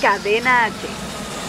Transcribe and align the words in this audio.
Cadena 0.00 0.64
H. 0.64 0.74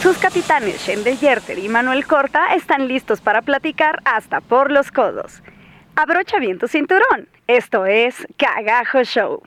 Sus 0.01 0.17
capitanes 0.17 0.81
Shendel 0.85 1.17
Yerter 1.19 1.57
y 1.57 1.69
Manuel 1.69 2.05
Corta 2.05 2.53
están 2.53 2.87
listos 2.87 3.21
para 3.21 3.41
platicar 3.41 4.01
hasta 4.05 4.41
por 4.41 4.71
los 4.71 4.91
codos. 4.91 5.41
Abrocha 5.95 6.39
bien 6.39 6.59
tu 6.59 6.67
cinturón. 6.67 7.29
Esto 7.47 7.85
es 7.85 8.15
Cagajo 8.37 9.03
Show. 9.03 9.43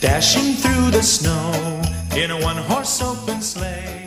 Dashing 0.00 0.54
through 0.56 0.90
the 0.90 1.02
snow 1.02 1.52
in 2.16 2.30
a 2.30 2.36
one 2.36 2.56
horse 2.56 3.02
open 3.02 3.40
sleigh. 3.40 4.01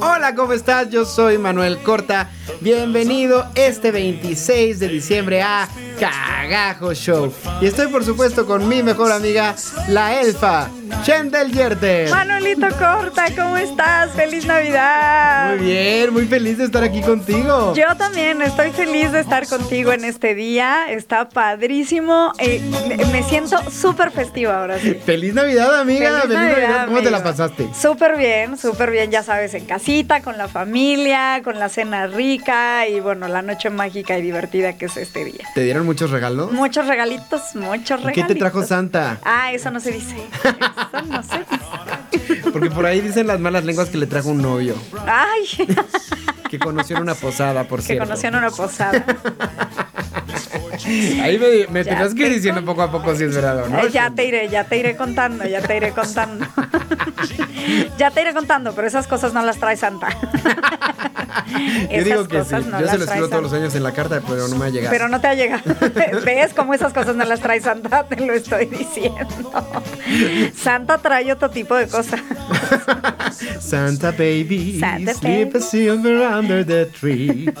Hola, 0.00 0.34
¿cómo 0.34 0.52
estás? 0.52 0.88
Yo 0.90 1.04
soy 1.04 1.38
Manuel 1.38 1.78
Corta. 1.78 2.28
Bienvenido 2.60 3.46
este 3.54 3.90
26 3.90 4.78
de 4.80 4.88
diciembre 4.88 5.42
a 5.42 5.68
Cagajo 5.98 6.92
Show. 6.94 7.32
Y 7.60 7.66
estoy 7.66 7.88
por 7.88 8.04
supuesto 8.04 8.46
con 8.46 8.68
mi 8.68 8.82
mejor 8.82 9.12
amiga, 9.12 9.54
la 9.88 10.20
elfa, 10.20 10.68
Shendel 11.04 11.52
Yerter. 11.52 12.10
Manuelito 12.10 12.66
Corta, 12.78 13.26
¿cómo 13.36 13.56
estás? 13.56 14.10
¡Feliz 14.12 14.44
Navidad! 14.46 15.56
Muy 15.56 15.66
bien, 15.66 16.12
muy 16.12 16.26
feliz 16.26 16.58
de 16.58 16.64
estar 16.64 16.82
aquí 16.82 17.00
contigo. 17.02 17.74
Yo 17.74 17.96
también 17.96 18.40
estoy 18.42 18.70
feliz 18.70 19.12
de 19.12 19.20
estar 19.20 19.46
contigo 19.46 19.92
en 19.92 20.04
este 20.04 20.34
día. 20.34 20.90
Está 20.90 21.28
padrísimo. 21.28 22.32
Eh, 22.38 22.60
me- 23.12 23.22
siento 23.24 23.58
súper 23.70 24.10
festiva 24.10 24.60
ahora 24.60 24.78
sí. 24.78 24.94
Feliz 25.04 25.34
Navidad, 25.34 25.78
amiga. 25.80 26.08
Feliz 26.22 26.36
Feliz, 26.38 26.38
Navidad. 26.58 26.86
¿Cómo 26.86 27.02
te 27.02 27.10
la 27.10 27.22
pasaste? 27.22 27.68
Súper 27.80 28.16
bien, 28.16 28.56
súper 28.56 28.90
bien, 28.90 29.10
ya 29.10 29.22
sabes, 29.22 29.52
en 29.54 29.64
casita, 29.88 30.20
con 30.20 30.36
la 30.36 30.48
familia, 30.48 31.40
con 31.42 31.58
la 31.58 31.70
cena 31.70 32.06
rica 32.06 32.86
y 32.86 33.00
bueno, 33.00 33.26
la 33.26 33.40
noche 33.40 33.70
mágica 33.70 34.18
y 34.18 34.22
divertida 34.22 34.74
que 34.76 34.84
es 34.84 34.98
este 34.98 35.24
día. 35.24 35.48
¿Te 35.54 35.62
dieron 35.62 35.86
muchos 35.86 36.10
regalos? 36.10 36.52
Muchos 36.52 36.86
regalitos, 36.86 37.54
muchos 37.54 37.98
¿Y 38.00 38.04
regalitos. 38.04 38.12
¿Qué 38.12 38.34
te 38.34 38.38
trajo 38.38 38.62
Santa? 38.64 39.18
Ah, 39.24 39.50
eso 39.50 39.70
no 39.70 39.80
se 39.80 39.92
dice. 39.92 40.14
Eso 40.92 41.06
no 41.06 41.22
se 41.22 41.38
dice. 41.38 42.50
Porque 42.52 42.70
por 42.70 42.84
ahí 42.84 43.00
dicen 43.00 43.26
las 43.26 43.40
malas 43.40 43.64
lenguas 43.64 43.88
que 43.88 43.96
le 43.96 44.06
trajo 44.06 44.28
un 44.28 44.42
novio. 44.42 44.74
Ay, 45.06 45.66
Que 46.50 46.58
conoció 46.58 46.96
en 46.96 47.02
una 47.02 47.14
posada, 47.14 47.64
por 47.64 47.80
que 47.80 47.86
cierto. 47.86 48.04
conoció 48.04 48.28
en 48.28 48.34
una 48.36 48.50
posada. 48.50 49.04
Ahí 51.22 51.38
me, 51.38 51.66
me 51.72 51.84
tenías 51.84 52.14
que 52.14 52.26
ir 52.26 52.34
diciendo 52.34 52.64
poco 52.64 52.82
a 52.82 52.90
poco 52.90 53.14
si 53.14 53.24
es 53.24 53.34
verdad 53.34 53.66
no. 53.68 53.88
Ya 53.88 54.10
te 54.10 54.24
iré, 54.24 54.48
ya 54.48 54.64
te 54.64 54.78
iré 54.78 54.96
contando, 54.96 55.46
ya 55.46 55.60
te 55.60 55.76
iré 55.76 55.90
contando. 55.92 56.46
Ya 57.98 58.10
te 58.10 58.20
iré 58.22 58.32
contando, 58.34 58.72
pero 58.74 58.86
esas 58.86 59.06
cosas 59.06 59.32
no 59.32 59.42
las 59.42 59.58
trae 59.58 59.76
Santa. 59.76 60.08
Yo 61.90 62.04
digo 62.04 62.28
que 62.28 62.44
sí. 62.44 62.54
no 62.68 62.78
Yo 62.78 62.84
las 62.86 62.90
se 62.92 62.98
lo 62.98 63.04
escribo 63.04 63.28
todos 63.28 63.42
los 63.42 63.52
años 63.52 63.74
en 63.74 63.82
la 63.82 63.92
carta, 63.92 64.20
pero 64.26 64.48
no 64.48 64.56
me 64.56 64.66
ha 64.66 64.68
llegado. 64.70 64.90
Pero 64.92 65.08
no 65.08 65.20
te 65.20 65.28
ha 65.28 65.34
llegado. 65.34 65.62
¿Ves 66.24 66.52
cómo 66.54 66.74
esas 66.74 66.92
cosas 66.92 67.16
no 67.16 67.24
las 67.24 67.40
trae 67.40 67.60
Santa? 67.60 68.04
Te 68.04 68.16
lo 68.24 68.34
estoy 68.34 68.66
diciendo. 68.66 69.26
Santa 70.56 70.98
trae 70.98 71.30
otro 71.32 71.50
tipo 71.50 71.74
de 71.74 71.88
cosas. 71.88 72.20
Santa 73.60 74.10
baby, 74.12 74.78
Santa 74.80 75.14
sleep 75.14 75.52
baby. 75.52 75.64
silver 75.64 76.20
under 76.28 76.64
the 76.66 76.86
tree. 76.86 77.52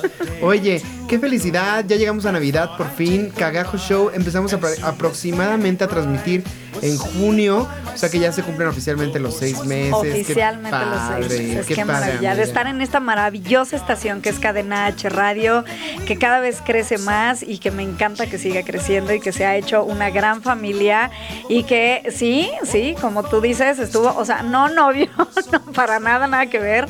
Oye, 0.42 0.82
qué 1.08 1.18
felicidad, 1.18 1.84
ya 1.86 1.96
llegamos 1.96 2.26
a 2.26 2.32
Navidad 2.32 2.70
por 2.76 2.90
fin. 2.90 3.30
Cagajo 3.36 3.76
Show 3.78 4.10
empezamos 4.14 4.52
apro- 4.52 4.82
aproximadamente 4.82 5.84
a 5.84 5.88
transmitir 5.88 6.44
en 6.82 6.96
junio, 6.98 7.68
o 7.94 7.96
sea 7.96 8.08
que 8.10 8.18
ya 8.18 8.32
se 8.32 8.42
cumplen 8.42 8.68
oficialmente 8.68 9.18
los 9.18 9.36
seis 9.36 9.64
meses. 9.64 9.94
Qué 10.02 10.12
Oficialmente 10.12 10.70
padre, 10.70 10.90
los 11.20 11.32
seis 11.32 11.48
meses. 11.54 11.76
qué 11.76 11.84
maravilla. 11.84 12.34
De 12.34 12.42
estar 12.42 12.66
en 12.66 12.80
esta 12.80 13.00
maravillosa 13.00 13.76
estación 13.76 14.22
que 14.22 14.28
es 14.30 14.38
Cadena 14.38 14.86
H 14.86 15.08
Radio, 15.08 15.64
que 16.06 16.16
cada 16.18 16.40
vez 16.40 16.62
crece 16.64 16.98
más 16.98 17.42
y 17.42 17.58
que 17.58 17.70
me 17.70 17.82
encanta 17.82 18.26
que 18.26 18.38
siga 18.38 18.62
creciendo 18.62 19.12
y 19.12 19.20
que 19.20 19.32
se 19.32 19.46
ha 19.46 19.56
hecho 19.56 19.84
una 19.84 20.10
gran 20.10 20.42
familia 20.42 21.10
y 21.48 21.64
que 21.64 22.02
sí, 22.14 22.50
sí, 22.64 22.94
como 23.00 23.22
tú 23.22 23.40
dices, 23.40 23.78
estuvo, 23.78 24.14
o 24.16 24.24
sea, 24.24 24.42
no 24.42 24.68
novio, 24.68 25.08
no 25.52 25.60
para 25.72 25.98
nada, 26.00 26.26
nada 26.26 26.46
que 26.46 26.58
ver. 26.58 26.86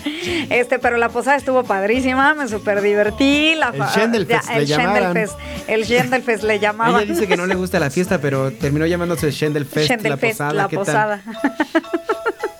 Este, 0.50 0.78
pero 0.78 0.97
la 0.97 1.09
posada 1.09 1.37
estuvo 1.37 1.65
padrísima, 1.65 2.34
me 2.34 2.49
súper 2.49 2.81
divertí. 2.82 3.55
La 3.55 3.69
El 3.69 3.82
Schendelfest 3.84 4.49
le 4.50 4.56
el 4.59 4.66
llamaban. 4.66 5.03
Schendelfest, 5.03 5.38
el 5.69 5.84
Schendelfest 5.84 6.43
le 6.44 6.59
llamaban. 6.59 7.03
Ella 7.03 7.12
dice 7.12 7.26
que 7.26 7.37
no 7.37 7.47
le 7.47 7.55
gusta 7.55 7.78
la 7.78 7.91
fiesta, 7.91 8.20
pero 8.20 8.53
terminó 8.53 8.87
llamándose 8.87 9.31
Schendelfest, 9.32 9.78
Schendelfest, 9.84 10.41
la 10.41 10.47
posada. 10.47 10.53
la 10.53 10.69
¿qué 10.69 10.77
tal? 10.77 10.84
posada. 10.84 11.22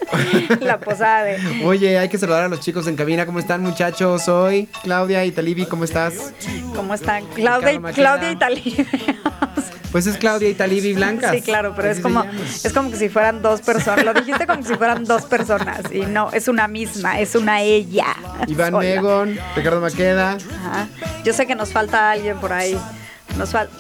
la 0.61 0.81
posada 0.81 1.25
de 1.25 1.65
Oye, 1.65 1.99
hay 1.99 2.09
que 2.09 2.19
saludar 2.19 2.45
a 2.45 2.49
los 2.49 2.61
chicos 2.61 2.87
en 2.87 2.97
cabina. 2.97 3.27
¿Cómo 3.27 3.39
están, 3.39 3.63
muchachos? 3.63 4.23
Soy 4.23 4.69
Claudia 4.83 5.25
y 5.25 5.33
Talibi. 5.33 5.67
¿Cómo 5.67 5.85
estás? 5.85 6.33
¿Cómo 6.75 6.95
están? 6.95 7.25
Claudia, 7.35 7.73
y-. 7.73 7.81
Claudia 7.95 8.31
y 8.31 8.37
Talibia. 8.37 8.87
Pues 9.91 10.07
es 10.07 10.19
Claudia 10.19 10.51
y 10.51 10.55
Talibi 10.55 10.93
Blancas. 10.93 11.35
Sí, 11.35 11.41
claro, 11.41 11.73
pero 11.75 11.91
es 11.91 12.01
como, 12.01 12.23
es 12.23 12.73
como 12.75 12.91
que 12.91 12.99
si 12.99 13.09
fueran 13.09 13.41
dos 13.41 13.63
personas. 13.63 14.05
Lo 14.05 14.13
dijiste 14.13 14.47
como 14.47 14.63
si 14.63 14.75
fueran 14.75 15.05
dos 15.05 15.23
personas. 15.23 15.81
Y 15.91 16.01
no, 16.01 16.31
es 16.31 16.47
una 16.47 16.69
misma, 16.69 17.19
es 17.19 17.35
una 17.35 17.63
ella. 17.63 18.15
Iván 18.47 18.73
sola. 18.73 18.87
Megon, 18.87 19.39
Ricardo 19.57 19.81
Maqueda. 19.81 20.33
Ajá. 20.33 20.89
Yo 21.25 21.33
sé 21.33 21.47
que 21.47 21.55
nos 21.55 21.73
falta 21.73 22.11
alguien 22.11 22.39
por 22.39 22.53
ahí. 22.53 22.79
Nos 23.39 23.51
falta. 23.51 23.73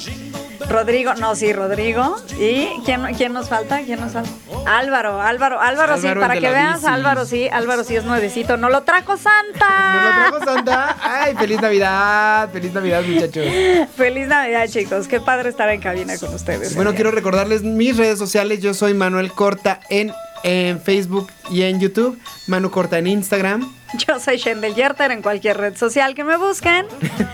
Rodrigo, 0.68 1.14
no, 1.14 1.34
sí, 1.34 1.52
Rodrigo. 1.52 2.16
¿Y 2.38 2.68
quién, 2.84 3.02
quién 3.16 3.32
nos 3.32 3.48
falta? 3.48 3.80
¿Quién 3.84 4.00
nos 4.00 4.12
falta? 4.12 4.30
Álvaro, 4.66 5.20
Álvaro, 5.20 5.60
Álvaro, 5.60 5.96
sí, 5.96 6.06
Álvaro, 6.06 6.28
para 6.28 6.40
que 6.40 6.50
veas. 6.50 6.84
Álvaro 6.84 7.24
sí, 7.24 7.48
Álvaro 7.50 7.84
sí 7.84 7.96
es 7.96 8.04
nuevecito. 8.04 8.58
¡No 8.58 8.68
lo 8.68 8.82
trajo 8.82 9.16
Santa! 9.16 9.94
¿Nos 9.94 10.04
lo 10.04 10.40
trajo 10.40 10.44
Santa? 10.44 10.96
¡Ay, 11.02 11.34
feliz 11.36 11.60
Navidad! 11.60 12.50
¡Feliz 12.52 12.72
Navidad, 12.74 13.02
muchachos! 13.02 13.44
Feliz 13.96 14.28
Navidad, 14.28 14.68
chicos. 14.68 15.08
Qué 15.08 15.20
padre 15.20 15.48
estar 15.48 15.70
en 15.70 15.80
cabina 15.80 16.18
con 16.18 16.34
ustedes. 16.34 16.74
Bueno, 16.74 16.94
quiero 16.94 17.10
recordarles 17.10 17.62
mis 17.62 17.96
redes 17.96 18.18
sociales. 18.18 18.60
Yo 18.60 18.74
soy 18.74 18.92
Manuel 18.92 19.32
Corta 19.32 19.80
en, 19.88 20.12
en 20.42 20.80
Facebook 20.82 21.30
y 21.50 21.62
en 21.62 21.81
YouTube. 21.81 22.19
Manu 22.47 22.70
Corta 22.70 22.98
en 22.98 23.06
Instagram. 23.06 23.72
Yo 24.06 24.20
soy 24.20 24.36
Shendel 24.36 24.75
Yerter 24.75 25.10
en 25.12 25.22
cualquier 25.22 25.56
red 25.56 25.75
social 25.76 26.14
que 26.14 26.22
me 26.22 26.36
busquen. 26.36 26.84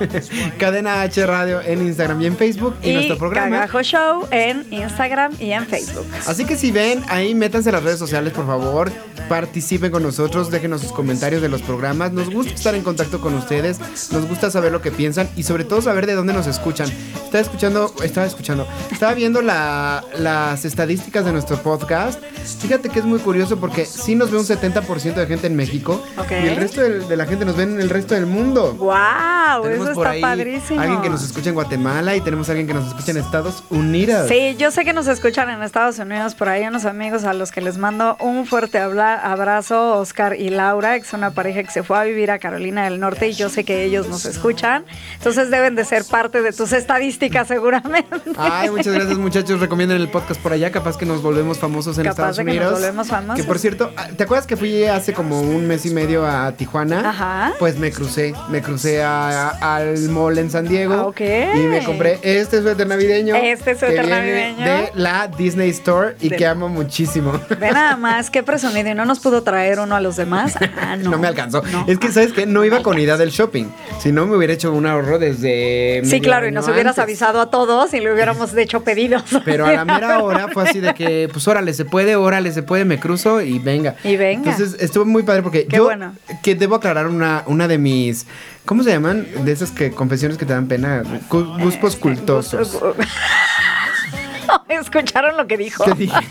Cadena 0.59 1.03
H 1.03 1.27
Radio 1.27 1.61
en 1.61 1.83
Instagram 1.87 2.23
y 2.23 2.27
en 2.27 2.37
Facebook. 2.37 2.77
Y, 2.83 2.93
nuestro 2.93 3.19
programa. 3.19 3.57
Cagajo 3.57 3.83
Show 3.83 4.29
en 4.31 4.65
Instagram 4.73 5.33
y 5.41 5.51
en 5.53 5.67
Facebook. 5.67 6.07
Así 6.27 6.45
que 6.45 6.57
si 6.57 6.71
ven, 6.71 7.03
ahí 7.09 7.35
métanse 7.35 7.71
a 7.71 7.73
las 7.73 7.83
redes 7.83 7.99
sociales, 7.99 8.33
por 8.33 8.47
favor. 8.47 8.93
Participen 9.29 9.91
con 9.91 10.03
nosotros, 10.03 10.51
déjenos 10.51 10.83
sus 10.83 10.93
comentarios 10.93 11.43
de 11.43 11.49
los 11.49 11.63
programas. 11.63 12.13
Nos 12.13 12.31
gusta 12.31 12.53
estar 12.55 12.75
en 12.75 12.83
contacto 12.83 13.21
con 13.21 13.35
ustedes, 13.35 13.81
nos 14.13 14.27
gusta 14.29 14.51
saber 14.51 14.71
lo 14.71 14.81
que 14.83 14.93
piensan 14.93 15.29
y 15.35 15.43
sobre 15.45 15.65
todo 15.65 15.81
saber 15.83 16.07
de 16.07 16.15
dónde 16.15 16.35
nos 16.35 16.47
escuchan. 16.47 16.89
Estaba 17.25 17.41
escuchando, 17.41 17.93
estaba 18.05 18.27
escuchando, 18.27 18.69
estaba 18.93 19.15
viendo 19.15 19.43
la- 19.43 20.05
las 20.19 20.65
estadísticas 20.65 21.25
de 21.25 21.33
nuestro 21.33 21.57
podcast. 21.63 22.21
Fíjate 22.61 22.91
que 22.91 22.99
es 23.01 23.05
muy 23.05 23.19
curioso 23.19 23.59
porque 23.59 23.87
sí 24.05 24.15
nos 24.15 24.31
ve 24.31 24.39
un 24.39 24.45
70% 24.45 25.15
de 25.15 25.27
gente 25.27 25.47
en 25.47 25.57
México 25.57 26.03
Ok. 26.19 26.31
y 26.31 26.49
el 26.49 26.57
resto 26.57 26.81
de, 26.83 27.17
la 27.17 27.27
gente 27.27 27.45
nos 27.45 27.57
ve 27.57 27.63
en 27.65 27.81
el 27.81 27.89
resto 27.91 28.15
del 28.15 28.27
mundo. 28.27 28.75
¡Wow! 28.75 29.63
Tenemos 29.63 29.87
Eso 29.89 29.95
por 29.95 30.07
está 30.07 30.11
ahí 30.11 30.21
padrísimo. 30.21 30.81
alguien 30.81 31.01
que 31.03 31.11
nos 31.11 31.23
escucha 31.25 31.49
en 31.49 31.55
Guatemala 31.55 32.17
y 32.17 32.21
tenemos 32.21 32.49
alguien 32.49 32.67
que 32.67 32.75
nos 32.75 32.87
escucha 32.89 33.11
en 33.13 33.17
Estados 33.19 33.65
Unidos. 33.71 34.29
Sí, 34.29 34.57
yo 34.59 34.71
sé 34.71 34.85
que 34.85 34.93
nos 34.93 35.07
escuchan 35.07 35.49
en 35.51 35.63
Estados 35.63 35.99
Unidos, 35.99 36.35
por 36.35 36.49
ahí 36.49 36.65
unos 36.67 36.85
amigos 36.85 37.25
a 37.25 37.33
los 37.33 37.51
que 37.51 37.61
les 37.61 37.79
mando 37.79 38.17
un 38.21 38.47
fuerte 38.47 38.79
abrazo, 38.79 39.99
Oscar 39.99 40.35
y 40.39 40.49
Laura, 40.51 40.99
que 40.99 41.07
es 41.07 41.13
una 41.13 41.31
pareja 41.31 41.63
que 41.63 41.71
se 41.71 41.83
fue 41.83 41.99
a 41.99 42.05
vivir 42.05 42.31
a 42.31 42.39
Carolina 42.39 42.85
del 42.85 43.01
Norte 43.01 43.29
y 43.29 43.33
yo 43.35 43.49
sé 43.49 43.65
que 43.65 43.85
ellos 43.85 44.09
nos 44.09 44.25
escuchan, 44.27 44.85
entonces 45.15 45.51
deben 45.51 45.75
de 45.75 45.85
ser 45.85 46.05
parte 46.05 46.43
de 46.43 46.53
tus 46.53 46.73
estadísticas 46.73 47.49
seguramente. 47.49 48.09
Ay, 48.37 48.71
muchas 48.71 48.93
gracias 48.95 49.19
muchachos. 49.19 49.61
Recomienden 49.61 50.01
el 50.01 50.09
podcast 50.09 50.41
por 50.41 50.53
allá. 50.53 50.71
Capaz 50.71 50.97
que 50.97 51.07
nos 51.07 51.23
volvemos 51.23 51.59
famosos 51.59 51.97
en 51.99 52.05
Capaz 52.05 52.13
Estados 52.15 52.37
de 52.39 52.45
que 52.45 52.51
nos 52.51 52.57
Unidos. 52.59 52.81
volvemos 52.81 53.09
famosos. 53.09 53.37
Que 53.41 53.45
por 53.45 53.59
cierto, 53.59 53.93
¿te 54.17 54.25
acuerdas 54.25 54.47
que 54.47 54.57
fui 54.57 54.85
hace 54.85 55.13
como 55.13 55.41
un 55.41 55.67
mes 55.67 55.85
y 55.87 55.91
medio 55.91 56.27
a, 56.27 56.53
Tijuana, 56.53 57.09
Ajá. 57.11 57.53
pues 57.59 57.79
me 57.79 57.91
crucé, 57.91 58.35
me 58.51 58.63
crucé 58.63 59.03
a- 59.03 59.51
a- 59.51 59.77
al 59.77 59.99
mall 60.11 60.39
en 60.39 60.51
San 60.51 60.67
Diego 60.69 60.95
Ah, 60.95 61.07
ok. 61.07 61.21
y 61.21 61.59
me 61.67 61.83
compré 61.85 62.19
este 62.23 62.63
suéter 62.63 62.87
navideño. 62.87 63.35
Este 63.35 63.75
suéter 63.77 64.05
que 64.05 64.11
navideño. 64.11 64.65
De 64.65 64.91
la 64.95 65.29
Disney 65.29 65.71
Store 65.71 66.17
y 66.21 66.29
De- 66.31 66.37
que 66.37 66.47
amo 66.47 66.69
muchísimo. 66.69 67.33
Ve 67.59 67.71
nada 67.73 67.97
más, 67.97 68.31
qué 68.31 68.43
presumido. 68.43 68.89
¿Y 68.91 68.95
no 68.95 69.05
nos 69.05 69.21
pudo 69.21 69.43
traer 69.43 69.79
uno 69.81 69.95
a 69.97 70.01
los 70.01 70.17
demás? 70.17 70.55
Ah, 70.81 70.97
no. 70.99 71.11
No, 71.11 71.19
me 71.19 71.29
alcanzó. 71.29 71.63
No. 71.73 71.85
Es 71.89 71.99
que, 71.99 72.11
¿sabes 72.13 72.33
qué? 72.33 72.47
No 72.47 72.65
iba 72.65 72.83
con 72.83 72.99
idea 72.99 73.17
del 73.17 73.31
shopping. 73.31 73.67
Si 74.01 74.13
no, 74.13 74.27
me 74.27 74.37
hubiera 74.37 74.53
hecho 74.53 74.73
un 74.73 74.87
ahorro 74.87 75.19
desde. 75.19 76.03
Sí, 76.05 76.21
claro, 76.21 76.47
y 76.49 76.53
nos 76.53 76.67
hubieras 76.69 76.99
avisado 76.99 77.41
a 77.41 77.51
todos 77.51 77.93
y 77.95 78.01
le 78.01 78.13
hubiéramos 78.13 78.55
hecho 78.57 78.83
pedidos. 78.83 79.23
Pero 79.45 79.67
a 79.67 79.73
la 79.73 79.85
mera 79.85 80.19
hora 80.23 80.49
fue 80.53 80.69
así 80.69 80.81
de 80.81 80.95
que, 80.95 81.29
pues 81.33 81.47
órale, 81.49 81.73
se 81.75 81.85
puede, 81.85 82.17
órale, 82.17 82.53
se 82.53 82.63
puede, 82.63 82.85
me 82.85 82.99
cruzo 82.99 83.41
y 83.41 83.59
venga. 83.93 83.97
Y 84.05 84.17
venga. 84.17 84.51
Entonces 84.53 84.81
estuvo 84.81 85.05
muy 85.05 85.23
padre 85.23 85.43
porque 85.43 85.67
Qué 85.67 85.77
yo, 85.77 85.85
bueno. 85.85 86.15
que 86.43 86.55
debo 86.55 86.77
aclarar 86.77 87.07
una, 87.07 87.43
una 87.47 87.69
de 87.69 87.79
mis, 87.79 88.27
¿cómo 88.65 88.83
se 88.83 88.91
llaman? 88.91 89.27
De 89.45 89.53
esas 89.53 89.71
que 89.71 89.91
confesiones 89.91 90.39
que 90.39 90.47
te 90.47 90.53
dan 90.53 90.67
pena, 90.67 91.03
Gu- 91.31 91.63
gustos 91.63 91.97
cultosos. 91.97 92.79
¿Escucharon 94.69 95.37
lo 95.37 95.47
que 95.47 95.57
dijo? 95.57 95.85
¿Qué 95.85 95.93
dije? 95.95 96.17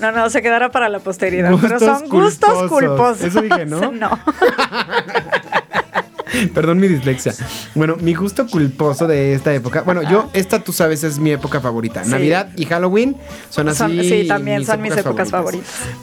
No, 0.00 0.12
no, 0.12 0.30
se 0.30 0.42
quedará 0.42 0.70
para 0.70 0.88
la 0.88 0.98
posteridad. 1.00 1.50
pero 1.60 1.78
son 1.80 2.08
gustos 2.08 2.50
culposos. 2.68 2.70
culposos. 2.70 3.22
Eso 3.24 3.42
dije, 3.42 3.66
¿no? 3.66 3.90
No. 3.92 4.18
Perdón 6.54 6.78
mi 6.78 6.88
dislexia. 6.88 7.34
Bueno, 7.74 7.96
mi 8.00 8.14
gusto 8.14 8.46
culposo 8.46 9.06
de 9.06 9.34
esta 9.34 9.54
época. 9.54 9.82
Bueno, 9.82 10.02
yo, 10.02 10.30
esta 10.32 10.60
tú 10.60 10.72
sabes 10.72 11.04
es 11.04 11.18
mi 11.18 11.30
época 11.30 11.60
favorita. 11.60 12.04
Sí. 12.04 12.10
Navidad 12.10 12.48
y 12.56 12.64
Halloween 12.66 13.16
son 13.50 13.68
así. 13.68 13.78
Son- 13.78 13.90
sí, 14.02 14.26
también 14.26 14.64
son 14.64 14.82
mis 14.82 14.96
épocas 14.96 15.30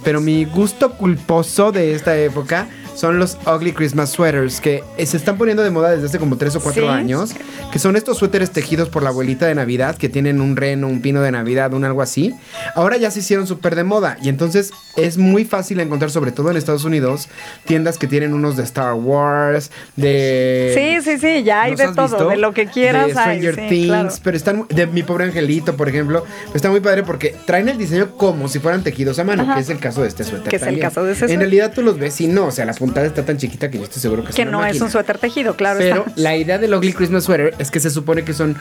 Pero 0.03 0.21
mi 0.21 0.45
gusto 0.45 0.93
culposo 0.93 1.71
de 1.71 1.93
esta 1.93 2.17
época 2.17 2.67
son 2.95 3.19
los 3.19 3.37
ugly 3.45 3.71
Christmas 3.73 4.11
sweaters 4.11 4.61
que 4.61 4.83
eh, 4.97 5.05
se 5.05 5.17
están 5.17 5.37
poniendo 5.37 5.63
de 5.63 5.71
moda 5.71 5.91
desde 5.91 6.05
hace 6.07 6.19
como 6.19 6.37
3 6.37 6.55
o 6.55 6.59
4 6.61 6.83
Sí. 6.83 6.87
años. 6.87 7.31
Que 7.71 7.79
son 7.79 7.95
estos 7.95 8.17
suéteres 8.17 8.51
tejidos 8.51 8.89
por 8.89 9.01
la 9.03 9.09
abuelita 9.09 9.47
de 9.47 9.55
Navidad 9.55 9.95
que 9.95 10.09
tienen 10.09 10.41
un 10.41 10.55
reno, 10.55 10.87
un 10.87 11.01
pino 11.01 11.21
de 11.21 11.31
Navidad, 11.31 11.73
un 11.73 11.83
algo 11.85 12.01
así. 12.01 12.33
Ahora 12.75 12.97
ya 12.97 13.09
se 13.11 13.19
hicieron 13.19 13.47
súper 13.47 13.75
de 13.75 13.83
moda 13.83 14.17
y 14.21 14.29
entonces 14.29 14.71
es 14.95 15.17
muy 15.17 15.43
fácil 15.45 15.79
encontrar, 15.79 16.11
sobre 16.11 16.31
todo 16.31 16.51
en 16.51 16.57
Estados 16.57 16.83
Unidos, 16.85 17.29
tiendas 17.65 17.97
que 17.97 18.05
tienen 18.07 18.33
unos 18.33 18.55
de 18.57 18.63
Star 18.63 18.93
Wars, 18.93 19.71
de... 19.95 20.99
Sí, 21.03 21.11
sí, 21.11 21.17
sí, 21.19 21.43
ya 21.43 21.63
hay 21.63 21.71
¿Los 21.71 21.79
de 21.79 21.87
todo, 21.93 22.07
visto? 22.07 22.29
de 22.29 22.37
lo 22.37 22.53
que 22.53 22.67
quieras 22.67 23.07
De 23.07 23.13
hay, 23.13 23.39
Stranger 23.39 23.55
sí, 23.55 23.61
Things, 23.69 23.87
claro. 23.87 24.09
pero 24.23 24.37
están 24.37 24.65
de 24.69 24.87
mi 24.87 25.03
pobre 25.03 25.25
angelito, 25.25 25.75
por 25.75 25.89
ejemplo, 25.89 26.23
está 26.53 26.69
muy 26.69 26.79
padre 26.79 27.03
porque 27.03 27.35
traen 27.45 27.69
el 27.69 27.77
diseño 27.77 28.11
como 28.17 28.47
si 28.47 28.59
fueran 28.59 28.83
tejidos 28.83 29.17
a 29.19 29.23
mano, 29.23 29.43
Ajá. 29.43 29.55
que 29.55 29.61
es 29.61 29.69
el 29.69 29.79
caso 29.79 30.01
de 30.03 30.07
este 30.09 30.23
suéter. 30.23 30.49
Que 30.49 30.57
es 30.57 30.63
el 30.63 30.79
caso 30.79 31.03
de 31.03 31.13
ese 31.13 31.21
En 31.25 31.29
suéter. 31.29 31.39
realidad 31.39 31.71
tú 31.73 31.81
los 31.81 31.97
ves 31.97 32.19
y 32.21 32.27
no, 32.27 32.45
o 32.47 32.51
sea, 32.51 32.65
la 32.65 32.73
puntada 32.83 33.07
está 33.07 33.23
tan 33.23 33.37
chiquita 33.37 33.71
que 33.71 33.77
yo 33.77 33.85
estoy 33.85 34.01
seguro 34.01 34.23
que 34.23 34.31
es 34.31 34.35
Que 34.35 34.43
no 34.43 34.65
es 34.65 34.81
un 34.81 34.91
suéter 34.91 35.17
tejido, 35.17 35.55
claro. 35.55 35.79
Pero 35.79 36.03
está. 36.05 36.11
la 36.19 36.35
idea 36.35 36.57
del 36.57 36.73
Ugly 36.73 36.91
Christmas 36.91 37.23
Sweater 37.23 37.53
es 37.57 37.71
que 37.71 37.79
se 37.79 37.89
supone 37.89 38.25
que 38.25 38.33
son, 38.33 38.57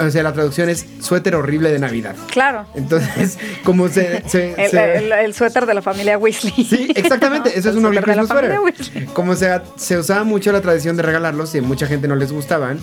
o 0.00 0.10
sea, 0.10 0.22
la 0.24 0.32
traducción 0.32 0.68
es 0.68 0.84
suéter 1.00 1.36
horrible 1.36 1.70
de 1.70 1.78
Navidad. 1.78 2.16
Claro. 2.32 2.66
Entonces, 2.74 3.38
como 3.64 3.88
se... 3.88 4.24
se- 4.28 4.54
El, 4.60 4.70
se- 4.72 4.96
el- 4.96 5.12
el 5.12 5.34
suéter 5.34 5.66
de 5.66 5.74
la 5.74 5.82
familia 5.82 6.18
Weasley. 6.18 6.52
Sí, 6.68 6.88
exactamente, 6.96 7.56
eso 7.56 7.70
es 7.70 7.76
un 7.76 7.86
ugly 7.86 7.98
Christmas 8.00 8.26
sweater. 8.26 8.58
Weasley. 8.58 9.04
Como 9.06 9.36
se, 9.36 9.48
se 9.76 9.96
usaba 9.98 10.24
mucho 10.24 10.50
la 10.50 10.60
tradición 10.60 10.96
de 10.96 11.04
regalarlos 11.04 11.54
y 11.54 11.60
mucha 11.60 11.86
gente 11.86 12.08
no 12.08 12.16
les 12.16 12.32
gustaban, 12.32 12.78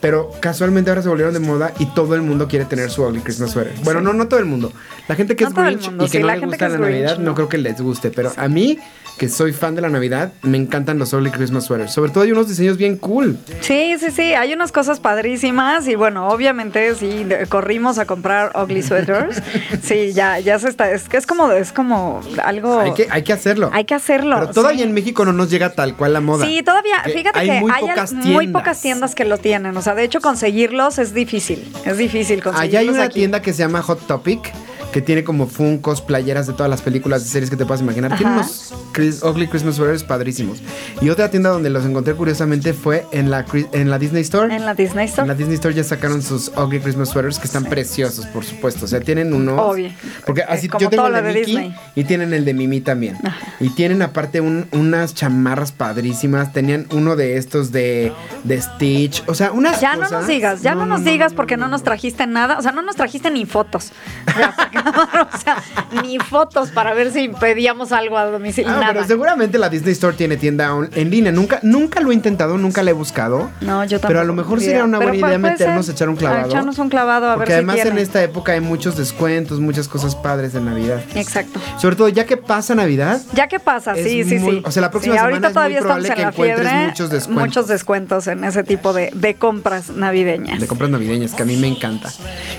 pero 0.00 0.30
casualmente 0.40 0.90
ahora 0.90 1.02
se 1.02 1.10
volvieron 1.10 1.34
de 1.34 1.40
moda 1.40 1.72
y 1.78 1.84
todo 1.94 2.14
el 2.14 2.22
mundo 2.22 2.48
quiere 2.48 2.64
tener 2.64 2.90
su 2.90 3.02
ugly 3.04 3.20
Christmas 3.20 3.50
sweater. 3.50 3.74
Bueno, 3.84 4.00
no, 4.00 4.14
no 4.14 4.26
todo 4.28 4.40
el 4.40 4.46
mundo. 4.46 4.72
La 5.06 5.14
gente 5.16 5.36
que 5.36 5.44
No 5.44 5.50
es 5.50 5.56
Grinch 5.56 5.86
mundo, 5.88 6.04
y 6.04 6.08
que 6.10 6.18
sí, 6.18 6.22
no 6.24 6.34
le 6.34 6.46
gusta 6.46 6.68
la 6.68 6.78
Navidad, 6.78 7.18
no 7.18 7.24
no. 7.26 7.34
creo 7.34 7.48
que 7.48 7.58
les 7.58 7.80
guste, 7.80 8.10
pero 8.10 8.32
a 8.36 8.48
mí, 8.48 8.78
que 9.20 9.28
soy 9.28 9.52
fan 9.52 9.74
de 9.74 9.82
la 9.82 9.90
Navidad, 9.90 10.32
me 10.40 10.56
encantan 10.56 10.98
los 10.98 11.12
ugly 11.12 11.30
Christmas 11.30 11.64
sweaters. 11.64 11.92
Sobre 11.92 12.10
todo 12.10 12.24
hay 12.24 12.32
unos 12.32 12.48
diseños 12.48 12.78
bien 12.78 12.96
cool. 12.96 13.36
Sí, 13.60 13.96
sí, 14.00 14.10
sí, 14.10 14.32
hay 14.32 14.54
unas 14.54 14.72
cosas 14.72 14.98
padrísimas 14.98 15.86
y 15.88 15.94
bueno, 15.94 16.28
obviamente 16.28 16.94
sí, 16.94 17.26
corrimos 17.50 17.98
a 17.98 18.06
comprar 18.06 18.50
ugly 18.56 18.82
sweaters. 18.82 19.42
Sí, 19.82 20.12
ya, 20.12 20.38
ya 20.38 20.58
se 20.58 20.68
está, 20.68 20.90
es 20.90 21.08
que 21.08 21.16
es 21.16 21.26
como, 21.26 21.52
es 21.52 21.72
como 21.72 22.20
algo... 22.42 22.80
Hay 22.80 22.94
que, 22.94 23.08
hay 23.10 23.22
que 23.22 23.32
hacerlo. 23.32 23.70
Hay 23.72 23.84
que 23.84 23.94
hacerlo. 23.94 24.36
Pero 24.40 24.52
todavía 24.52 24.84
sí. 24.84 24.88
en 24.88 24.94
México 24.94 25.24
no 25.24 25.32
nos 25.32 25.50
llega 25.50 25.72
tal 25.72 25.96
cual 25.96 26.14
la 26.14 26.20
moda. 26.20 26.46
Sí, 26.46 26.62
todavía, 26.62 27.02
Que 27.04 27.10
fíjate 27.10 27.38
hay 27.38 27.48
que 27.48 27.60
muy 27.60 27.72
hay 27.72 27.80
pocas 27.82 28.12
muy 28.14 28.48
pocas 28.48 28.80
tiendas 28.80 29.14
que 29.14 29.26
lo 29.26 29.36
tienen. 29.36 29.76
O 29.76 29.82
sea, 29.82 29.94
de 29.94 30.04
hecho, 30.04 30.20
conseguirlos 30.20 30.98
es 30.98 31.12
difícil. 31.12 31.70
Es 31.84 31.98
difícil 31.98 32.42
conseguirlos. 32.42 32.60
Allá 32.60 32.78
hay 32.78 32.88
una 32.88 33.04
aquí. 33.04 33.20
tienda 33.20 33.42
que 33.42 33.52
se 33.52 33.58
llama 33.58 33.82
Hot 33.82 34.06
Topic 34.06 34.50
que 34.92 35.00
tiene 35.00 35.22
como 35.24 35.46
funcos, 35.46 36.00
playeras 36.02 36.46
de 36.46 36.52
todas 36.52 36.68
las 36.68 36.82
películas 36.82 37.24
y 37.24 37.28
series 37.28 37.48
que 37.50 37.56
te 37.56 37.64
puedas 37.64 37.80
imaginar. 37.80 38.16
Tiene 38.16 38.32
Ajá. 38.32 38.40
unos 38.40 38.74
Chris- 38.92 39.22
Ugly 39.22 39.46
Christmas 39.48 39.76
sweaters 39.76 40.02
padrísimos. 40.02 40.58
Y 41.00 41.08
otra 41.10 41.30
tienda 41.30 41.50
donde 41.50 41.70
los 41.70 41.84
encontré 41.84 42.14
curiosamente 42.14 42.72
fue 42.74 43.06
en 43.12 43.30
la, 43.30 43.44
en 43.72 43.88
la 43.90 43.98
Disney 43.98 44.22
Store. 44.22 44.54
En 44.54 44.66
la 44.66 44.74
Disney 44.74 45.06
Store. 45.06 45.22
En 45.22 45.28
la 45.28 45.34
Disney 45.34 45.54
Store 45.54 45.74
ya 45.74 45.84
sacaron 45.84 46.22
sus 46.22 46.48
Ugly 46.56 46.80
Christmas 46.80 47.10
sweaters 47.10 47.38
que 47.38 47.46
están 47.46 47.64
preciosos, 47.64 48.26
por 48.26 48.44
supuesto. 48.44 48.84
O 48.84 48.88
sea, 48.88 49.00
tienen 49.00 49.32
unos. 49.32 49.58
Obvio. 49.60 49.90
Porque 50.26 50.42
así 50.42 50.68
Como 50.68 50.80
yo 50.80 50.90
tengo 50.90 51.04
todo 51.04 51.16
el 51.16 51.24
de, 51.24 51.28
Mickey 51.32 51.44
Disney. 51.54 51.76
y 51.94 52.04
tienen 52.04 52.32
el 52.34 52.44
de 52.44 52.54
Mimi 52.54 52.80
también. 52.80 53.16
Y 53.60 53.68
tienen 53.70 54.02
aparte 54.02 54.40
un- 54.40 54.66
unas 54.72 55.14
chamarras 55.14 55.72
padrísimas. 55.72 56.52
Tenían 56.52 56.86
uno 56.92 57.14
de 57.16 57.36
estos 57.36 57.70
de, 57.72 58.12
de 58.44 58.60
Stitch. 58.60 59.22
O 59.26 59.34
sea, 59.34 59.52
unas 59.52 59.80
Ya 59.80 59.94
no 59.96 60.08
nos 60.08 60.26
digas, 60.26 60.62
ya 60.62 60.74
no, 60.74 60.84
nos 60.86 61.04
digas 61.04 61.32
porque 61.32 61.56
no, 61.56 61.68
nos 61.68 61.82
trajiste 61.84 62.26
nada, 62.26 62.58
o 62.58 62.62
sea, 62.62 62.72
no 62.72 62.82
nos 62.82 62.96
trajiste 62.96 63.30
ni 63.30 63.46
fotos. 63.46 63.92
o 64.26 64.32
sea, 64.36 64.54
ni 66.02 66.18
fotos 66.18 66.70
para 66.70 66.94
ver 66.94 67.12
si 67.12 67.28
pedíamos 67.28 67.92
algo 67.92 68.16
a 68.18 68.26
domicilio. 68.26 68.70
Ah, 68.70 68.80
nada. 68.80 68.92
pero 68.92 69.06
seguramente 69.06 69.58
la 69.58 69.68
Disney 69.68 69.92
Store 69.92 70.16
tiene 70.16 70.36
tienda 70.36 70.74
on- 70.74 70.90
en 70.94 71.10
línea. 71.10 71.32
Nunca, 71.32 71.60
nunca 71.62 72.00
lo 72.00 72.10
he 72.10 72.14
intentado, 72.14 72.56
nunca 72.58 72.82
lo 72.82 72.90
he 72.90 72.92
buscado. 72.92 73.50
No, 73.60 73.84
yo 73.84 73.98
tampoco. 73.98 74.08
Pero 74.08 74.20
a 74.20 74.24
lo 74.24 74.32
mejor 74.34 74.60
sería 74.60 74.84
una 74.84 74.98
buena 74.98 75.16
idea 75.16 75.38
meternos 75.38 75.86
ser. 75.86 75.92
a 75.92 75.96
echar 75.96 76.08
un 76.08 76.16
clavado. 76.16 76.44
A 76.44 76.48
echarnos 76.48 76.78
un 76.78 76.88
clavado 76.88 77.30
a 77.30 77.34
Porque 77.36 77.50
ver 77.52 77.58
además 77.58 77.76
si 77.82 77.88
en 77.88 77.98
esta 77.98 78.22
época 78.22 78.52
hay 78.52 78.60
muchos 78.60 78.96
descuentos, 78.96 79.60
muchas 79.60 79.88
cosas 79.88 80.14
padres 80.16 80.52
de 80.52 80.60
Navidad. 80.60 81.00
Exacto. 81.14 81.60
Sobre 81.78 81.96
todo 81.96 82.08
ya 82.08 82.26
que 82.26 82.36
pasa 82.36 82.74
Navidad. 82.74 83.20
Ya 83.34 83.48
que 83.48 83.58
pasa, 83.60 83.94
sí, 83.94 84.24
sí, 84.24 84.36
muy- 84.36 84.56
sí. 84.56 84.62
o 84.64 84.70
sea, 84.70 84.82
la 84.82 84.90
próxima 84.90 85.14
Sí, 85.14 85.18
semana 85.18 85.34
ahorita 85.34 85.48
es 85.48 85.50
muy 85.50 85.54
todavía 85.54 85.78
estamos 85.78 85.96
probable 86.04 86.08
en 86.08 86.14
que 86.14 86.22
la 86.22 86.28
encuentres 86.28 86.68
fiebre. 86.68 86.86
muchos 86.88 87.10
descuentos. 87.10 87.46
Muchos 87.46 87.68
descuentos 87.68 88.26
en 88.26 88.44
ese 88.44 88.64
tipo 88.64 88.92
de, 88.92 89.10
de 89.14 89.34
compras 89.34 89.90
navideñas. 89.90 90.60
De 90.60 90.66
compras 90.66 90.90
navideñas, 90.90 91.34
que 91.34 91.42
a 91.42 91.46
mí 91.46 91.56
me 91.56 91.68
encanta. 91.68 92.10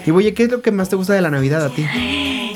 Y 0.06 0.12
oye, 0.12 0.34
¿qué 0.34 0.44
es 0.44 0.52
lo 0.52 0.62
que 0.62 0.72
más 0.72 0.90
te 0.90 0.96
gusta 0.96 1.14
de 1.14 1.22
la 1.22 1.30
Navidad 1.30 1.64
a 1.66 1.70
ti? 1.70 1.86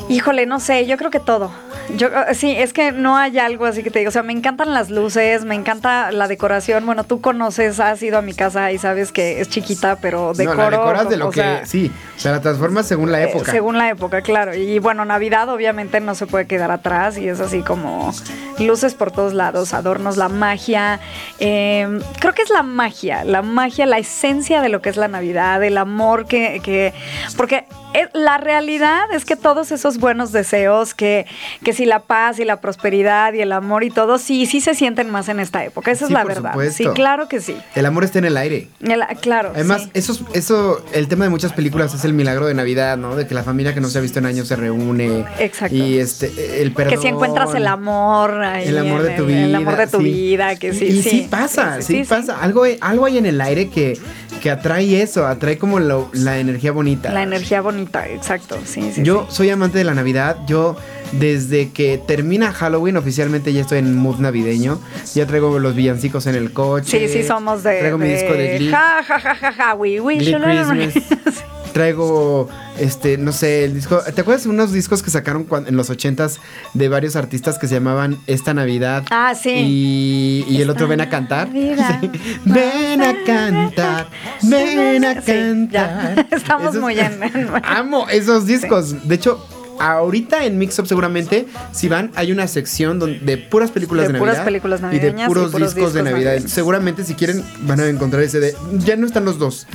Híjole, 0.08 0.46
no 0.46 0.60
sé, 0.60 0.86
yo 0.86 0.98
creo 0.98 1.10
que 1.10 1.20
todo. 1.20 1.52
Yo 1.96 2.08
eh, 2.08 2.36
sí, 2.36 2.52
es 2.52 2.74
que 2.74 2.92
no 2.92 3.18
hay 3.18 3.38
algo 3.38 3.66
así 3.66 3.84
que 3.84 3.92
te 3.92 4.00
digo, 4.00 4.10
o 4.10 4.12
sea, 4.12 4.24
me 4.24 4.34
encantan 4.34 4.74
las 4.74 4.90
luces, 4.90 5.46
me 5.46 5.56
encanta 5.56 6.12
la 6.12 6.28
decoración. 6.28 6.86
Bueno, 6.86 7.04
tú 7.04 7.22
conoces, 7.22 7.80
has 7.80 8.02
ido 8.02 8.18
a 8.18 8.22
mi 8.22 8.34
casa 8.34 8.72
y 8.72 8.78
sabes 8.78 9.12
que 9.12 9.42
es 9.42 9.50
chiquita, 9.50 9.98
pero 10.02 10.34
decoro. 10.34 10.58
no, 10.58 10.70
la 10.72 10.78
decoras 10.78 11.10
de 11.10 11.18
lo 11.18 11.28
o 11.28 11.32
que. 11.32 11.42
sea, 11.42 11.66
sí, 11.66 11.92
o 12.16 12.20
sea, 12.20 12.32
la 12.34 12.42
transformas 12.42 12.88
según 12.88 13.12
la 13.12 13.22
eh, 13.22 13.30
época. 13.30 13.52
según 13.52 13.78
la 13.78 13.90
época, 13.90 14.22
claro. 14.22 14.56
Y 14.56 14.80
bueno, 14.80 15.06
Navidad 15.06 15.50
obviamente 15.50 16.00
no 16.00 16.16
se 16.16 16.28
puede 16.28 16.48
quedar 16.48 16.72
atrás 16.72 17.18
y 17.18 17.28
es 17.28 17.40
así 17.40 17.62
como 17.62 18.14
luces 18.60 18.94
por 18.94 19.12
todos 19.12 19.34
lados, 19.34 19.74
adornos, 19.74 20.18
la 20.18 20.30
magia. 20.30 21.00
eh, 21.40 22.00
creo 22.20 22.34
que 22.34 22.42
es 22.42 22.50
la 22.50 22.64
magia, 22.64 23.24
la 23.24 23.42
magia, 23.42 23.86
la 23.86 23.98
esencia 23.98 24.62
de 24.62 24.70
lo 24.70 24.82
que 24.82 24.90
es 24.90 24.98
la 24.98 25.08
Navidad, 25.08 25.64
el 25.64 25.78
amor 25.78 26.26
que... 26.26 26.62
que 26.64 26.94
porque 27.38 27.66
la 28.14 28.38
realidad 28.38 29.04
es 29.14 29.26
que 29.26 29.36
todos 29.36 29.72
esos 29.72 29.98
buenos 29.98 30.32
deseos, 30.32 30.94
que, 30.94 31.26
que 31.64 31.74
si 31.74 31.86
la 31.86 32.00
paz 32.00 32.40
y 32.40 32.46
la 32.46 32.62
prosperidad 32.62 33.34
y 33.34 33.42
el 33.42 33.52
amor 33.52 33.84
y 33.84 33.90
todo, 33.90 34.18
sí, 34.18 34.46
sí 34.46 34.62
se 34.62 34.74
sienten 34.76 35.10
más 35.10 35.30
en 35.30 35.40
esta 35.40 35.64
época. 35.64 35.92
Esa 35.92 36.08
Sí, 36.08 36.12
es 36.12 36.14
la 36.14 36.22
por 36.24 36.34
verdad. 36.34 36.52
supuesto. 36.52 36.84
Sí, 36.84 36.90
claro 36.96 37.28
que 37.28 37.40
sí. 37.42 37.56
El 37.76 37.86
amor 37.86 38.04
está 38.04 38.20
en 38.20 38.26
el 38.26 38.38
aire. 38.38 38.68
El- 38.82 39.04
claro. 39.22 39.52
Además, 39.56 39.84
sí. 39.84 39.90
eso, 39.94 40.14
es- 40.14 40.22
eso, 40.34 40.86
el 40.94 41.08
tema 41.08 41.26
de 41.26 41.30
muchas 41.30 41.54
películas 41.54 41.94
es 41.94 42.04
el 42.06 42.14
milagro 42.14 42.46
de 42.48 42.54
Navidad, 42.54 42.98
¿no? 42.98 43.16
De 43.16 43.28
que 43.28 43.34
la 43.34 43.44
familia 43.44 43.74
que 43.74 43.82
no 43.82 43.88
se 43.90 43.98
ha 43.98 44.02
visto 44.02 44.20
en 44.20 44.26
años 44.26 44.48
se 44.48 44.56
reúne. 44.56 45.26
Exacto. 45.40 45.76
Y 45.76 45.98
este, 46.00 46.62
el 46.62 46.72
perdón. 46.74 46.94
Que 46.96 47.02
si 47.02 47.08
encuentras 47.08 47.54
el 47.56 47.68
amor. 47.68 48.44
ahí 48.44 48.68
El 48.68 48.78
amor 48.78 49.04
de 49.04 49.12
tu 49.12 49.22
el- 49.24 49.28
vida. 49.28 49.46
El 49.46 49.56
amor 49.56 49.78
de 49.78 49.88
tu 49.88 49.98
sí. 50.00 50.04
vida, 50.04 50.56
que 50.56 50.74
sí. 50.74 50.86
Y 50.86 51.02
sí, 51.02 51.10
sí, 51.10 51.28
pasa, 51.30 51.82
sí, 51.82 52.04
pasa. 52.08 52.40
Algo, 52.42 52.64
algo 52.82 53.06
hay 53.06 53.18
en 53.18 53.26
el 53.26 53.40
aire 53.42 53.70
que, 53.70 53.98
que 54.42 54.52
atrae 54.52 55.02
eso, 55.02 55.26
atrae 55.26 55.58
como 55.58 55.80
lo- 55.80 56.10
la 56.14 56.38
energía 56.40 56.72
bonita. 56.72 57.12
La 57.12 57.24
energía 57.24 57.62
bonita, 57.62 57.85
exacto. 58.10 58.58
Sí, 58.66 58.92
sí. 58.94 59.04
Yo 59.04 59.26
sí. 59.30 59.36
soy 59.36 59.50
amante 59.50 59.78
de 59.78 59.84
la 59.84 59.94
Navidad. 59.94 60.38
Yo, 60.48 60.76
desde 61.12 61.72
que 61.72 61.98
termina 61.98 62.52
Halloween, 62.52 62.98
oficialmente 62.98 63.54
ya 63.54 63.62
estoy 63.62 63.80
en 63.80 63.96
mood 63.96 64.20
navideño. 64.20 64.80
Ya 65.14 65.26
traigo 65.26 65.60
los 65.60 65.76
villancicos 65.76 66.28
en 66.28 66.36
el 66.36 66.52
coche. 66.52 67.08
Sí, 67.08 67.14
sí, 67.14 67.28
somos 67.28 67.64
de. 67.64 67.80
Traigo 67.80 67.98
mi 67.98 68.10
disco 68.10 68.34
de 68.34 68.58
Glee. 68.58 68.72
Ja, 68.72 69.04
ja, 69.04 69.20
ja, 69.20 69.36
ja, 69.36 69.54
ja, 69.54 69.74
we 69.76 70.00
wish 70.00 70.30
you. 70.30 70.38
Traigo, 71.76 72.48
este, 72.80 73.18
no 73.18 73.34
sé, 73.34 73.66
el 73.66 73.74
disco. 73.74 74.00
¿Te 74.16 74.22
acuerdas 74.22 74.46
de 74.46 74.50
unos 74.50 74.72
discos 74.72 75.04
que 75.04 75.10
sacaron 75.10 75.44
cuan- 75.44 75.68
en 75.68 75.76
los 75.76 75.90
ochentas 75.90 76.40
de 76.74 76.88
varios 76.88 77.18
artistas 77.18 77.60
que 77.60 77.68
se 77.68 77.74
llamaban 77.74 78.18
Esta 78.28 78.54
Navidad? 78.54 79.04
Ah, 79.12 79.36
sí. 79.36 79.50
Y, 79.50 80.46
y 80.48 80.62
el 80.62 80.70
otro 80.70 80.88
Ven 80.88 81.02
a 81.02 81.10
cantar. 81.10 81.50
Sí. 81.54 82.10
Ven 82.46 83.02
a 83.02 83.14
cantar, 83.26 84.08
ven 84.44 85.04
a 85.04 85.22
Sí, 85.22 85.26
cantar. 85.34 86.28
Estamos 86.32 86.76
muy 86.76 86.98
en- 86.98 87.22
en- 87.22 87.50
Amo 87.66 88.08
esos 88.08 88.46
discos. 88.46 89.06
De 89.06 89.16
hecho, 89.16 89.46
ahorita 89.80 90.46
en 90.46 90.58
Mix 90.58 90.78
Up 90.80 90.88
seguramente, 90.88 91.46
si 91.72 91.88
van, 91.90 92.12
hay 92.16 92.32
una 92.32 92.48
sección 92.48 93.00
donde, 93.00 93.20
de 93.20 93.38
puras 93.38 93.72
películas 93.72 94.08
De 94.08 94.14
de, 94.14 94.20
puras 94.20 94.36
Navidad. 94.38 94.46
películas 94.46 94.82
y 94.92 95.00
de 95.00 95.12
puros, 95.28 95.50
y 95.50 95.52
puros 95.52 95.76
discos, 95.76 95.94
de 95.94 96.04
Navidad. 96.04 96.38
Seguramente 96.46 97.04
si 97.04 97.14
quieren 97.16 97.44
van 97.62 97.80
a 97.80 97.88
encontrar 97.88 98.24
ese 98.24 98.40
de... 98.40 98.56
Ya 98.74 98.96
no 98.96 99.06
están 99.06 99.26
los 99.26 99.38
dos, 99.40 99.68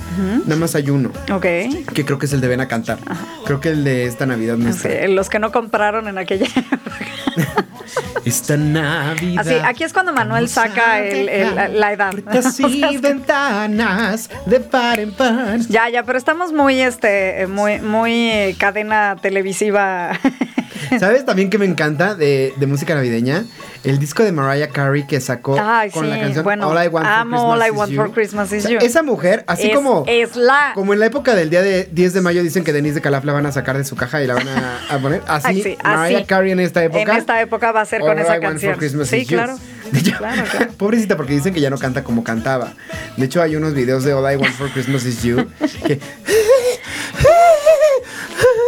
nada 0.47 0.57
más 0.61 0.75
hay 0.75 0.91
uno. 0.91 1.11
Ok. 1.33 1.43
Que 1.95 2.05
creo 2.05 2.19
que 2.19 2.27
es 2.27 2.33
el 2.33 2.41
de 2.41 2.49
Ven 2.49 2.61
a 2.61 2.69
Cantar. 2.69 2.99
Creo 3.45 3.61
que 3.61 3.71
el 3.71 3.85
de 3.85 4.05
esta 4.07 4.27
Navidad 4.27 4.57
no 4.57 4.71
los 5.09 5.29
que 5.29 5.39
no 5.39 5.53
compraron 5.53 6.09
en 6.09 6.19
aquella 6.19 6.47
Esta 8.25 8.57
Navidad. 8.57 9.41
Así, 9.47 9.55
aquí 9.65 9.85
es 9.85 9.93
cuando 9.93 10.13
Manuel 10.13 10.49
saca 10.49 11.01
el- 11.01 11.29
el- 11.29 11.55
la- 11.55 11.69
la 11.69 11.93
edad. 11.93 12.11
Puertas 12.13 12.61
y 12.61 12.99
ventanas 12.99 14.31
de 14.47 14.61
par 14.61 15.01
en 15.01 15.13
par. 15.13 15.59
Ya, 15.69 15.89
ya, 15.89 16.03
pero 16.05 16.19
estamos 16.19 16.53
muy, 16.53 16.81
este, 16.81 17.47
muy, 17.47 17.81
muy 17.81 18.13
eh, 18.31 18.57
cadena 18.59 19.17
televisiva. 19.21 19.90
¿Sabes 20.99 21.25
también 21.25 21.51
que 21.51 21.59
me 21.59 21.67
encanta 21.67 22.15
de, 22.15 22.53
de 22.57 22.67
música 22.67 22.95
navideña? 22.95 23.45
El 23.85 23.99
disco 23.99 24.23
de 24.23 24.33
Mariah 24.33 24.69
Carey 24.69 25.07
que 25.07 25.21
sacó 25.21 25.57
Ay, 25.61 25.91
con 25.91 26.09
la 26.11 26.19
canción 26.21 26.45
bueno, 26.45 26.69
All 26.69 26.85
I 26.85 26.89
Want 26.89 27.07
amo 27.07 27.39
for 27.39 27.59
Christmas 27.59 27.61
All 27.61 27.63
I 27.63 27.71
is 27.71 27.77
Want 27.79 27.91
You. 27.93 27.97
for 27.97 28.13
Christmas 28.13 28.53
is 28.53 28.65
O 28.65 28.69
sea, 28.69 28.79
You. 28.81 28.87
Esa 28.87 29.03
mujer, 29.03 29.45
así 29.47 29.69
Es- 29.71 29.75
como, 29.77 30.05
es 30.07 30.37
la- 30.37 30.73
como 30.75 30.93
en 30.93 30.99
la 31.01 31.07
época 31.07 31.35
del 31.35 31.49
día 31.51 31.63
de 31.63 31.89
10 31.93 32.13
de 32.15 32.21
mayo 32.21 32.43
dicen 32.43 32.65
que 32.65 32.73
Denise 32.73 32.97
de 32.97 33.01
Calaf 33.01 33.25
la 33.25 33.33
van 33.33 33.47
a 33.47 33.53
sacar 33.53 33.77
de 33.79 33.85
su 33.85 33.97
caja 33.97 34.23
y 34.23 34.27
la 34.27 34.35
van 34.35 34.49
a, 34.49 34.81
a 34.91 34.99
poner. 34.99 35.23
Así, 35.27 35.47
Ay, 35.49 35.63
sí, 35.63 35.79
Mariah 35.83 36.19
así. 36.19 36.27
Carey 36.27 36.53
en 36.53 36.61
esta 36.61 36.83
época. 36.85 37.01
En 37.03 37.11
esta 37.11 37.41
época 37.41 37.73
va 37.73 37.81
a 37.83 37.85
ser 37.87 38.01
con 38.01 38.11
All 38.11 38.19
I 38.19 38.21
esa 38.21 38.31
Want 38.33 38.43
for 38.43 38.51
canción. 38.51 38.75
Christmas 38.77 39.09
Sí, 39.09 39.17
is 39.19 39.29
You. 39.29 39.37
claro. 39.37 39.59
De 39.93 39.99
hecho, 39.99 40.17
Claro, 40.19 40.43
claro. 40.51 40.73
Pobrecita, 40.79 41.17
porque 41.17 41.33
dicen 41.33 41.53
que 41.55 41.61
ya 41.61 41.71
no 41.71 41.79
canta 41.79 42.05
como 42.05 42.23
cantaba. 42.23 42.75
De 43.17 43.25
hecho, 43.27 43.43
hay 43.43 43.57
unos 43.57 43.75
videos 43.75 44.05
de 44.05 44.13
All 44.15 44.31
I 44.33 44.37
Want 44.37 44.55
for 44.55 44.71
Christmas 44.71 45.05
is 45.05 45.23
You 45.23 45.47
que 45.87 45.99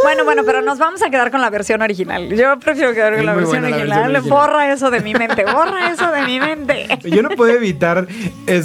Bueno, 0.02 0.25
bueno, 0.25 0.42
pero 0.44 0.62
nos 0.62 0.78
vamos 0.78 1.02
a 1.02 1.11
quedar 1.11 1.30
con 1.30 1.40
la 1.40 1.50
versión 1.50 1.80
original. 1.82 2.28
Yo 2.35 2.59
prefiero 2.59 2.92
quedar 2.92 3.12
con 3.12 3.21
Es 3.21 3.26
la 3.26 3.35
versión, 3.35 3.61
buena 3.62 3.68
la 3.71 3.76
original. 3.76 3.99
versión 4.12 4.16
original. 4.16 4.38
Borra 4.40 4.73
eso 4.73 4.90
de 4.90 5.00
mi 5.00 5.14
mente, 5.14 5.44
borra 5.44 5.90
eso 5.90 6.11
de 6.11 6.23
mi 6.23 6.40
mente. 6.40 6.88
Yo 7.04 7.23
no 7.23 7.30
puedo 7.30 7.52
evitar 7.52 8.06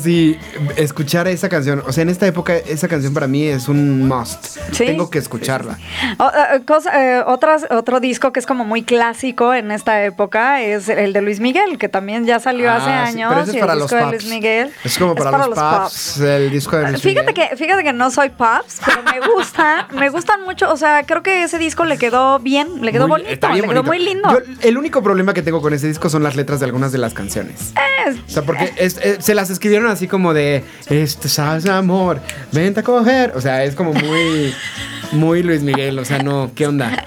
si 0.01 0.37
escuchar 0.75 1.27
esa 1.27 1.49
canción. 1.49 1.83
O 1.85 1.91
sea, 1.91 2.01
en 2.03 2.09
esta 2.09 2.25
época 2.27 2.55
esa 2.55 2.87
canción 2.87 3.13
para 3.13 3.27
mí 3.27 3.43
es 3.45 3.67
un 3.67 4.07
must. 4.07 4.57
Sí. 4.71 4.85
Tengo 4.85 5.09
que 5.09 5.19
escucharla. 5.19 5.77
O- 6.17 6.31
eh, 6.55 6.61
cosa- 6.65 6.91
eh, 7.19 7.23
otras- 7.25 7.65
otro 7.69 7.99
disco 7.99 8.31
que 8.33 8.39
es 8.39 8.45
como 8.45 8.65
muy 8.65 8.83
clásico 8.83 9.53
en 9.53 9.71
esta 9.71 10.03
época 10.03 10.61
es 10.61 10.89
el 10.89 11.13
de 11.13 11.21
Luis 11.21 11.39
Miguel, 11.39 11.77
que 11.77 11.89
también 11.89 12.25
ya 12.25 12.39
salió 12.39 12.71
hace 12.71 12.89
Ah, 12.89 13.05
sí, 13.07 13.13
años. 13.17 13.29
pero 13.33 13.43
ese 13.43 13.51
es 13.51 13.57
para 13.57 13.73
el 13.73 13.79
los 13.79 13.87
disco 13.89 13.95
de 13.97 14.11
pops. 14.11 14.23
Luis 14.23 14.33
Miguel. 14.33 14.73
Es 14.83 14.97
como 14.97 15.15
para, 15.15 15.31
los, 15.47 15.49
pops, 15.57 16.19
el 16.21 16.49
disco 16.49 16.77
de 16.77 16.89
Luis 16.91 17.01
Fíjate 17.01 17.27
Miguel. 17.33 17.49
que, 17.49 17.55
fíjate 17.55 17.83
que 17.83 17.93
no 17.93 18.09
soy 18.11 18.29
pops, 18.29 18.79
pero 18.85 19.03
me 19.03 19.19
gusta, 19.33 19.87
me 19.93 20.09
gustan 20.09 20.43
mucho. 20.43 20.69
O 20.71 20.77
sea, 20.77 21.03
creo 21.05 21.21
que 21.23 21.26
ese 21.27 21.57
disco 21.57 21.85
le 21.85 21.97
quedó 21.97 22.39
bien, 22.39 22.81
le 22.85 22.91
quedó 22.91 23.07
Muy- 23.07 23.21
bonito, 23.21 23.29
está 23.31 23.47
le 23.49 23.53
bien 23.55 23.69
quedó 23.69 23.83
bonito. 23.83 24.05
muy 24.05 24.13
lindo. 24.13 24.29
Yo- 24.31 24.67
el 24.67 24.77
único 24.77 25.01
problema 25.03 25.33
que 25.33 25.41
tengo 25.41 25.61
con 25.61 25.73
ese 25.73 25.87
disco 25.87 26.09
son 26.09 26.23
las 26.23 26.35
letras 26.35 26.59
de 26.59 26.65
algunas 26.65 26.91
de 26.91 26.97
las 26.97 27.13
canciones. 27.13 27.73
Eh, 27.75 28.15
O 28.25 28.29
sea, 28.29 28.43
porque 28.43 28.73
es- 28.77 28.99
se 29.19 29.33
las 29.35 29.49
escribieron 29.49 29.89
así 29.89 30.07
como 30.07 30.33
de, 30.33 30.63
este 30.89 31.27
sabes 31.29 31.65
amor, 31.67 32.19
vente 32.51 32.79
a 32.79 32.83
coger. 32.83 33.33
O 33.35 33.41
sea, 33.41 33.63
es 33.63 33.75
como 33.75 33.93
muy, 33.93 34.53
muy 35.11 35.43
Luis 35.43 35.61
Miguel. 35.61 35.99
O 35.99 36.05
sea, 36.05 36.19
no, 36.19 36.51
¿qué 36.55 36.67
onda? 36.67 37.03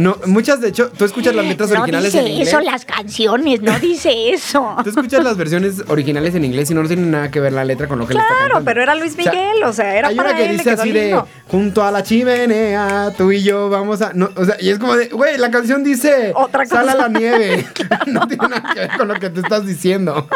No, 0.00 0.16
muchas 0.26 0.60
de 0.60 0.68
hecho, 0.68 0.90
tú 0.90 1.04
escuchas 1.04 1.34
las 1.34 1.46
letras 1.46 1.70
No 1.70 1.80
originales 1.80 2.12
dice 2.12 2.24
en 2.24 2.32
inglés. 2.32 2.48
eso 2.48 2.60
las 2.60 2.84
canciones, 2.84 3.62
no 3.62 3.78
dice 3.78 4.30
eso. 4.30 4.76
Tú 4.82 4.90
escuchas 4.90 5.22
las 5.24 5.36
versiones 5.36 5.82
originales 5.88 6.34
en 6.34 6.44
inglés 6.44 6.70
y 6.70 6.74
no 6.74 6.86
tienen 6.86 7.10
nada 7.10 7.30
que 7.30 7.40
ver 7.40 7.52
la 7.52 7.64
letra 7.64 7.88
con 7.88 7.98
lo 7.98 8.06
que 8.06 8.14
le 8.14 8.20
está 8.20 8.34
Claro, 8.36 8.62
pero 8.64 8.82
era 8.82 8.94
Luis 8.94 9.16
Miguel, 9.16 9.62
o 9.64 9.72
sea, 9.72 9.96
era 9.96 10.08
hay 10.08 10.16
para 10.16 10.30
una 10.30 10.38
que 10.38 10.50
él, 10.50 10.58
dice 10.58 10.70
así 10.70 10.92
lindo. 10.92 11.22
de 11.22 11.50
junto 11.50 11.82
a 11.82 11.90
la 11.90 12.02
chimenea, 12.02 13.12
tú 13.16 13.32
y 13.32 13.42
yo 13.42 13.68
vamos 13.68 14.02
a. 14.02 14.12
No, 14.12 14.30
o 14.36 14.44
sea, 14.44 14.56
y 14.60 14.70
es 14.70 14.78
como 14.78 14.96
de, 14.96 15.08
güey, 15.08 15.38
la 15.38 15.50
canción 15.50 15.82
dice 15.82 16.32
Otra 16.34 16.66
sal 16.66 16.88
a 16.88 16.94
la 16.94 17.08
nieve. 17.08 17.66
no 18.06 18.26
tiene 18.26 18.48
nada 18.48 18.74
que 18.74 18.80
ver 18.80 18.90
con 18.96 19.08
lo 19.08 19.14
que 19.14 19.30
te 19.30 19.40
estás 19.40 19.66
diciendo, 19.66 20.28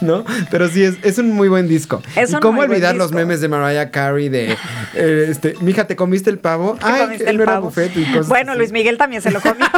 ¿no? 0.00 0.24
Pero 0.50 0.68
sí, 0.68 0.82
es, 0.84 0.96
es 1.02 1.18
un 1.18 1.32
muy 1.32 1.48
buen 1.48 1.68
disco. 1.68 2.02
Es 2.16 2.32
y 2.32 2.36
cómo 2.36 2.60
olvidar 2.60 2.96
los 2.96 3.12
memes 3.12 3.40
de 3.40 3.48
Mariah 3.48 3.90
Carey 3.90 4.28
de, 4.28 4.56
eh, 4.94 5.26
este, 5.28 5.54
mija, 5.60 5.86
¿te 5.86 5.96
comiste 5.96 6.30
el 6.30 6.38
pavo? 6.38 6.76
¿Te 6.78 6.86
Ay, 6.86 7.18
el 7.26 7.36
no 7.36 7.42
era 7.42 7.58
buffet 7.58 7.96
y 7.96 8.04
cosas 8.04 8.28
Bueno, 8.28 8.52
así. 8.52 8.58
Luis 8.58 8.72
Miguel 8.72 8.96
también 8.98 9.07
se 9.20 9.30
lo 9.30 9.40
comió. 9.40 9.66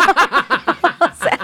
O 1.00 1.22
sea, 1.22 1.38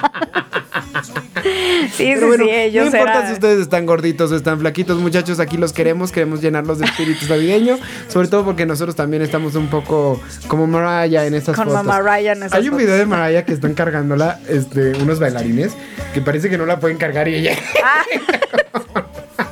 sí, 1.42 2.14
sí, 2.14 2.14
bueno, 2.24 2.44
sí, 2.44 2.50
ellos 2.50 2.90
no 2.90 2.98
importa 2.98 3.26
si 3.26 3.32
ustedes 3.34 3.60
están 3.60 3.84
gorditos 3.86 4.32
o 4.32 4.36
están 4.36 4.58
flaquitos, 4.58 4.98
muchachos, 4.98 5.38
aquí 5.40 5.56
los 5.56 5.72
queremos, 5.72 6.12
queremos 6.12 6.40
llenarlos 6.42 6.78
de 6.78 6.86
espíritu 6.86 7.26
navideño, 7.28 7.78
sobre 8.08 8.28
todo 8.28 8.44
porque 8.44 8.64
nosotros 8.66 8.96
también 8.96 9.22
estamos 9.22 9.54
un 9.54 9.68
poco 9.68 10.20
como 10.48 10.66
Mariah 10.66 11.26
en 11.26 11.34
estas 11.34 11.56
Con 11.56 11.66
fotos. 11.68 11.84
Mariah 11.84 12.32
en 12.32 12.38
esas 12.44 12.54
Hay 12.54 12.62
un 12.64 12.70
fotos. 12.70 12.78
video 12.78 12.96
de 12.96 13.06
Mariah 13.06 13.44
que 13.44 13.52
están 13.52 13.74
cargándola 13.74 14.40
este, 14.48 14.92
unos 15.02 15.20
bailarines 15.20 15.72
que 16.14 16.20
parece 16.22 16.48
que 16.50 16.56
no 16.58 16.64
la 16.66 16.80
pueden 16.80 16.96
cargar 16.98 17.28
y 17.28 17.34
ella 17.36 17.56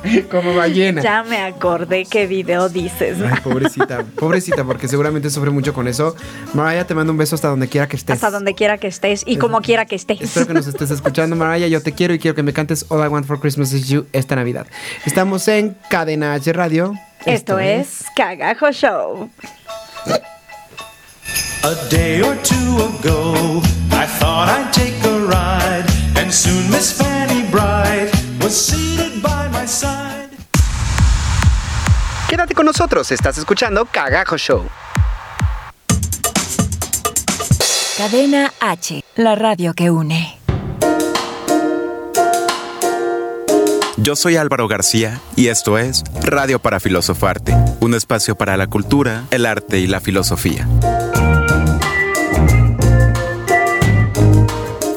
como 0.31 0.55
ballena. 0.55 1.01
Ya 1.01 1.23
me 1.23 1.37
acordé 1.37 2.05
qué 2.05 2.27
video 2.27 2.69
dices. 2.69 3.17
Ay, 3.21 3.39
pobrecita, 3.43 4.03
pobrecita, 4.15 4.63
porque 4.63 4.87
seguramente 4.87 5.29
sufre 5.29 5.51
mucho 5.51 5.73
con 5.73 5.87
eso. 5.87 6.15
Mariah, 6.53 6.85
te 6.85 6.93
mando 6.93 7.11
un 7.11 7.17
beso 7.17 7.35
hasta 7.35 7.47
donde 7.47 7.67
quiera 7.67 7.87
que 7.87 7.95
estés. 7.95 8.13
Hasta 8.13 8.31
donde 8.31 8.53
quiera 8.53 8.77
que 8.77 8.87
estés 8.87 9.23
y 9.25 9.37
como 9.37 9.61
quiera 9.61 9.85
que 9.85 9.95
estés. 9.95 10.21
Espero 10.21 10.47
que 10.47 10.53
nos 10.53 10.67
estés 10.67 10.91
escuchando, 10.91 11.35
Mariah. 11.35 11.67
Yo 11.67 11.81
te 11.81 11.91
quiero 11.91 12.13
y 12.13 12.19
quiero 12.19 12.35
que 12.35 12.43
me 12.43 12.53
cantes 12.53 12.85
All 12.89 13.03
I 13.03 13.07
Want 13.07 13.25
for 13.25 13.39
Christmas 13.39 13.73
is 13.73 13.87
You 13.87 14.05
esta 14.13 14.35
Navidad. 14.35 14.67
Estamos 15.05 15.47
en 15.47 15.75
Cadena 15.89 16.33
H 16.33 16.51
Radio. 16.53 16.93
Esto 17.25 17.59
es 17.59 18.05
Cagajo 18.15 18.71
Show. 18.71 19.29
A 21.63 21.73
day 21.89 22.21
or 22.21 22.35
two 22.43 22.77
ago, 22.77 23.59
I 23.91 24.05
thought 24.05 24.49
I'd 24.49 24.71
take 24.71 24.93
a 25.03 25.19
ride, 25.25 25.85
and 26.15 26.31
soon 26.31 26.69
Miss 26.69 26.91
Fanny 26.95 27.41
Bright 27.49 28.14
was 28.45 28.53
seated 28.53 29.23
by 29.23 29.49
my 29.51 29.67
side. 29.67 30.29
Quédate 32.29 32.53
con 32.53 32.67
nosotros, 32.67 33.11
estás 33.11 33.39
escuchando 33.39 33.85
Cagajo 33.85 34.37
Show. 34.37 34.65
Cadena 37.97 38.53
H, 38.59 39.03
la 39.15 39.33
radio 39.33 39.73
que 39.73 39.89
une. 39.89 40.37
Yo 43.97 44.15
soy 44.15 44.37
Álvaro 44.37 44.67
García 44.67 45.19
y 45.35 45.47
esto 45.47 45.79
es 45.79 46.03
Radio 46.21 46.59
para 46.59 46.79
Filosofarte, 46.79 47.55
un 47.79 47.95
espacio 47.95 48.35
para 48.35 48.57
la 48.57 48.67
cultura, 48.67 49.23
el 49.31 49.47
arte 49.47 49.79
y 49.79 49.87
la 49.87 49.99
filosofía. 50.01 50.67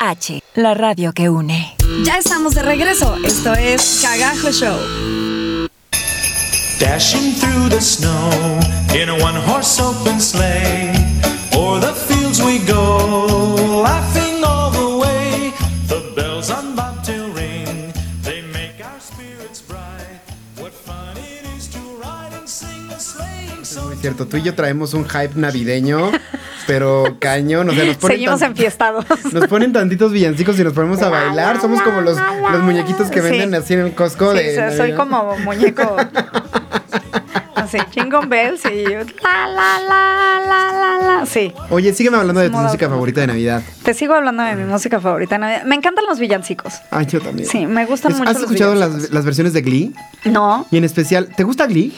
H, 0.00 0.40
la 0.54 0.72
radio 0.74 1.12
que 1.12 1.28
une. 1.28 1.74
Ya 2.04 2.16
estamos 2.18 2.54
de 2.54 2.62
regreso. 2.62 3.16
Esto 3.24 3.52
es 3.54 4.00
Cagajo 4.02 4.50
Show. 4.52 4.78
Dashing 6.78 7.34
through 7.34 7.68
the 7.68 7.80
snow 7.80 8.30
in 8.94 9.10
a 9.10 9.14
one 9.22 9.36
horse 9.46 9.78
open 9.82 10.18
sleigh. 10.20 10.92
O'er 11.54 11.80
the 11.80 11.92
fields 11.92 12.40
we 12.42 12.58
go, 12.66 13.82
laughing 13.82 14.42
all 14.42 14.70
the 14.70 14.96
way. 14.96 15.52
The 15.88 16.00
bells 16.16 16.50
on 16.50 16.74
bobtail 16.74 17.28
ring, 17.34 17.92
they 18.22 18.40
make 18.52 18.82
our 18.82 18.98
spirits 19.00 19.60
bright. 19.60 20.20
What 20.58 20.72
fun 20.72 21.18
it 21.18 21.44
is 21.58 21.68
to 21.68 21.78
ride 22.02 22.32
and 22.32 22.48
sing 22.48 22.90
a 22.90 22.98
sleighing 22.98 23.60
Es 23.60 23.68
song. 23.68 23.94
cierto, 24.00 24.26
tú 24.26 24.38
y 24.38 24.42
yo 24.42 24.54
traemos 24.54 24.94
un 24.94 25.04
hype 25.06 25.34
navideño 25.36 26.10
pero 26.66 27.16
cañón. 27.18 27.68
O 27.68 27.72
sea, 27.72 27.84
nos 27.84 27.96
ponen, 27.96 28.16
Seguimos 28.16 28.40
tan- 28.40 28.50
enfiestados. 28.50 29.04
nos 29.32 29.46
ponen 29.48 29.72
tantitos 29.72 30.12
villancicos 30.12 30.58
y 30.58 30.64
nos 30.64 30.72
ponemos 30.72 31.00
a 31.02 31.08
bailar. 31.08 31.60
Somos 31.60 31.80
como 31.82 32.00
los, 32.00 32.16
los 32.52 32.62
muñequitos 32.62 33.10
que 33.10 33.20
Sí. 33.22 33.28
venden 33.30 33.54
así 33.54 33.74
en 33.74 33.80
el 33.80 33.94
Costco. 33.94 34.32
Sí, 34.32 34.38
de 34.38 34.50
o 34.50 34.54
sea, 34.54 34.76
soy 34.76 34.92
como 34.94 35.36
muñeco. 35.38 35.96
Así, 37.54 37.78
jingle 37.92 38.26
bells 38.26 38.62
y 38.64 38.84
yo, 38.84 38.90
la, 39.22 39.46
la, 39.46 39.78
la, 39.86 40.40
la, 40.48 40.72
la, 40.72 41.18
la. 41.20 41.26
Sí, 41.26 41.52
Oye, 41.68 41.92
sígueme 41.92 42.16
hablando 42.16 42.40
de 42.40 42.48
tu 42.48 42.54
Modo 42.54 42.64
música 42.64 42.88
favorita 42.88 43.20
de 43.20 43.26
Navidad. 43.28 43.62
te 43.84 43.92
sigo 43.94 44.14
hablando 44.14 44.42
de 44.42 44.56
mi 44.56 44.64
música 44.64 44.98
favorita. 44.98 45.34
de 45.34 45.38
Navidad. 45.40 45.62
Me 45.64 45.74
encantan 45.76 46.04
los 46.08 46.18
villancicos. 46.18 46.74
Ay, 46.90 47.06
yo 47.06 47.20
también. 47.20 47.46
Sí, 47.48 47.66
me 47.66 47.84
gustan 47.86 48.12
Es- 48.12 48.18
mucho 48.18 48.30
¿Has 48.30 48.36
los 48.40 48.44
escuchado 48.44 48.74
las, 48.74 49.10
las 49.10 49.24
versiones 49.24 49.52
de 49.52 49.60
Glee? 49.62 49.92
No, 50.24 50.66
Y 50.70 50.78
en 50.78 50.84
especial, 50.84 51.28
¿te 51.36 51.44
gusta 51.44 51.66
Glee? 51.66 51.92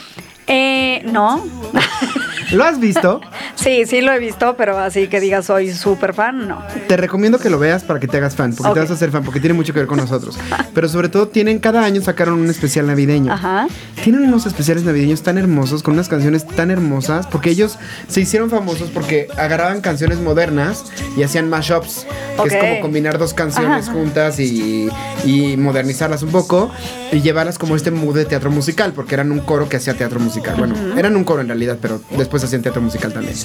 eh, 0.47 1.01
no. 1.05 1.43
¿Lo 2.53 2.63
has 2.63 2.79
visto? 2.79 3.19
Sí, 3.55 3.85
sí 3.85 4.01
lo 4.01 4.11
he 4.11 4.19
visto, 4.19 4.55
pero 4.57 4.77
así 4.77 5.07
que 5.07 5.19
digas 5.19 5.45
soy 5.45 5.71
súper 5.73 6.13
fan, 6.13 6.47
no. 6.47 6.61
Te 6.87 6.97
recomiendo 6.97 7.39
que 7.39 7.49
lo 7.49 7.59
veas 7.59 7.83
para 7.83 7.99
que 7.99 8.07
te 8.07 8.17
hagas 8.17 8.35
fan, 8.35 8.53
porque 8.53 8.69
Ok. 8.69 8.73
te 8.75 8.79
vas 8.81 8.91
a 8.91 8.93
hacer 8.93 9.11
fan, 9.11 9.23
porque 9.23 9.39
tiene 9.39 9.53
mucho 9.53 9.73
que 9.73 9.79
ver 9.79 9.87
con 9.87 9.97
nosotros. 9.97 10.37
Pero 10.73 10.87
sobre 10.89 11.09
todo 11.09 11.27
tienen, 11.27 11.59
cada 11.59 11.83
año 11.83 12.01
sacaron 12.01 12.35
un 12.39 12.49
especial 12.49 12.87
navideño. 12.87 13.31
Ajá. 13.33 13.67
Tienen 14.03 14.23
unos 14.23 14.45
especiales 14.45 14.83
navideños 14.83 15.23
tan 15.23 15.37
hermosos, 15.37 15.83
con 15.83 15.93
unas 15.95 16.09
canciones 16.09 16.45
tan 16.47 16.71
hermosas, 16.71 17.27
porque 17.27 17.49
ellos 17.49 17.77
se 18.07 18.21
hicieron 18.21 18.49
famosos 18.49 18.89
porque 18.89 19.27
agarraban 19.37 19.81
canciones 19.81 20.19
modernas 20.19 20.85
y 21.17 21.23
hacían 21.23 21.49
mashups, 21.49 22.05
que 22.35 22.41
Ok. 22.41 22.51
es 22.51 22.57
como 22.57 22.79
combinar 22.81 23.17
dos 23.17 23.33
canciones 23.33 23.85
Ajá. 23.87 23.93
juntas 23.93 24.39
y, 24.39 24.89
y 25.25 25.57
modernizarlas 25.57 26.21
un 26.23 26.31
poco 26.31 26.71
y 27.11 27.21
llevarlas 27.21 27.57
como 27.57 27.75
este 27.75 27.91
mood 27.91 28.15
de 28.15 28.25
teatro 28.25 28.51
musical, 28.51 28.93
porque 28.93 29.15
eran 29.15 29.31
un 29.31 29.39
coro 29.39 29.69
que 29.69 29.77
hacía 29.77 29.93
teatro 29.93 30.19
musical. 30.19 30.55
Bueno, 30.57 30.75
eran 30.97 31.15
un 31.15 31.23
coro 31.23 31.41
en 31.41 31.47
realidad, 31.47 31.77
pero 31.81 32.01
después 32.17 32.42
hacían 32.43 32.61
teatro 32.61 32.81
musical 32.81 33.11
también. 33.13 33.35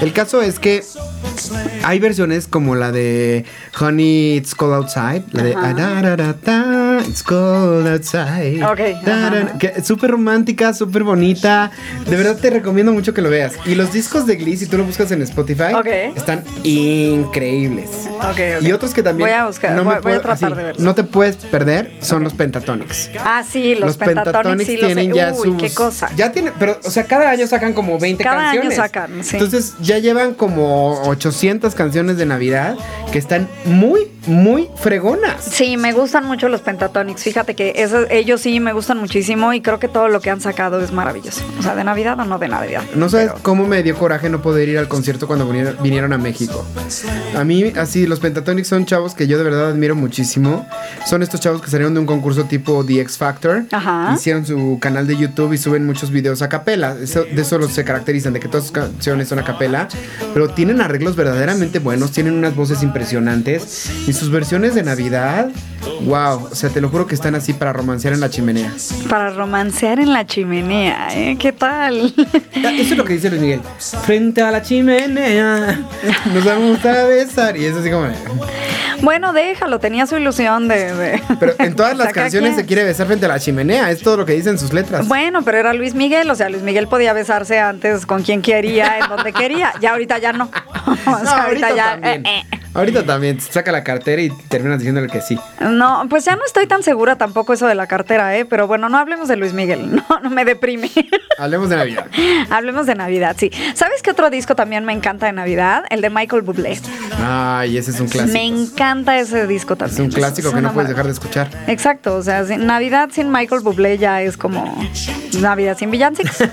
El 0.00 0.12
caso 0.12 0.42
es 0.42 0.58
que 0.58 0.82
hay 1.84 1.98
versiones 1.98 2.46
como 2.46 2.74
la 2.74 2.92
de 2.92 3.44
Honey, 3.80 4.36
It's 4.36 4.54
Cold 4.54 4.74
Outside, 4.74 5.22
la 5.32 5.42
de. 5.42 5.54
"Ah, 5.56 5.72
da, 5.76 6.02
da, 6.02 6.16
da, 6.16 6.34
da, 6.44 7.00
It's 7.06 7.22
Cold 7.22 7.86
Outside. 7.86 8.62
Ok, 8.64 9.02
Da, 9.04 9.30
da, 9.30 9.38
ajá. 9.42 9.58
que 9.58 9.72
es 9.76 9.86
súper 9.86 10.10
romántica, 10.10 10.72
súper 10.74 11.04
bonita. 11.04 11.70
De 12.08 12.16
verdad 12.16 12.36
te 12.36 12.50
recomiendo 12.50 12.92
mucho 12.92 13.14
que 13.14 13.22
lo 13.22 13.30
veas. 13.30 13.54
Y 13.66 13.74
los 13.74 13.92
discos 13.92 14.26
de 14.26 14.36
Glee, 14.36 14.56
si 14.56 14.66
tú 14.66 14.76
lo 14.78 14.84
buscas 14.84 15.10
en 15.12 15.22
Spotify, 15.22 15.74
Ok. 15.74 15.86
están 16.16 16.42
increíbles. 16.62 17.88
Ok, 18.18 18.24
ok. 18.30 18.62
Y 18.62 18.72
otros 18.72 18.92
que 18.94 19.02
también 19.02 19.28
Voy 19.28 19.36
a 19.36 19.46
buscar, 19.46 19.72
no, 19.76 19.84
voy, 19.84 19.94
voy 19.94 19.98
a 19.98 20.00
puedo- 20.02 20.20
tratar 20.20 20.48
así, 20.52 20.56
de 20.56 20.62
verlos. 20.64 20.82
no 20.84 20.94
te 20.94 21.04
puedes 21.04 21.36
perder 21.36 21.92
son 22.00 22.24
los 22.24 22.34
Pentatonics. 22.34 23.10
Ah, 23.20 23.42
sí, 23.48 23.74
los, 23.74 23.88
Los 23.88 23.96
Pentatonics, 23.96 24.32
Pentatonics 24.32 24.66
sí 24.66 24.76
los 24.76 24.86
tienen 24.86 25.12
sé. 25.12 25.16
ya 25.16 25.32
Uy, 25.32 25.48
sus 25.48 25.56
qué 25.62 25.70
cosa. 25.74 26.10
Ya 26.16 26.32
tienen, 26.32 26.52
pero 26.58 26.78
o 26.84 26.90
sea, 26.90 27.04
cada 27.04 27.30
año 27.30 27.46
sacan 27.46 27.72
como 27.72 27.98
20 27.98 28.22
Cada 28.30 28.50
año 28.50 28.70
sacan, 28.70 29.24
sí. 29.24 29.36
Entonces, 29.36 29.74
ya 29.80 29.98
llevan 29.98 30.34
como 30.34 31.00
800 31.08 31.74
canciones 31.74 32.16
de 32.16 32.26
Navidad 32.26 32.76
que 33.12 33.18
están 33.18 33.48
muy 33.64 34.08
muy 34.26 34.68
fregonas. 34.76 35.42
Sí, 35.42 35.78
me 35.78 35.92
gustan 35.94 36.26
mucho 36.26 36.50
los 36.50 36.60
Pentatonics. 36.60 37.22
Fíjate 37.22 37.54
que 37.54 37.72
esos- 37.76 38.06
ellos 38.10 38.42
sí 38.42 38.60
me 38.60 38.74
gustan 38.74 38.98
muchísimo 38.98 39.54
y 39.54 39.62
creo 39.62 39.78
que 39.78 39.88
todo 39.88 40.08
lo 40.08 40.20
que 40.20 40.28
han 40.28 40.42
sacado 40.42 40.80
es 40.82 40.92
maravilloso. 40.92 41.42
O 41.58 41.62
sea, 41.62 41.74
de 41.74 41.82
Navidad 41.82 42.20
o 42.20 42.24
no 42.26 42.38
de 42.38 42.46
Navidad. 42.48 42.82
No 42.94 43.08
sabes 43.08 43.28
Pero- 43.28 43.38
cómo 43.42 43.66
me 43.66 43.82
dio 43.82 43.96
coraje 43.96 44.28
no 44.28 44.42
poder 44.42 44.68
ir 44.68 44.76
al 44.76 44.86
concierto 44.86 45.26
cuando 45.26 45.46
vinieron, 45.80 46.12
a 46.12 46.18
México. 46.18 46.62
A 47.34 47.44
mí, 47.44 47.72
así, 47.78 48.06
los 48.06 48.20
Pentatonics 48.20 48.68
son 48.68 48.84
chavos 48.84 49.14
que 49.14 49.26
yo 49.26 49.38
de 49.38 49.44
verdad 49.44 49.70
admiro 49.70 49.94
muchísimo. 49.94 50.66
Son 51.06 51.22
estos 51.22 51.40
chavos 51.40 51.62
que 51.62 51.70
salieron 51.70 51.94
de 51.94 52.00
un 52.00 52.06
concurso 52.06 52.44
tipo 52.44 52.84
The 52.84 53.00
X 53.00 53.16
Factor. 53.16 53.64
Ajá. 53.72 54.12
Hicieron 54.14 54.44
su 54.44 54.78
canal 54.78 55.06
de 55.06 55.16
YouTube 55.16 55.54
y 55.54 55.58
suben 55.58 55.86
muchos 55.86 56.10
videos 56.10 56.42
a 56.42 56.50
capela. 56.50 56.94
Eso- 57.02 57.24
de 57.24 57.40
eso 57.40 57.56
los 57.58 57.72
se 57.72 57.82
caracterizan, 58.18 58.32
de 58.32 58.40
que 58.40 58.48
todas 58.48 58.64
sus 58.64 58.72
canciones 58.72 59.28
son 59.28 59.38
a 59.38 59.44
capela. 59.44 59.88
Pero 60.34 60.48
tienen 60.50 60.80
arreglos 60.80 61.16
verdaderamente 61.16 61.78
buenos, 61.78 62.12
tienen 62.12 62.34
unas 62.34 62.54
voces 62.54 62.82
impresionantes. 62.82 63.90
Y 64.06 64.12
sus 64.12 64.30
versiones 64.30 64.74
de 64.74 64.82
Navidad, 64.82 65.50
wow. 66.02 66.48
O 66.50 66.54
sea, 66.54 66.70
te 66.70 66.80
lo 66.80 66.88
juro 66.88 67.06
que 67.06 67.14
están 67.14 67.34
así 67.34 67.52
para 67.52 67.72
romancear 67.72 68.14
en 68.14 68.20
la 68.20 68.30
chimenea. 68.30 68.72
Para 69.08 69.30
romancear 69.30 69.98
en 70.00 70.12
la 70.12 70.26
chimenea, 70.26 71.08
¿eh? 71.12 71.36
¿Qué 71.38 71.52
tal? 71.52 72.14
Eso 72.54 72.92
es 72.92 72.96
lo 72.96 73.04
que 73.04 73.14
dice 73.14 73.30
Luis 73.30 73.40
Miguel. 73.42 73.60
Frente 74.04 74.42
a 74.42 74.50
la 74.50 74.62
chimenea, 74.62 75.80
nos 76.32 76.44
vamos 76.44 76.84
a 76.84 77.04
besar. 77.04 77.56
Y 77.56 77.64
es 77.64 77.76
así 77.76 77.90
como. 77.90 78.06
bueno, 79.02 79.32
déjalo, 79.32 79.78
tenía 79.78 80.06
su 80.06 80.16
ilusión 80.16 80.68
de. 80.68 80.94
de- 80.94 81.22
Pero 81.40 81.54
en 81.58 81.74
todas 81.74 81.96
las 81.96 82.12
canciones 82.12 82.56
se 82.56 82.66
quiere 82.66 82.84
besar 82.84 83.06
frente 83.06 83.26
a 83.26 83.28
la 83.28 83.38
chimenea. 83.40 83.90
Es 83.90 84.00
todo 84.02 84.16
lo 84.18 84.26
que 84.26 84.32
dicen 84.34 84.58
sus 84.58 84.72
letras. 84.72 85.06
Bueno, 85.08 85.42
pero 85.42 85.58
era 85.58 85.72
Luis 85.72 85.94
Miguel, 85.94 86.30
o 86.30 86.34
sea, 86.34 86.48
Luis 86.48 86.62
Miguel 86.62 86.88
podía 86.88 87.12
besarse 87.12 87.58
antes 87.58 88.06
con 88.06 88.22
quien 88.22 88.42
quería, 88.42 88.98
en 88.98 89.08
donde 89.08 89.32
quería. 89.32 89.72
Ya 89.80 89.92
ahorita 89.92 90.18
ya 90.18 90.32
no. 90.32 90.50
O 91.06 91.10
No, 91.10 91.18
sea, 91.24 91.44
ahorita, 91.44 91.74
ya. 91.74 91.98
eh, 92.02 92.22
eh. 92.24 92.42
Ahorita 92.74 93.04
también 93.04 93.40
saca 93.40 93.72
la 93.72 93.82
cartera 93.82 94.22
y 94.22 94.30
terminas 94.48 94.78
diciéndole 94.78 95.08
que 95.08 95.20
sí. 95.20 95.38
No, 95.60 96.06
pues 96.08 96.24
ya 96.24 96.36
no 96.36 96.44
estoy 96.44 96.66
tan 96.66 96.82
segura 96.82 97.16
tampoco 97.16 97.52
eso 97.52 97.66
de 97.66 97.74
la 97.74 97.86
cartera, 97.86 98.36
¿eh? 98.36 98.44
Pero 98.44 98.66
bueno, 98.66 98.88
no 98.88 98.98
hablemos 98.98 99.28
de 99.28 99.36
Luis 99.36 99.52
Miguel, 99.52 99.96
no, 100.08 100.20
no 100.22 100.30
me 100.30 100.44
deprime. 100.44 100.90
Hablemos 101.38 101.68
de 101.70 101.76
Navidad. 101.76 102.06
hablemos 102.50 102.86
de 102.86 102.94
Navidad, 102.94 103.36
sí. 103.38 103.50
¿Sabes 103.74 104.02
qué 104.02 104.10
otro 104.10 104.30
disco 104.30 104.54
también 104.54 104.84
me 104.84 104.92
encanta 104.92 105.26
de 105.26 105.32
Navidad? 105.32 105.84
El 105.90 106.00
de 106.00 106.10
Michael 106.10 106.42
Bublé. 106.42 106.78
Ay, 107.24 107.78
ese 107.78 107.90
es 107.90 108.00
un 108.00 108.08
clásico. 108.08 108.32
Me 108.32 108.44
encanta 108.44 109.18
ese 109.18 109.46
disco 109.46 109.72
Es 109.74 109.78
también. 109.78 110.02
un 110.04 110.10
clásico 110.10 110.48
Es 110.48 110.54
que 110.54 110.60
no 110.60 110.72
puedes 110.72 110.90
dejar 110.90 111.06
de 111.06 111.12
escuchar. 111.12 111.48
Exacto, 111.66 112.14
o 112.16 112.22
sea, 112.22 112.42
Navidad 112.42 113.08
sin 113.12 113.30
Michael 113.32 113.62
Bublé 113.62 113.98
ya 113.98 114.22
es 114.22 114.36
como 114.36 114.76
Navidad 115.40 115.76
sin 115.78 115.90
villancicos. 115.90 116.36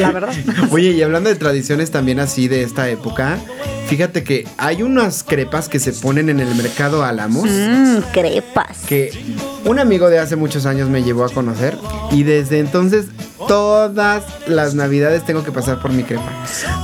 La 0.00 0.12
verdad. 0.12 0.34
Oye, 0.70 0.90
y 0.90 1.02
hablando 1.02 1.30
de 1.30 1.36
tradiciones 1.36 1.90
también 1.90 2.20
así 2.20 2.48
de 2.48 2.62
esta 2.62 2.88
época, 2.88 3.38
fíjate 3.86 4.24
que 4.24 4.46
hay 4.56 4.82
unas 4.82 5.22
crepas 5.22 5.68
que 5.68 5.78
se 5.78 5.92
ponen 5.92 6.28
en 6.28 6.40
el 6.40 6.54
mercado 6.54 7.04
Álamos. 7.04 7.48
Mmm, 7.48 7.98
crepas. 8.12 8.78
que 8.86 9.12
un 9.64 9.78
amigo 9.78 10.08
de 10.08 10.18
hace 10.18 10.36
muchos 10.36 10.66
años 10.66 10.88
me 10.88 11.02
llevó 11.02 11.24
a 11.24 11.28
conocer 11.28 11.76
y 12.10 12.22
desde 12.22 12.58
entonces 12.58 13.06
todas 13.46 14.24
las 14.46 14.74
navidades 14.74 15.24
tengo 15.24 15.44
que 15.44 15.52
pasar 15.52 15.80
por 15.80 15.92
mi 15.92 16.02
crepa 16.02 16.30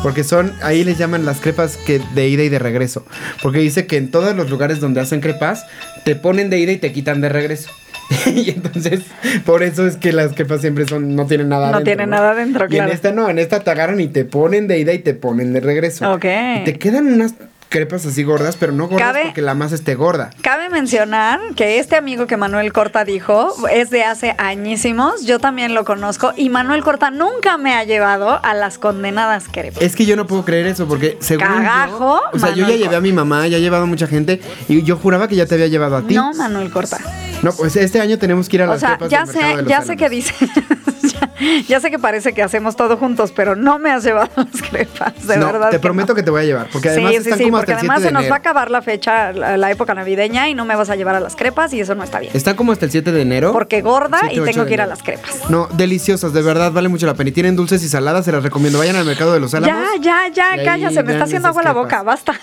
porque 0.03 0.25
son 0.25 0.53
ahí 0.63 0.85
les 0.85 0.99
llaman 0.99 1.25
las 1.25 1.41
crepas 1.41 1.77
que 1.77 2.01
de 2.15 2.29
ida 2.29 2.43
y 2.43 2.49
de 2.49 2.59
regreso 2.59 3.05
porque 3.43 3.59
dice 3.59 3.87
que 3.87 3.97
en 3.97 4.11
todos 4.11 4.35
los 4.35 4.51
lugares 4.51 4.81
donde 4.81 5.01
hacen 5.01 5.21
crepas 5.21 5.65
te 6.05 6.17
ponen 6.17 6.51
de 6.51 6.59
ida 6.59 6.73
y 6.73 6.79
te 6.79 6.93
quitan 6.93 7.21
de 7.21 7.29
regreso 7.29 7.71
y 8.27 8.51
entonces 8.51 9.01
por 9.45 9.63
eso 9.63 9.87
es 9.87 9.97
que 9.97 10.13
las 10.13 10.33
crepas 10.33 10.61
siempre 10.61 10.87
son 10.87 11.17
no 11.17 11.27
tienen 11.27 11.49
nada 11.49 11.67
No 11.71 11.75
adentro, 11.77 11.85
tienen 11.85 12.11
nada 12.11 12.31
adentro, 12.31 12.67
y 12.67 12.69
claro. 12.69 12.91
en 12.91 12.95
esta 12.95 13.13
no 13.13 13.29
en 13.29 13.39
esta 13.39 13.61
te 13.61 13.71
agarran 13.71 14.01
y 14.01 14.09
te 14.09 14.25
ponen 14.25 14.69
de 14.69 14.79
ida 14.79 14.93
y 14.93 15.01
te 15.01 15.15
ponen 15.15 15.53
de 15.53 15.61
regreso 15.61 16.13
Ok. 16.13 16.25
y 16.25 16.65
te 16.65 16.79
quedan 16.79 17.07
unas 17.09 17.35
crepas 17.69 18.07
así 18.07 18.23
gordas 18.23 18.57
pero 18.57 18.73
no 18.73 18.87
gordas 18.89 19.07
Cabe- 19.13 19.25
porque 19.27 19.43
la 19.43 19.55
masa 19.55 19.75
esté 19.75 19.95
gorda 19.95 20.31
Cabe 20.43 20.69
mencionar 20.69 21.41
que 21.57 21.79
este 21.79 21.97
amigo 21.97 22.27
que 22.27 22.37
Manuel 22.37 22.73
Corta 22.73 23.05
dijo 23.05 23.55
es 23.71 23.91
de 23.91 24.05
hace 24.05 24.35
añísimos, 24.39 25.25
yo 25.25 25.39
también 25.39 25.75
lo 25.75 25.85
conozco 25.85 26.33
y 26.37 26.49
Manuel 26.51 26.83
Corta 26.83 27.11
nunca 27.11 27.57
me 27.59 27.75
ha 27.75 27.85
llevado 27.85 28.41
a 28.45 28.55
las 28.55 28.79
condenadas 28.79 29.45
crepas. 29.51 29.83
Es 29.83 29.97
que 29.97 30.07
yo 30.07 30.17
no 30.17 30.27
puedo 30.27 30.45
creer 30.45 30.67
eso 30.67 30.87
porque 30.87 31.17
según 31.21 31.47
Cagajo, 31.47 32.21
yo, 32.21 32.31
o 32.33 32.39
sea, 32.39 32.55
yo 32.55 32.69
ya 32.69 32.77
llevé 32.77 32.97
a 32.97 33.01
mi 33.01 33.13
mamá, 33.13 33.47
ya 33.49 33.57
he 33.59 33.61
llevado 33.61 33.85
a 33.85 33.87
mucha 33.87 34.07
gente 34.07 34.41
y 34.69 34.83
yo 34.83 34.97
juraba 34.97 35.29
que 35.29 35.37
ya 35.37 35.47
te 35.47 35.55
había 35.55 35.67
llevado 35.67 35.97
a 35.97 36.03
ti. 36.03 36.15
No, 36.15 36.33
Manuel 36.35 36.71
Corta. 36.71 36.99
No, 37.43 37.53
pues 37.53 37.77
este 37.77 38.01
año 38.01 38.19
tenemos 38.19 38.49
que 38.49 38.57
ir 38.57 38.63
a 38.63 38.67
las 38.67 38.77
O 38.77 38.81
sea, 38.81 38.91
crepas 38.97 39.11
ya 39.11 39.25
del 39.25 39.35
mercado 39.35 39.51
sé, 39.51 39.57
de 39.57 39.63
los 39.63 39.71
ya 39.71 39.83
sé 39.83 39.97
que 39.97 40.09
dice, 40.09 40.35
ya, 41.03 41.31
ya 41.69 41.81
sé 41.81 41.91
que 41.91 41.99
parece 41.99 42.33
que 42.33 42.43
hacemos 42.43 42.77
todo 42.77 42.97
juntos, 42.97 43.33
pero 43.35 43.57
no 43.57 43.79
me 43.79 43.91
has 43.91 44.05
llevado 44.05 44.29
las 44.37 44.63
crepas, 44.63 45.27
de 45.27 45.37
no, 45.37 45.47
verdad. 45.47 45.71
te 45.71 45.77
que 45.77 45.81
prometo 45.81 46.13
no. 46.13 46.15
que 46.17 46.23
te 46.23 46.31
voy 46.31 46.43
a 46.43 46.45
llevar 46.45 46.69
porque 46.73 46.89
además 46.91 47.13
sí, 47.13 47.17
sí, 47.19 47.23
están 47.25 47.39
sí, 47.39 47.45
como 47.45 47.57
porque 47.59 47.73
hasta 47.73 47.81
el 47.83 47.87
7 47.87 47.93
además 47.93 48.03
de 48.03 48.09
se 48.09 48.13
nos 48.13 48.31
va 48.31 48.37
a 48.37 48.39
acabar 48.39 48.71
la 48.71 48.83
fecha, 48.83 49.33
la, 49.33 49.57
la 49.57 49.71
época 49.71 49.95
navideña 49.95 50.49
y 50.49 50.55
no 50.55 50.65
me 50.65 50.75
vas 50.77 50.91
a 50.91 50.97
llevar 50.97 51.15
a 51.15 51.21
las 51.21 51.37
crepas 51.37 51.73
y 51.73 51.81
eso 51.81 51.95
no 51.95 52.05
está 52.05 52.19
bien. 52.21 52.33
Están 52.35 52.57
como 52.57 52.73
hasta 52.73 52.85
el 52.85 52.91
7 52.91 53.13
de 53.13 53.23
enero. 53.23 53.53
Porque 53.53 53.83
gorda 53.83 54.19
7, 54.21 54.35
y 54.35 54.39
8 54.41 54.53
tengo 54.53 54.67
que 54.67 54.75
ir 54.75 54.81
a 54.81 54.87
las 54.87 55.03
crepas. 55.03 55.49
No, 55.51 55.69
deliciosas, 55.73 56.33
de 56.33 56.43
verdad, 56.43 56.73
vale 56.73 56.89
mucho 56.89 57.07
la 57.07 57.15
pena. 57.15 57.31
Y 57.31 57.33
tienen 57.33 57.57
dulces 57.57 57.83
y 57.83 57.89
saladas, 57.89 58.25
se 58.25 58.33
las 58.33 58.43
recomiendo. 58.43 58.79
Vayan 58.79 58.97
al 58.97 59.05
mercado 59.05 59.33
de 59.33 59.41
los 59.41 59.55
Álamos. 59.55 59.77
Ya, 60.01 60.29
ya, 60.29 60.77
ya, 60.77 60.91
se 60.91 61.03
me 61.03 61.13
está 61.13 61.25
haciendo 61.25 61.49
agua 61.49 61.63
la 61.63 61.73
boca, 61.73 62.03
basta. 62.03 62.35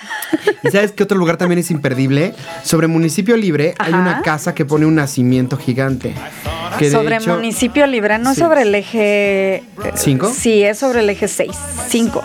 ¿Y 0.64 0.70
sabes 0.70 0.92
qué 0.92 1.04
otro 1.04 1.18
lugar 1.18 1.38
también 1.38 1.60
es 1.60 1.72
imperdible? 1.72 2.34
Sobre 2.64 2.88
Municipio 2.88 3.38
Libre 3.38 3.76
hay 3.80 3.94
una 3.94 4.22
casa 4.22 4.54
que 4.54 4.66
pone 4.66 4.86
un 4.86 4.96
nacimiento 4.96 5.58
gigante. 5.58 6.14
Que 6.80 6.90
sobre 6.90 7.18
hecho- 7.18 7.36
municipio 7.36 7.86
libre, 7.86 8.18
no 8.18 8.32
es 8.32 8.38
Sí. 8.38 8.42
Sobre 8.44 8.62
el 8.64 8.76
eje... 8.76 9.56
eh, 9.56 9.64
¿Cinco? 9.96 10.30
Sí, 10.30 10.64
es 10.64 10.78
sobre 10.80 11.00
el 11.00 11.10
eje 11.10 11.28
6. 11.28 11.52
5. 11.88 12.24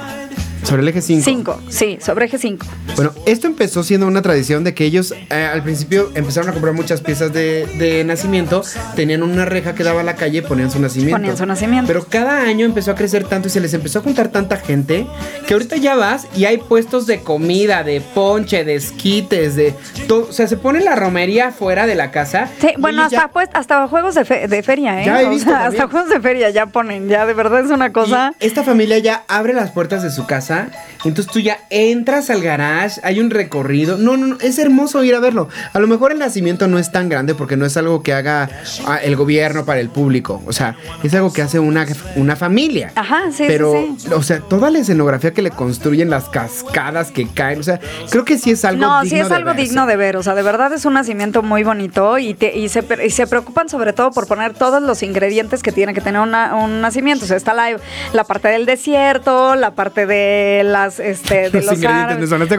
Sobre 0.69 0.83
el 0.83 0.89
eje 0.89 1.01
5. 1.01 1.25
5, 1.25 1.61
sí, 1.71 1.99
sobre 1.99 2.27
eje 2.27 2.37
5. 2.37 2.67
Bueno, 2.95 3.13
esto 3.25 3.47
empezó 3.47 3.83
siendo 3.83 4.07
una 4.07 4.21
tradición 4.21 4.65
de 4.65 4.75
que 4.75 4.85
ellos 4.85 5.15
eh, 5.31 5.49
al 5.51 5.63
principio 5.63 6.11
empezaron 6.15 6.51
a 6.51 6.53
comprar 6.53 6.75
muchas 6.75 7.01
piezas 7.01 7.33
de, 7.33 7.65
de 7.79 8.05
nacimiento, 8.05 8.63
tenían 8.95 9.23
una 9.23 9.47
reja 9.47 9.75
que 9.75 9.83
daba 9.83 10.03
a 10.03 10.05
la 10.05 10.17
calle, 10.17 10.43
ponían 10.43 10.71
su 10.71 10.79
nacimiento. 10.79 11.17
Ponían 11.17 11.39
su 11.39 11.47
nacimiento. 11.47 11.87
Pero 11.87 12.05
cada 12.05 12.43
año 12.43 12.67
empezó 12.67 12.91
a 12.91 12.97
crecer 12.97 13.25
tanto 13.25 13.49
y 13.49 13.51
se 13.51 13.61
les 13.61 13.73
empezó 13.73 14.01
a 14.01 14.03
juntar 14.03 14.29
tanta 14.29 14.59
gente 14.59 15.07
que 15.47 15.55
ahorita 15.55 15.77
ya 15.77 15.95
vas 15.97 16.27
y 16.37 16.45
hay 16.45 16.59
puestos 16.59 17.07
de 17.07 17.21
comida, 17.23 17.83
de 17.83 18.03
ponche, 18.03 18.65
de 18.65 18.75
esquites, 18.75 19.57
de 19.57 19.75
todo. 20.07 20.27
O 20.29 20.33
sea, 20.35 20.49
se 20.49 20.59
pone 20.59 20.81
la 20.81 20.97
romería 20.97 21.51
fuera 21.51 21.87
de 21.87 21.95
la 21.95 22.11
casa. 22.11 22.51
Sí, 22.61 22.69
bueno, 22.77 23.05
hasta 23.05 23.17
ya- 23.17 23.29
pues, 23.29 23.49
hasta 23.55 23.89
juegos 23.89 24.15
de, 24.17 24.27
fe- 24.27 24.49
de 24.49 24.63
feria, 24.63 25.01
¿eh? 25.01 25.07
Ya 25.07 25.23
he 25.23 25.27
O 25.27 25.31
visto 25.31 25.49
sea, 25.49 25.65
hasta 25.65 25.89
juegos 25.89 26.11
de 26.11 26.21
feria 26.21 26.51
ya 26.51 26.67
ponen, 26.67 27.09
ya 27.09 27.25
de 27.25 27.33
verdad 27.33 27.65
es 27.65 27.71
una 27.71 27.91
cosa. 27.91 28.35
Y 28.39 28.45
esta 28.47 28.63
familia 28.65 28.99
ya 28.99 29.23
abre 29.29 29.55
las 29.55 29.71
puertas 29.71 30.03
de 30.03 30.11
su 30.11 30.27
casa, 30.27 30.58
tá? 30.67 30.71
Entonces 31.05 31.33
tú 31.33 31.41
ya 31.41 31.59
entras 31.71 32.31
al 32.31 32.41
garage, 32.43 33.01
hay 33.05 33.21
un 33.21 33.31
recorrido. 33.31 33.97
No, 33.99 34.17
no, 34.17 34.27
no, 34.27 34.37
es 34.41 34.59
hermoso 34.59 35.03
ir 35.05 35.15
a 35.15 35.21
verlo. 35.21 35.49
A 35.73 35.79
lo 35.79 35.87
mejor 35.87 36.13
el 36.13 36.19
nacimiento 36.19 36.67
no 36.69 36.79
es 36.79 36.91
tan 36.93 37.09
grande 37.09 37.35
porque 37.35 37.57
no 37.57 37.67
es 37.67 37.77
algo 37.77 38.03
que 38.03 38.13
haga 38.13 38.49
ah, 38.87 38.99
el 38.99 39.17
gobierno 39.17 39.65
para 39.65 39.81
el 39.81 39.89
público. 39.91 40.43
O 40.47 40.53
sea, 40.53 40.77
es 41.03 41.15
algo 41.15 41.33
que 41.33 41.43
hace 41.43 41.59
una, 41.59 41.87
una 42.17 42.37
familia. 42.37 42.93
Ajá, 42.95 43.23
sí, 43.31 43.39
sí, 43.39 43.45
Pero, 43.47 43.73
sí. 43.99 44.09
o 44.13 44.23
sea, 44.23 44.41
toda 44.41 44.71
la 44.71 44.79
escenografía 44.81 45.33
que 45.33 45.43
le 45.43 45.51
construyen, 45.51 46.11
las 46.11 46.29
cascadas 46.29 47.11
que 47.11 47.27
caen, 47.29 47.61
o 47.61 47.63
sea, 47.63 47.81
creo 48.11 48.25
que 48.25 48.39
sí 48.39 48.51
es 48.53 48.65
algo 48.65 48.81
No, 48.81 49.03
digno 49.03 49.17
sí 49.17 49.21
es 49.23 49.29
de 49.29 49.35
algo 49.35 49.55
digno 49.55 49.87
de 49.87 49.97
ver, 49.97 50.17
o 50.17 50.23
sea, 50.23 50.35
de 50.35 50.43
verdad 50.43 50.73
es 50.73 50.85
un 50.85 50.95
nacimiento 50.95 51.43
muy 51.43 51.63
bonito 51.65 52.19
y, 52.19 52.35
te- 52.35 52.57
y, 52.59 52.69
se, 52.69 52.85
y 53.05 53.11
se 53.11 53.27
preocupan 53.27 53.69
sobre 53.69 53.93
todo 53.93 54.11
por 54.11 54.27
poner 54.27 54.55
todos 54.55 54.83
los 54.83 55.03
ingredientes 55.03 55.63
que 55.63 55.73
tiene 55.73 55.95
que 55.95 56.01
tener 56.01 56.21
una- 56.21 56.55
un 56.57 56.81
nacimiento. 56.81 57.25
O 57.25 57.29
sea, 57.29 57.37
está 57.37 57.55
la, 57.55 57.77
la 58.13 58.25
parte 58.25 58.49
del 58.49 58.67
desierto, 58.67 59.55
la 59.55 59.73
parte 59.73 60.07
de 60.07 60.63
las, 60.65 60.98
este, 61.01 61.51
de 61.51 61.59
Los 61.59 61.65
los, 61.67 61.75
ingredientes, 61.75 62.31
me 62.31 62.57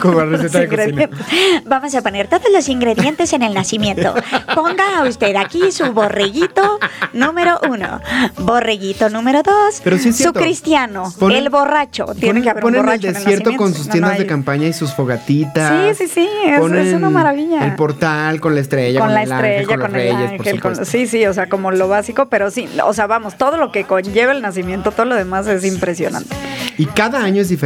como, 0.00 0.18
la 0.20 0.24
receta 0.26 0.60
de 0.60 0.68
cocina. 0.68 1.08
Vamos 1.66 1.94
a 1.94 2.02
poner 2.02 2.28
todos 2.28 2.44
los 2.52 2.68
ingredientes 2.68 3.32
en 3.32 3.42
el 3.42 3.54
nacimiento. 3.54 4.14
Ponga 4.54 5.02
usted 5.08 5.34
aquí 5.36 5.72
su 5.72 5.92
borreguito 5.92 6.78
número 7.12 7.58
uno, 7.68 8.00
borreguito 8.38 9.08
número 9.10 9.42
dos, 9.42 9.80
Pero 9.82 9.98
sí 9.98 10.12
su 10.12 10.32
cristiano, 10.32 11.12
Ponen- 11.18 11.36
el 11.36 11.48
borracho. 11.50 12.06
Tiene 12.18 12.40
Ponen- 12.40 12.42
que 12.42 12.50
haber 12.50 12.64
un 12.64 12.72
borracho 12.74 13.08
el 13.08 13.16
en 13.16 13.16
el 13.16 13.24
desierto 13.24 13.56
con 13.56 13.74
sus 13.74 13.86
no, 13.86 13.92
tiendas 13.92 14.12
no 14.14 14.18
de 14.18 14.26
campaña 14.26 14.66
y 14.68 14.72
sus 14.72 14.92
fogatitas. 14.94 15.96
Sí, 15.98 16.06
sí, 16.06 16.12
sí, 16.14 16.28
es- 16.46 16.92
una 16.94 17.10
maravilla. 17.10 17.64
El 17.64 17.74
portal 17.76 18.40
con 18.40 18.54
la 18.54 18.60
estrella, 18.60 19.00
con, 19.00 19.12
la 19.14 19.22
el 19.22 19.32
ángel, 19.32 19.50
estrella, 19.50 19.66
con, 19.66 19.80
con, 19.80 19.80
los 19.80 19.88
el 19.88 19.94
reyes, 20.16 20.30
ángel, 20.40 20.60
por 20.60 20.76
con- 20.76 20.86
sí, 20.86 21.06
sí, 21.06 21.26
o 21.26 21.32
sea, 21.34 21.48
como 21.48 21.70
lo 21.70 21.88
básico, 21.88 22.26
pero 22.26 22.50
sí, 22.50 22.68
o 22.84 22.92
sea, 22.92 23.06
vamos, 23.06 23.36
todo 23.36 23.56
lo 23.56 23.72
que 23.72 23.84
conlleva 23.84 24.32
el 24.32 24.42
nacimiento, 24.42 24.90
todo 24.92 25.06
lo 25.06 25.14
demás 25.14 25.46
es 25.46 25.64
impresionante. 25.64 26.34
Y 26.78 26.86
cada 26.86 27.22
año 27.22 27.42
es 27.42 27.48
diferente. 27.48 27.61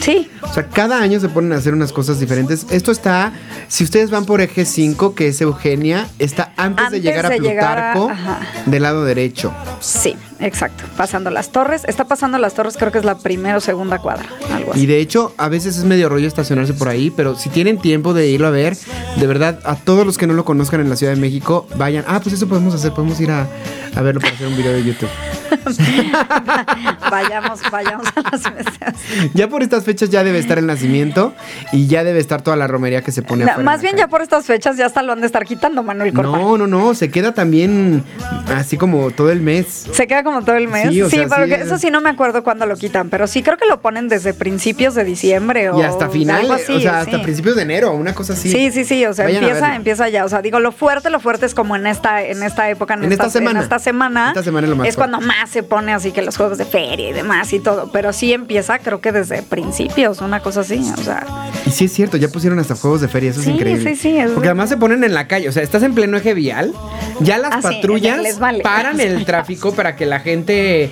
Sí, 0.00 0.30
O 0.42 0.52
sea, 0.52 0.66
cada 0.68 1.00
año 1.00 1.20
se 1.20 1.28
ponen 1.28 1.52
a 1.52 1.56
hacer 1.56 1.74
unas 1.74 1.92
cosas 1.92 2.18
diferentes. 2.20 2.66
Esto 2.70 2.90
está, 2.92 3.32
si 3.68 3.84
ustedes 3.84 4.10
van 4.10 4.24
por 4.24 4.40
eje 4.40 4.64
5, 4.64 5.14
que 5.14 5.28
es 5.28 5.40
Eugenia, 5.40 6.06
está 6.18 6.52
antes, 6.56 6.90
de 6.90 7.00
llegar 7.00 7.26
a 7.26 7.30
de 7.30 7.40
llegar 7.40 7.78
a- 7.78 7.92
Plutarco, 7.94 8.12
del 8.66 8.82
lado 8.82 9.04
derecho. 9.04 9.52
sí, 9.80 10.16
exacto. 10.40 10.84
Pasando 10.96 11.30
las 11.30 11.50
torres, 11.50 11.82
está 11.86 12.04
pasando 12.04 12.38
las 12.38 12.54
torres, 12.54 12.76
creo 12.76 12.92
que 12.92 12.98
es 12.98 13.04
la 13.04 13.18
primera 13.18 13.56
o 13.56 13.60
segunda 13.60 13.98
cuadra, 13.98 14.26
algo 14.52 14.72
así. 14.72 14.82
Y 14.82 14.86
de 14.86 14.98
hecho, 14.98 15.34
a 15.36 15.48
veces 15.48 15.76
es 15.76 15.84
medio 15.84 16.08
rollo 16.08 16.26
estacionarse 16.26 16.74
por 16.74 16.88
ahí, 16.88 17.10
pero 17.10 17.36
si 17.36 17.48
tienen 17.48 17.78
tiempo 17.78 18.14
de 18.14 18.28
irlo 18.28 18.46
a 18.46 18.50
ver, 18.50 18.76
de 19.16 19.26
verdad, 19.26 19.60
a 19.64 19.76
todos 19.76 20.06
los 20.06 20.18
que 20.18 20.26
no 20.26 20.34
lo 20.34 20.44
conozcan 20.44 20.80
en 20.80 20.90
la 20.90 20.96
Ciudad 20.96 21.14
de 21.14 21.20
México, 21.20 21.66
vayan. 21.76 22.04
Ah, 22.06 22.20
pues 22.22 22.34
eso 22.34 22.48
podemos 22.48 22.74
hacer, 22.74 22.92
podemos 22.92 23.20
ir 23.20 23.30
a, 23.30 23.46
a 23.94 24.02
verlo 24.02 24.20
para 24.20 24.34
hacer 24.34 24.46
un 24.46 24.56
video 24.56 24.72
de 24.72 24.84
YouTube. 24.84 25.10
vayamos, 27.10 27.60
vayamos 27.70 28.06
a 28.14 28.30
las 28.30 28.54
mesas. 28.54 28.94
Ya 29.34 29.48
por 29.48 29.62
estas 29.62 29.84
fechas 29.84 30.10
ya 30.10 30.24
debe 30.24 30.38
estar 30.38 30.58
el 30.58 30.66
nacimiento 30.66 31.34
y 31.72 31.86
ya 31.86 32.04
debe 32.04 32.20
estar 32.20 32.42
toda 32.42 32.56
la 32.56 32.66
romería 32.66 33.02
que 33.02 33.12
se 33.12 33.22
pone 33.22 33.44
No, 33.44 33.58
más 33.62 33.82
bien 33.82 33.96
ya 33.96 34.08
por 34.08 34.22
estas 34.22 34.46
fechas 34.46 34.76
ya 34.76 34.86
hasta 34.86 35.02
lo 35.02 35.12
han 35.12 35.20
de 35.20 35.26
estar 35.26 35.44
quitando, 35.44 35.82
Manuel 35.82 36.12
Corpa. 36.12 36.38
No, 36.38 36.58
no, 36.58 36.66
no, 36.66 36.94
se 36.94 37.10
queda 37.10 37.34
también 37.34 38.04
así 38.54 38.76
como 38.76 39.10
todo 39.10 39.30
el 39.30 39.40
mes. 39.40 39.86
Se 39.92 40.06
queda 40.06 40.22
como 40.22 40.29
todo 40.44 40.56
el 40.56 40.68
mes. 40.68 40.88
Sí, 40.88 40.94
Sí, 40.94 41.02
o 41.02 41.10
sea, 41.10 41.28
porque 41.28 41.56
sí, 41.56 41.62
eso 41.62 41.74
es- 41.74 41.80
sí 41.80 41.90
no 41.90 42.00
me 42.00 42.08
acuerdo 42.10 42.42
cuándo 42.42 42.66
lo 42.66 42.76
quitan, 42.76 43.10
pero 43.10 43.26
sí 43.26 43.42
creo 43.42 43.56
que 43.56 43.66
lo 43.66 43.80
ponen 43.80 44.08
desde 44.08 44.32
principios 44.34 44.94
de 44.94 45.04
diciembre 45.04 45.70
o 45.70 45.78
Y 45.78 45.82
hasta 45.82 46.08
final, 46.08 46.50
así, 46.50 46.72
o 46.72 46.80
sea, 46.80 47.00
hasta 47.00 47.16
sí. 47.18 47.22
principios 47.22 47.56
de 47.56 47.62
enero, 47.62 47.92
una 47.92 48.14
cosa 48.14 48.32
así. 48.34 48.50
Sí, 48.50 48.70
sí, 48.70 48.84
sí, 48.84 49.04
o 49.06 49.12
sea, 49.12 49.26
Vayan 49.26 49.42
empieza, 49.44 49.74
empieza 49.76 50.08
ya, 50.08 50.24
o 50.24 50.28
sea, 50.28 50.42
digo, 50.42 50.60
lo 50.60 50.72
fuerte, 50.72 51.10
lo 51.10 51.20
fuerte 51.20 51.46
es 51.46 51.54
como 51.54 51.76
en 51.76 51.86
esta, 51.86 52.22
en 52.22 52.42
esta 52.42 52.68
época, 52.70 52.94
en, 52.94 53.04
En 53.04 53.12
esta 53.12 53.28
semana. 53.30 53.58
en 53.60 53.64
esta 53.64 53.78
semana, 53.78 54.28
Esta 54.28 54.42
semana 54.42 54.66
es 54.66 54.70
lo 54.70 54.76
más 54.76 54.84
fuerte. 54.84 54.96
cuando 54.96 55.20
más 55.20 55.50
se 55.50 55.62
pone 55.62 55.92
así 55.92 56.12
que 56.12 56.22
los 56.22 56.36
juegos 56.36 56.58
de 56.58 56.64
feria 56.64 57.10
y 57.10 57.12
demás 57.12 57.52
y 57.52 57.60
todo, 57.60 57.90
pero 57.92 58.12
sí 58.12 58.32
empieza, 58.32 58.78
creo 58.78 59.00
que 59.00 59.12
desde 59.12 59.42
principios, 59.42 60.20
una 60.20 60.40
cosa 60.40 60.60
así, 60.60 60.80
o 60.98 61.02
sea, 61.02 61.26
Y 61.66 61.70
sí 61.70 61.84
es 61.86 61.92
cierto, 61.92 62.16
ya 62.16 62.28
pusieron 62.28 62.58
hasta 62.58 62.74
juegos 62.74 63.00
de 63.00 63.08
feria, 63.08 63.30
eso 63.30 63.40
Sí, 63.42 63.50
es 63.50 63.56
increíble. 63.56 63.94
sí, 63.94 64.00
sí, 64.00 64.18
es- 64.18 64.30
Porque 64.30 64.48
además 64.48 64.68
se 64.68 64.76
ponen 64.76 65.02
en 65.04 65.14
la 65.14 65.26
calle, 65.28 65.48
o 65.48 65.52
sea, 65.52 65.62
estás 65.62 65.82
en 65.82 65.94
pleno 65.94 66.16
eje 66.16 66.34
vial, 66.34 66.72
ya 67.20 67.38
las 67.38 67.52
Ah, 67.52 67.58
sí, 67.62 67.74
patrullas 67.76 68.18
les 68.20 68.38
vale. 68.38 68.62
paran 68.62 69.00
el 69.00 69.24
tráfico 69.26 69.72
para 69.74 69.96
que 69.96 70.06
la 70.06 70.20
gente, 70.20 70.90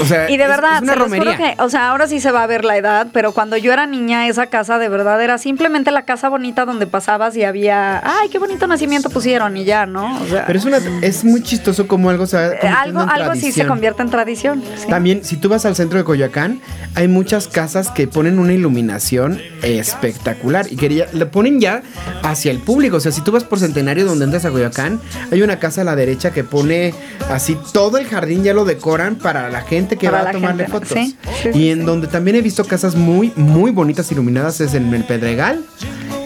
o 0.00 0.04
sea, 0.04 0.30
Y 0.30 0.36
de 0.36 0.46
verdad, 0.46 0.76
es 0.76 0.82
una 0.82 0.92
se 0.94 0.98
los 0.98 1.08
juro 1.08 1.24
romería. 1.24 1.54
que, 1.56 1.62
o 1.62 1.68
sea, 1.68 1.90
ahora 1.90 2.06
sí 2.06 2.20
se 2.20 2.30
va 2.30 2.42
a 2.42 2.46
ver 2.46 2.64
la 2.64 2.76
edad, 2.76 3.08
pero 3.12 3.32
cuando 3.32 3.56
yo 3.56 3.72
era 3.72 3.86
niña, 3.86 4.28
esa 4.28 4.46
casa 4.46 4.78
de 4.78 4.88
verdad 4.88 5.22
era 5.22 5.38
simplemente 5.38 5.90
la 5.90 6.02
casa 6.04 6.28
bonita 6.28 6.64
donde 6.64 6.86
pasabas 6.86 7.36
y 7.36 7.44
había, 7.44 7.98
ay, 8.04 8.28
qué 8.30 8.38
bonito 8.38 8.66
nacimiento 8.66 9.10
pusieron 9.10 9.56
y 9.56 9.64
ya, 9.64 9.86
¿no? 9.86 10.20
O 10.22 10.26
sea, 10.26 10.46
Pero 10.46 10.58
es 10.58 10.64
una 10.64 10.78
es 11.02 11.24
muy 11.24 11.42
chistoso 11.42 11.86
como 11.88 12.10
algo 12.10 12.26
se 12.26 12.36
va 12.36 12.46
eh, 12.54 12.58
algo, 12.68 13.02
en 13.02 13.08
algo 13.10 13.34
sí 13.34 13.52
se 13.52 13.66
convierte 13.66 14.02
en 14.02 14.10
tradición. 14.10 14.62
sí. 14.76 14.88
También, 14.88 15.24
si 15.24 15.36
tú 15.36 15.48
vas 15.48 15.64
al 15.66 15.76
centro 15.76 15.98
de 15.98 16.04
Coyoacán, 16.04 16.60
hay 16.94 17.08
muchas 17.08 17.48
casas 17.48 17.90
que 17.90 18.06
ponen 18.06 18.38
una 18.38 18.52
iluminación 18.52 19.40
espectacular 19.62 20.66
y 20.70 20.76
que 20.76 20.92
ya- 20.94 21.06
le 21.12 21.26
ponen 21.26 21.60
ya 21.60 21.82
hacia 22.22 22.50
el 22.50 22.58
público. 22.58 22.96
O 22.96 23.00
sea, 23.00 23.12
si 23.12 23.20
tú 23.22 23.32
vas 23.32 23.44
por 23.44 23.58
Centenario 23.58 24.04
donde 24.04 24.24
entras 24.24 24.44
a 24.44 24.50
Coyoacán, 24.50 25.00
hay 25.30 25.42
una 25.42 25.58
casa 25.58 25.69
a 25.78 25.84
la 25.84 25.96
derecha 25.96 26.30
que 26.32 26.44
pone 26.44 26.94
así 27.30 27.56
todo 27.72 27.98
el 27.98 28.06
jardín 28.06 28.42
ya 28.44 28.54
lo 28.54 28.64
decoran 28.64 29.16
para 29.16 29.48
la 29.50 29.62
gente 29.62 29.96
que 29.96 30.10
Para 30.10 30.24
va 30.24 30.30
a 30.30 30.32
tomarle 30.32 30.66
fotos. 30.66 30.90
Sí, 30.92 31.16
y 31.54 31.70
en 31.70 31.84
donde 31.84 32.06
también 32.08 32.36
he 32.36 32.42
visto 32.42 32.64
casas 32.64 32.94
muy, 32.94 33.32
muy 33.36 33.70
bonitas 33.70 34.10
iluminadas 34.12 34.60
es 34.60 34.74
en 34.74 34.92
el 34.94 35.04
Pedregal 35.04 35.64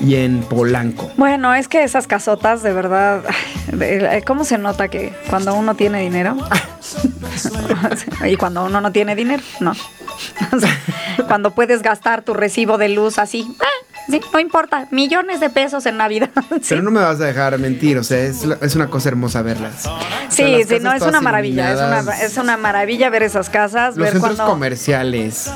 y 0.00 0.16
en 0.16 0.40
Polanco. 0.42 1.10
Bueno, 1.16 1.54
es 1.54 1.68
que 1.68 1.82
esas 1.82 2.06
casotas, 2.06 2.62
de 2.62 2.72
verdad, 2.72 3.22
de- 3.72 4.22
¿cómo 4.26 4.44
se 4.44 4.58
nota 4.58 4.88
que 4.88 5.12
cuando 5.30 5.54
uno 5.54 5.74
tiene 5.76 6.00
dinero? 6.00 6.36
y 8.26 8.36
cuando 8.36 8.64
uno 8.64 8.80
no 8.80 8.92
tiene 8.92 9.14
dinero, 9.16 9.42
no. 9.60 9.72
O 10.52 10.60
sea, 10.60 10.78
cuando 11.26 11.54
puedes 11.54 11.82
gastar 11.82 12.22
tu 12.22 12.34
recibo 12.34 12.78
de 12.78 12.88
luz 12.88 13.18
así, 13.18 13.46
ah, 13.60 13.93
sí, 14.08 14.20
no 14.32 14.40
importa, 14.40 14.86
millones 14.90 15.40
de 15.40 15.50
pesos 15.50 15.86
en 15.86 15.96
Navidad. 15.96 16.30
sí. 16.50 16.60
Pero 16.70 16.82
no 16.82 16.90
me 16.90 17.00
vas 17.00 17.20
a 17.20 17.24
dejar 17.26 17.58
mentir, 17.58 17.98
o 17.98 18.04
sea, 18.04 18.18
es, 18.18 18.44
es 18.60 18.74
una 18.76 18.88
cosa 18.88 19.08
hermosa 19.10 19.42
verlas. 19.42 19.86
O 19.86 19.98
sea, 20.00 20.26
Sí, 20.28 20.64
sí, 20.68 20.78
no, 20.80 20.92
es 20.92 21.02
una 21.02 21.20
maravilla, 21.20 21.72
es 21.72 21.78
una, 22.04 22.14
es 22.16 22.36
una 22.38 22.56
maravilla 22.56 23.08
ver 23.10 23.22
esas 23.22 23.50
casas, 23.50 23.96
Los 23.96 24.04
ver 24.04 24.12
centros 24.12 24.36
cuando... 24.36 24.52
comerciales 24.52 25.50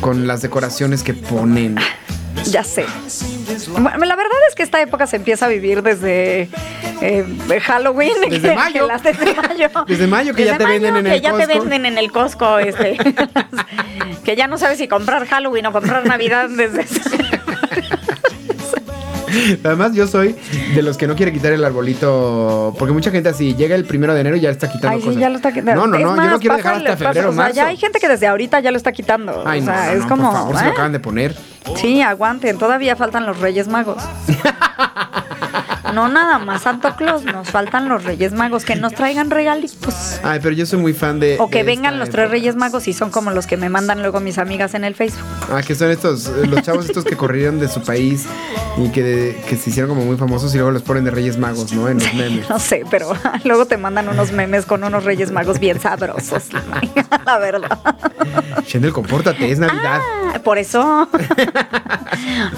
con 0.00 0.26
las 0.26 0.42
decoraciones 0.42 1.02
que 1.02 1.14
ponen. 1.14 1.76
Ya 2.44 2.62
sé. 2.62 2.86
Bueno, 3.68 4.04
la 4.04 4.14
verdad 4.16 4.36
es 4.48 4.54
que 4.54 4.62
esta 4.62 4.80
época 4.80 5.06
se 5.06 5.16
empieza 5.16 5.46
a 5.46 5.48
vivir 5.48 5.82
desde 5.82 6.48
eh, 7.00 7.60
Halloween. 7.62 8.12
Desde 8.28 8.50
que- 8.50 8.54
mayo. 8.54 8.82
que 8.86 8.92
las- 8.92 9.02
desde 9.02 9.34
mayo. 9.34 9.68
Desde 9.88 10.06
mayo 10.06 10.34
que 10.34 10.44
ya 10.44 10.56
te 10.58 10.64
venden 10.64 10.96
en 10.96 11.04
que 11.04 11.14
el 11.16 11.20
ya 11.20 11.32
te 11.32 11.44
Costco. 11.46 11.60
venden 11.60 11.86
en 11.86 11.98
el 11.98 12.12
Costco, 12.12 12.58
este. 12.60 12.96
que 14.24 14.36
ya 14.36 14.46
no 14.46 14.56
sabes 14.58 14.78
si 14.78 14.86
comprar 14.88 15.26
Halloween 15.26 15.66
o 15.66 15.72
comprar 15.72 16.06
Navidad 16.06 16.48
desde... 16.48 16.86
Además, 19.62 19.92
yo 19.94 20.06
soy 20.06 20.34
de 20.74 20.82
los 20.82 20.96
que 20.96 21.06
no 21.06 21.14
quiere 21.14 21.32
quitar 21.32 21.52
el 21.52 21.62
arbolito. 21.62 22.74
Porque 22.78 22.92
mucha 22.94 23.10
gente 23.10 23.28
así 23.28 23.54
llega 23.54 23.74
el 23.74 23.84
primero 23.84 24.14
de 24.14 24.20
enero 24.22 24.36
y 24.36 24.40
ya 24.40 24.48
está 24.50 24.68
quitando 24.72 24.88
Ay, 24.96 25.00
sí, 25.00 25.06
cosas. 25.06 25.20
ya 25.20 25.28
lo 25.28 25.36
está 25.36 25.52
quitando. 25.52 25.74
No, 25.74 25.86
no, 25.86 25.96
Es 25.96 26.02
no, 26.02 26.08
yo 26.10 26.16
más, 26.16 26.30
no 26.30 26.38
quiero 26.40 26.56
dejar 26.56 26.74
hasta 26.76 26.96
febrero, 26.96 27.28
o 27.28 27.32
sea, 27.32 27.42
marzo. 27.42 27.56
ya 27.56 27.66
hay 27.66 27.76
gente 27.76 28.00
que 28.00 28.08
desde 28.08 28.26
ahorita 28.26 28.60
ya 28.60 28.70
lo 28.70 28.78
está 28.78 28.90
quitando. 28.92 29.42
Ay, 29.46 29.60
o 29.60 29.64
no, 29.64 29.72
sea, 29.72 29.84
no, 29.86 29.92
es 29.92 30.00
no, 30.00 30.08
como. 30.08 30.22
por 30.30 30.32
favor, 30.32 30.56
se 30.56 30.62
lo 30.64 30.68
¿eh? 30.70 30.72
acaban 30.72 30.92
de 30.92 31.00
poner. 31.00 31.36
Sí, 31.76 32.00
aguanten, 32.00 32.56
todavía 32.56 32.96
faltan 32.96 33.26
los 33.26 33.38
Reyes 33.38 33.68
Magos. 33.68 34.02
No 35.92 36.08
nada 36.08 36.38
más 36.38 36.62
Santo 36.62 36.94
Claus, 36.96 37.24
nos 37.24 37.48
faltan 37.50 37.88
los 37.88 38.04
Reyes 38.04 38.32
Magos 38.32 38.64
que 38.64 38.76
nos 38.76 38.94
traigan 38.94 39.30
regalitos. 39.30 40.20
Ay, 40.22 40.38
pero 40.42 40.54
yo 40.54 40.66
soy 40.66 40.78
muy 40.78 40.92
fan 40.92 41.18
de. 41.20 41.36
O 41.40 41.48
que 41.48 41.58
de 41.58 41.64
vengan 41.64 41.98
los 41.98 42.10
tres. 42.10 42.30
Reyes 42.30 42.56
Magos 42.56 42.88
y 42.88 42.92
son 42.92 43.10
como 43.10 43.30
los 43.30 43.46
que 43.46 43.56
me 43.56 43.68
mandan 43.68 44.00
luego 44.02 44.20
mis 44.20 44.38
amigas 44.38 44.74
en 44.74 44.84
el 44.84 44.94
Facebook. 44.94 45.24
Ah, 45.50 45.62
que 45.66 45.74
son 45.74 45.90
estos, 45.90 46.26
eh, 46.28 46.46
los 46.46 46.62
chavos 46.62 46.86
estos 46.86 47.04
que 47.04 47.16
corrieron 47.16 47.58
de 47.58 47.68
su 47.68 47.80
país 47.82 48.26
y 48.76 48.90
que, 48.90 49.40
que 49.48 49.56
se 49.56 49.70
hicieron 49.70 49.88
como 49.90 50.04
muy 50.04 50.16
famosos 50.16 50.54
y 50.54 50.58
luego 50.58 50.70
los 50.72 50.82
ponen 50.82 51.04
de 51.04 51.10
Reyes 51.10 51.38
Magos, 51.38 51.72
¿no? 51.72 51.88
En 51.88 51.98
los 51.98 52.14
memes. 52.14 52.48
No 52.50 52.58
sé, 52.58 52.84
pero 52.90 53.12
luego 53.44 53.66
te 53.66 53.76
mandan 53.76 54.08
unos 54.08 54.32
memes 54.32 54.66
con 54.66 54.84
unos 54.84 55.04
Reyes 55.04 55.30
Magos 55.30 55.58
bien 55.58 55.80
sabrosos. 55.80 56.44
La 57.24 57.38
verdad. 57.38 57.78
Shendel, 58.66 58.92
compórtate, 58.92 59.50
es 59.50 59.58
Navidad. 59.58 60.00
Ah, 60.34 60.40
Por 60.44 60.58
eso. 60.58 61.08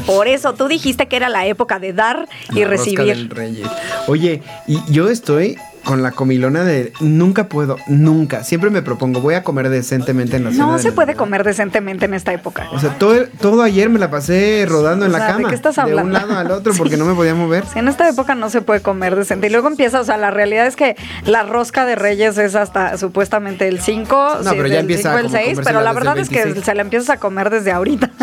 Por 0.07 0.27
eso, 0.29 0.55
tú 0.55 0.67
dijiste 0.69 1.07
que 1.07 1.17
era 1.17 1.29
la 1.29 1.47
época 1.47 1.79
de 1.79 1.93
dar 1.93 2.29
y 2.51 2.63
La 2.63 2.69
recibir. 2.69 3.20
Reyes. 3.29 3.69
Oye, 4.07 4.43
y 4.67 4.81
yo 4.91 5.09
estoy 5.11 5.57
con 5.85 6.03
la 6.03 6.11
comilona 6.13 6.63
de 6.63 6.93
nunca 7.01 7.49
puedo, 7.49 7.79
nunca. 7.89 8.45
Siempre 8.45 8.69
me 8.69 8.83
propongo, 8.83 9.21
voy 9.23 9.33
a 9.35 9.43
comer 9.43 9.71
decentemente 9.71 10.37
en 10.37 10.45
la 10.45 10.51
cena 10.51 10.67
No 10.67 10.79
se 10.79 10.93
puede 10.93 11.15
comer 11.15 11.43
decentemente 11.43 12.05
en 12.05 12.13
esta 12.13 12.35
época. 12.35 12.69
O 12.73 12.79
sea, 12.79 12.99
todo, 12.99 13.15
todo 13.41 13.63
ayer 13.63 13.89
me 13.89 13.99
la 13.99 14.11
pasé 14.11 14.67
rodando 14.69 15.07
en 15.07 15.13
la 15.13 15.19
sea, 15.19 15.27
¿de 15.29 15.33
cama. 15.35 15.49
qué 15.49 15.55
estás 15.55 15.77
De 15.77 15.83
un 15.83 15.89
hablando? 15.89 16.13
lado 16.13 16.39
al 16.39 16.51
otro 16.51 16.75
porque 16.79 16.99
no 16.99 17.07
me 17.07 17.15
podía 17.15 17.35
mover. 17.35 17.65
Sí, 17.73 17.79
en 17.79 17.89
esta 17.89 18.07
época 18.09 18.35
no 18.35 18.51
se 18.51 18.61
puede 18.61 18.83
comer 18.83 19.17
decente. 19.17 19.47
Y 19.47 19.51
luego 19.51 19.69
empieza, 19.69 20.01
o 20.01 20.05
sea, 20.05 20.19
la 20.19 20.31
realidad 20.31 20.67
es 20.67 20.77
que 20.77 20.97
la 21.25 21.45
rosca 21.45 21.87
de 21.87 21.95
Reyes 21.97 22.37
es 22.37 22.55
hasta 22.57 22.99
supuestamente 22.99 23.67
el 23.67 23.81
5, 23.81 24.39
No, 24.45 24.51
pero 24.51 24.67
ya 24.67 24.81
empieza 24.81 25.15
5 25.15 25.17
el 25.19 25.25
como 25.25 25.37
6, 25.37 25.45
comérsela 25.47 25.65
pero 25.65 25.81
la 25.83 25.93
verdad 25.95 26.19
es 26.19 26.29
que 26.29 26.37
26. 26.45 26.65
se 26.67 26.75
la 26.75 26.83
empiezas 26.83 27.09
a 27.11 27.17
comer 27.17 27.49
desde 27.49 27.73
ahorita. 27.73 28.11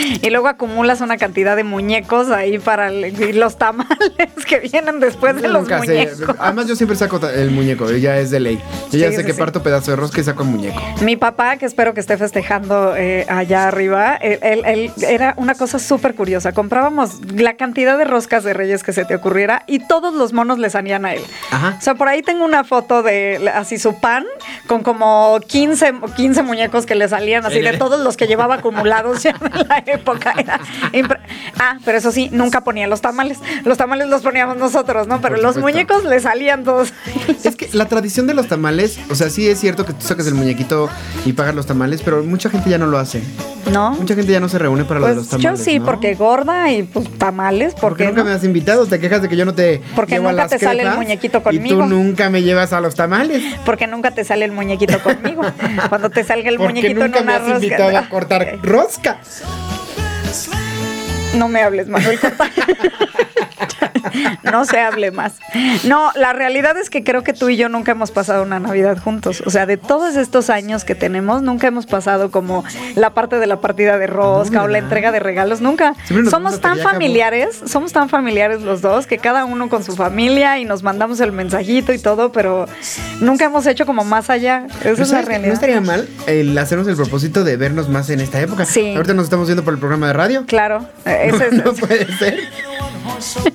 Y 0.22 0.30
luego 0.30 0.48
acumulas 0.48 1.00
una 1.00 1.16
cantidad 1.16 1.56
de 1.56 1.64
muñecos 1.64 2.30
ahí 2.30 2.58
para 2.58 2.90
los 2.90 3.56
tamales 3.58 3.98
que 4.46 4.58
vienen 4.60 5.00
después 5.00 5.40
de 5.40 5.48
los 5.48 5.62
nunca 5.62 5.80
sé. 5.80 5.86
muñecos. 5.86 6.36
Además, 6.38 6.66
yo 6.66 6.76
siempre 6.76 6.96
saco 6.96 7.20
el 7.28 7.50
muñeco, 7.50 7.90
ya 7.92 8.18
es 8.18 8.30
de 8.30 8.40
ley. 8.40 8.60
Yo 8.90 8.98
ya 8.98 9.08
Sí, 9.10 9.16
sé 9.16 9.20
sí, 9.22 9.26
que 9.26 9.32
sí. 9.32 9.38
parto 9.38 9.62
pedazo 9.62 9.90
de 9.92 9.96
rosca 9.96 10.20
y 10.20 10.24
saco 10.24 10.42
el 10.42 10.48
muñeco. 10.48 10.80
Mi 11.02 11.16
papá, 11.16 11.56
que 11.56 11.66
espero 11.66 11.94
que 11.94 12.00
esté 12.00 12.16
festejando 12.16 12.94
eh, 12.96 13.26
allá 13.28 13.68
arriba, 13.68 14.16
él, 14.16 14.38
él- 14.42 14.62
él- 14.66 14.92
era 15.08 15.34
una 15.36 15.54
cosa 15.54 15.78
súper 15.78 16.14
curiosa. 16.14 16.52
Comprábamos 16.52 17.18
la 17.34 17.54
cantidad 17.54 17.96
de 17.98 18.04
roscas 18.04 18.44
de 18.44 18.52
reyes 18.54 18.82
que 18.82 18.92
se 18.92 19.04
te 19.04 19.14
ocurriera 19.14 19.62
y 19.66 19.80
todos 19.86 20.14
los 20.14 20.32
monos 20.32 20.58
le 20.58 20.70
salían 20.70 21.04
a 21.06 21.14
él. 21.14 21.22
Ajá. 21.50 21.76
O 21.78 21.82
sea, 21.82 21.94
por 21.94 22.08
ahí 22.08 22.22
tengo 22.22 22.44
una 22.44 22.64
foto 22.64 23.02
de 23.02 23.50
así 23.54 23.78
su 23.78 23.98
pan 24.00 24.24
con 24.66 24.82
como 24.82 25.38
15, 25.46 25.94
15 26.16 26.42
muñecos 26.42 26.86
que 26.86 26.94
le 26.94 27.08
salían 27.08 27.44
así 27.46 27.60
de 27.60 27.76
todos 27.78 28.00
los 28.00 28.16
que 28.16 28.26
llevaba 28.26 28.56
acumulados 28.56 29.22
ya 29.22 29.30
en 29.30 29.68
la 29.68 29.82
época. 29.92 30.34
Era 30.38 30.60
ah, 31.58 31.78
pero 31.84 31.98
eso 31.98 32.10
sí, 32.12 32.28
nunca 32.32 32.62
ponía 32.62 32.86
los 32.86 33.00
tamales. 33.00 33.38
Los 33.64 33.78
tamales 33.78 34.08
los 34.08 34.22
poníamos 34.22 34.56
nosotros, 34.56 35.06
¿no? 35.06 35.20
Pero 35.20 35.36
los 35.36 35.56
muñecos 35.56 36.04
le 36.04 36.20
salían 36.20 36.64
todos. 36.64 36.92
Que 37.42 37.49
la 37.72 37.86
tradición 37.86 38.26
de 38.26 38.34
los 38.34 38.48
tamales, 38.48 38.98
o 39.10 39.14
sea, 39.14 39.30
sí 39.30 39.48
es 39.48 39.58
cierto 39.60 39.84
que 39.84 39.92
tú 39.92 40.04
sacas 40.06 40.26
el 40.26 40.34
muñequito 40.34 40.88
y 41.24 41.32
pagas 41.32 41.54
los 41.54 41.66
tamales, 41.66 42.02
pero 42.04 42.22
mucha 42.24 42.50
gente 42.50 42.70
ya 42.70 42.78
no 42.78 42.86
lo 42.86 42.98
hace. 42.98 43.22
¿No? 43.72 43.92
Mucha 43.92 44.14
gente 44.14 44.32
ya 44.32 44.40
no 44.40 44.48
se 44.48 44.58
reúne 44.58 44.84
para 44.84 45.00
lo 45.00 45.06
de 45.06 45.14
los 45.16 45.26
Pues 45.28 45.42
tamales. 45.42 45.60
yo 45.60 45.64
sí, 45.64 45.78
¿no? 45.78 45.84
porque 45.86 46.14
gorda 46.14 46.72
y 46.72 46.82
pues 46.82 47.08
tamales, 47.18 47.74
¿por 47.74 47.80
Porque 47.90 48.06
nunca 48.06 48.20
no? 48.20 48.24
me 48.30 48.32
has 48.32 48.42
invitado, 48.44 48.86
te 48.86 48.98
quejas 48.98 49.22
de 49.22 49.28
que 49.28 49.36
yo 49.36 49.44
no 49.44 49.54
te 49.54 49.80
Porque 49.94 50.14
llevo 50.14 50.28
a 50.28 50.32
nunca 50.32 50.42
las 50.44 50.50
te 50.50 50.58
sale 50.58 50.82
el 50.82 50.90
muñequito 50.96 51.38
Y 51.38 51.42
conmigo. 51.42 51.82
tú 51.82 51.86
nunca 51.86 52.30
me 52.30 52.42
llevas 52.42 52.72
a 52.72 52.80
los 52.80 52.94
tamales. 52.94 53.42
Porque 53.64 53.86
nunca 53.86 54.10
te 54.12 54.24
sale 54.24 54.44
el 54.44 54.52
muñequito 54.52 54.98
conmigo. 55.02 55.42
Cuando 55.88 56.10
te 56.10 56.24
salga 56.24 56.48
el 56.48 56.56
Porque 56.56 56.72
muñequito 56.74 57.04
nunca 57.04 57.18
en 57.20 57.26
me 57.26 57.32
una 57.32 57.34
has 57.36 57.48
rosca. 57.50 57.64
invitado 57.64 57.96
a 57.98 58.08
cortar 58.08 58.58
rosca. 58.62 59.18
No 61.34 61.48
me 61.48 61.62
hables, 61.62 61.88
Manuel. 61.88 62.18
No 64.42 64.64
se 64.64 64.80
hable 64.80 65.10
más. 65.10 65.34
No, 65.84 66.10
la 66.14 66.32
realidad 66.32 66.76
es 66.76 66.90
que 66.90 67.04
creo 67.04 67.22
que 67.22 67.32
tú 67.32 67.48
y 67.48 67.56
yo 67.56 67.68
nunca 67.68 67.92
hemos 67.92 68.10
pasado 68.10 68.42
una 68.42 68.58
Navidad 68.58 68.98
juntos. 68.98 69.42
O 69.46 69.50
sea, 69.50 69.66
de 69.66 69.76
todos 69.76 70.16
estos 70.16 70.50
años 70.50 70.84
que 70.84 70.94
tenemos, 70.94 71.42
nunca 71.42 71.68
hemos 71.68 71.86
pasado 71.86 72.30
como 72.30 72.64
la 72.94 73.10
parte 73.14 73.38
de 73.38 73.46
la 73.46 73.60
partida 73.60 73.98
de 73.98 74.06
rosca 74.06 74.62
o 74.62 74.68
la 74.68 74.78
entrega 74.78 75.12
de 75.12 75.20
regalos. 75.20 75.60
Nunca. 75.60 75.94
Somos 76.28 76.60
tan 76.60 76.78
familiares, 76.78 77.60
somos 77.66 77.92
tan 77.92 78.08
familiares 78.08 78.62
los 78.62 78.80
dos 78.80 79.06
que 79.06 79.18
cada 79.18 79.44
uno 79.44 79.68
con 79.68 79.84
su 79.84 79.94
familia 79.96 80.58
y 80.58 80.64
nos 80.64 80.82
mandamos 80.82 81.20
el 81.20 81.32
mensajito 81.32 81.92
y 81.92 81.98
todo, 81.98 82.32
pero 82.32 82.66
nunca 83.20 83.44
hemos 83.44 83.66
hecho 83.66 83.86
como 83.86 84.04
más 84.04 84.30
allá. 84.30 84.66
Esa 84.66 84.78
Pero 84.82 85.02
es 85.02 85.10
la 85.10 85.22
realidad. 85.22 85.48
No 85.48 85.54
estaría 85.54 85.80
mal 85.80 86.08
el 86.26 86.56
hacernos 86.58 86.88
el 86.88 86.96
propósito 86.96 87.44
de 87.44 87.56
vernos 87.56 87.88
más 87.88 88.10
en 88.10 88.20
esta 88.20 88.40
época. 88.40 88.64
Sí. 88.64 88.94
Ahorita 88.94 89.14
nos 89.14 89.24
estamos 89.24 89.46
viendo 89.46 89.64
por 89.64 89.74
el 89.74 89.80
programa 89.80 90.08
de 90.08 90.12
radio. 90.12 90.44
Claro, 90.46 90.86
eh, 91.04 91.19
ese 91.28 91.46
es- 91.48 91.52
no 91.64 91.72
puede 91.72 92.06
ser. 92.16 92.38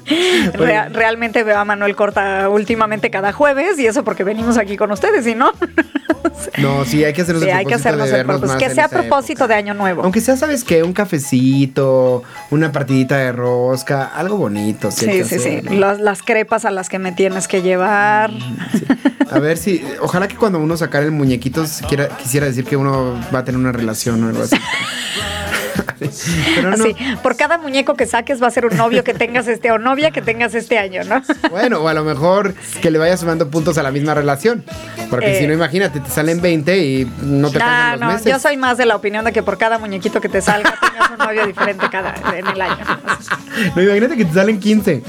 Rea- 0.54 0.90
realmente 0.90 1.44
veo 1.44 1.58
a 1.60 1.66
Manuel 1.66 1.96
Corta 1.96 2.50
últimamente 2.50 3.10
cada 3.10 3.32
jueves 3.32 3.80
y 3.80 3.88
eso 3.88 4.04
porque 4.04 4.24
venimos 4.24 4.58
aquí 4.58 4.78
con 4.78 4.92
ustedes, 4.92 5.26
y 5.28 5.36
no, 5.36 5.52
No, 6.58 6.84
sí, 6.86 7.04
hay 7.04 7.14
que 7.14 7.22
hacernos 7.22 7.44
sí, 7.44 7.50
el 7.50 7.56
hay 7.56 7.66
que 7.66 7.74
hacernos 7.76 8.10
de 8.10 8.20
el 8.20 8.26
vernos 8.26 8.42
más 8.48 8.58
Que 8.58 8.70
sea 8.70 8.86
a 8.86 8.90
propósito 8.90 9.48
de 9.48 9.56
Año 9.56 9.74
Nuevo. 9.74 10.04
Aunque 10.04 10.22
sea, 10.22 10.36
¿sabes 10.36 10.64
qué? 10.64 10.84
Un 10.84 10.94
cafecito, 10.94 12.24
una 12.52 12.72
partidita 12.72 13.18
de 13.18 13.32
rosca, 13.32 14.06
algo 14.16 14.38
bonito. 14.38 14.92
Sí, 14.92 15.06
Sí, 15.06 15.24
sí, 15.24 15.40
sí. 15.40 15.62
Las, 15.76 16.00
las 16.00 16.22
crepas 16.24 16.66
a 16.66 16.72
las 16.72 16.90
que 16.90 17.00
me 17.00 17.12
tienes 17.14 17.48
que 17.48 17.62
llevar. 17.62 18.32
A 19.32 19.40
ver 19.40 19.58
si, 19.58 19.84
ojalá 20.02 20.28
que 20.28 20.36
cuando 20.36 20.60
uno 20.60 20.76
sacara 20.78 21.06
el 21.06 21.12
muñequito 21.12 21.64
quiera, 21.88 22.10
quisiera 22.10 22.46
decir 22.48 22.66
que 22.66 22.76
uno 22.78 23.16
va 23.34 23.40
a 23.40 23.46
tener 23.46 23.60
una 23.60 23.72
relación 23.72 24.24
o 24.24 24.28
algo 24.30 24.44
así. 24.44 24.56
Pero 26.56 26.70
no. 26.70 26.84
Así, 26.84 26.96
por 27.24 27.36
cada 27.38 27.58
muñeco 27.58 27.96
que 27.96 28.06
saques 28.06 28.42
va 28.42 28.48
a 28.48 28.52
ser 28.52 28.66
un 28.66 28.76
novio 28.78 29.04
que 29.04 29.14
tengas 29.14 29.48
este 29.48 29.72
o 29.72 29.78
novia 29.78 30.12
que 30.12 30.22
tengas 30.22 30.54
este 30.56 30.78
año, 30.78 31.04
¿no? 31.04 31.22
Bueno, 31.50 31.80
o 31.82 31.88
a 31.88 31.94
lo 31.94 32.04
mejor 32.04 32.54
que 32.82 32.92
le 32.92 32.98
vaya 33.00 33.16
sumando 33.18 33.50
puntos 33.50 33.78
a 33.78 33.84
la 33.84 33.92
misma 33.92 34.14
relación. 34.14 34.64
Porque 35.10 35.36
Eh. 35.38 35.40
si 35.40 35.48
no, 35.48 35.54
imagínate, 35.54 36.00
te 36.00 36.10
salen 36.10 36.42
20 36.42 36.78
y 36.78 37.06
no 37.22 37.50
te 37.52 37.60
No, 37.60 37.66
alcanzan 37.66 37.92
los 37.92 38.00
no, 38.02 38.08
meses. 38.14 38.32
yo 38.32 38.40
soy 38.40 38.58
más 38.58 38.78
de 38.78 38.86
la 38.86 38.96
opinión 38.96 39.24
de 39.26 39.32
que 39.32 39.44
por 39.44 39.58
cada 39.58 39.78
muñequito 39.78 40.20
que 40.22 40.30
te 40.30 40.42
salga 40.42 40.74
tengas 40.82 41.12
un 41.12 41.18
novio 41.18 41.46
diferente 41.46 41.88
cada 41.92 42.14
en 42.38 42.48
el 42.48 42.62
año. 42.62 42.78
No, 43.76 43.82
imagínate 43.84 44.18
que 44.18 44.26
te 44.26 44.34
salen 44.34 44.60
15. 44.60 45.04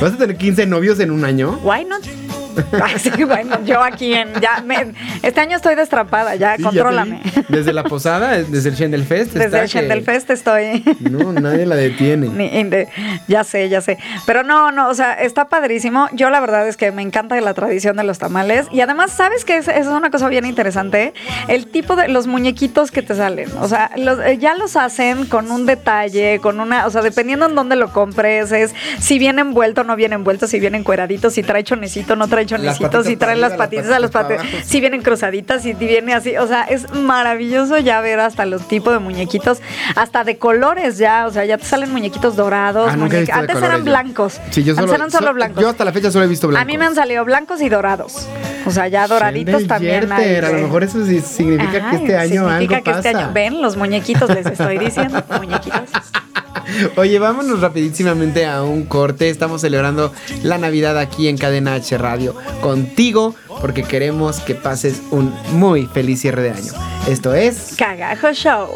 ¿Vas 0.00 0.12
a 0.12 0.16
tener 0.16 0.36
15 0.36 0.66
novios 0.66 1.00
en 1.00 1.10
un 1.10 1.24
año? 1.24 1.58
Why 1.62 1.84
not? 1.84 2.02
Bueno, 3.26 3.58
yo 3.64 3.82
aquí 3.82 4.14
en 4.14 4.32
ya 4.40 4.62
me- 4.64 4.92
este 5.22 5.40
año 5.40 5.56
estoy 5.56 5.74
destrapada, 5.74 6.34
ya 6.36 6.56
Sí, 6.56 6.62
contrólame. 6.62 7.20
Desde 7.48 7.72
la 7.72 7.84
posada, 7.84 8.38
desde 8.42 8.68
el 8.70 8.74
Shendel 8.74 9.04
Fest. 9.04 9.32
Desde 9.32 9.44
está 9.46 9.62
el 9.62 9.70
que- 9.70 9.78
Shendel 9.78 10.02
Fest 10.02 10.30
estoy. 10.30 10.82
No, 11.00 11.32
nadie 11.32 11.66
la 11.66 11.76
detiene. 11.76 12.28
Ni- 12.34 12.46
in 12.58 12.70
de- 12.70 12.88
ya 13.28 13.44
sé, 13.44 13.68
ya 13.68 13.80
sé. 13.80 13.98
Pero 14.26 14.42
no, 14.42 14.70
no, 14.72 14.88
o 14.88 14.94
sea, 14.94 15.14
está 15.14 15.48
padrísimo. 15.48 16.08
Yo 16.12 16.30
la 16.30 16.40
verdad 16.40 16.66
es 16.68 16.76
que 16.76 16.92
me 16.92 17.02
encanta 17.02 17.40
la 17.40 17.54
tradición 17.54 17.96
de 17.96 18.04
los 18.04 18.18
tamales. 18.18 18.66
Y 18.72 18.80
además, 18.80 19.12
¿sabes 19.12 19.44
qué? 19.44 19.56
Es, 19.56 19.68
es 19.68 19.86
una 19.86 20.10
cosa 20.10 20.28
bien 20.28 20.44
interesante. 20.46 21.14
El 21.48 21.66
tipo 21.66 21.96
de 21.96 22.08
los 22.08 22.26
muñequitos 22.26 22.90
que 22.90 23.02
te 23.02 23.14
salen. 23.14 23.48
O 23.60 23.68
sea, 23.68 23.90
los- 23.96 24.18
eh, 24.20 24.38
ya 24.38 24.54
los 24.54 24.76
hacen 24.76 25.26
con 25.26 25.50
un 25.50 25.66
detalle, 25.66 26.38
con 26.40 26.60
una, 26.60 26.86
o 26.86 26.90
sea, 26.90 27.02
dependiendo 27.02 27.46
en 27.46 27.54
dónde 27.54 27.76
lo 27.76 27.92
compres, 27.92 28.52
es 28.52 28.74
si 28.98 29.18
viene 29.18 29.40
envuelto 29.42 29.82
o 29.82 29.84
no 29.84 29.96
viene 29.96 30.14
envuelto, 30.14 30.46
si 30.46 30.58
viene 30.60 30.78
encueradito, 30.78 31.30
si 31.30 31.42
trae 31.42 31.64
chonecito, 31.64 32.16
no 32.16 32.28
trae 32.28 32.39
chonecito, 32.46 32.84
patitas 32.84 33.06
si 33.06 33.16
trae 33.16 33.36
para 33.36 33.48
las 33.48 33.52
patitas 33.58 33.90
a 33.90 33.98
los 34.00 34.10
patitas 34.10 34.46
si 34.64 34.80
vienen 34.80 35.02
cruzaditas, 35.02 35.62
si 35.62 35.72
viene 35.74 36.14
así. 36.14 36.36
O 36.36 36.46
sea, 36.46 36.62
es 36.64 36.90
maravilloso 36.92 37.78
ya 37.78 38.00
ver 38.00 38.20
hasta 38.20 38.46
los 38.46 38.66
tipos 38.68 38.92
de 38.92 38.98
muñequitos, 38.98 39.60
hasta 39.96 40.24
de 40.24 40.38
colores 40.38 40.98
ya. 40.98 41.26
O 41.26 41.30
sea, 41.32 41.44
ya 41.44 41.58
te 41.58 41.64
salen 41.64 41.90
muñequitos 41.92 42.36
dorados. 42.36 42.88
Ah, 42.90 42.92
Antes 42.94 43.28
colores 43.30 43.56
eran 43.62 43.84
blancos. 43.84 44.40
Sí, 44.50 44.62
yo 44.64 44.74
solo, 44.74 44.84
Antes 44.84 44.94
eran 44.98 45.10
solo 45.10 45.26
so- 45.28 45.34
blancos. 45.34 45.62
Yo 45.62 45.68
hasta 45.68 45.84
la 45.84 45.92
fecha 45.92 46.10
solo 46.10 46.24
he 46.24 46.28
visto 46.28 46.48
blancos. 46.48 46.62
A 46.62 46.66
mí 46.66 46.78
me 46.78 46.84
han 46.86 46.94
salido 46.94 47.24
blancos 47.24 47.60
y 47.62 47.68
dorados. 47.68 48.26
O 48.66 48.70
sea, 48.70 48.88
ya 48.88 49.06
doraditos 49.06 49.66
también. 49.66 50.10
hay, 50.12 50.36
a 50.36 50.50
lo 50.50 50.58
mejor 50.58 50.84
eso 50.84 51.04
sí 51.06 51.20
significa 51.20 51.90
que 51.90 51.96
este 51.96 52.16
año 52.16 52.48
significa 52.48 52.76
algo 52.76 52.84
que 52.84 52.90
pasa. 52.90 53.08
este 53.10 53.18
año- 53.22 53.30
ven, 53.32 53.62
los 53.62 53.76
muñequitos 53.76 54.28
les 54.30 54.46
estoy 54.46 54.78
diciendo, 54.78 55.22
muñequitos. 55.38 55.80
Oye, 56.96 57.18
vámonos 57.18 57.60
rapidísimamente 57.60 58.46
a 58.46 58.62
un 58.62 58.84
corte. 58.84 59.30
Estamos 59.30 59.60
celebrando 59.60 60.12
la 60.42 60.58
Navidad 60.58 60.98
aquí 60.98 61.28
en 61.28 61.36
Cadena 61.38 61.74
H 61.74 61.96
Radio 61.98 62.34
contigo 62.60 63.34
porque 63.60 63.82
queremos 63.82 64.40
que 64.40 64.54
pases 64.54 65.02
un 65.10 65.34
muy 65.52 65.86
feliz 65.86 66.20
cierre 66.20 66.42
de 66.42 66.50
año. 66.50 66.72
Esto 67.08 67.34
es 67.34 67.74
Cagajo 67.76 68.32
Show. 68.32 68.68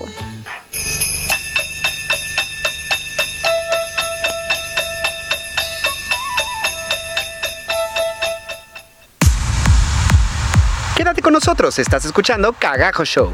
Quédate 10.97 11.23
con 11.23 11.33
nosotros, 11.33 11.79
estás 11.79 12.05
escuchando 12.05 12.53
Cagajo 12.53 13.05
Show. 13.05 13.33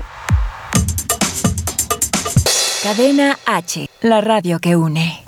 Cadena 2.83 3.39
H, 3.45 3.91
la 4.01 4.23
radio 4.23 4.59
que 4.59 4.75
une. 4.75 5.23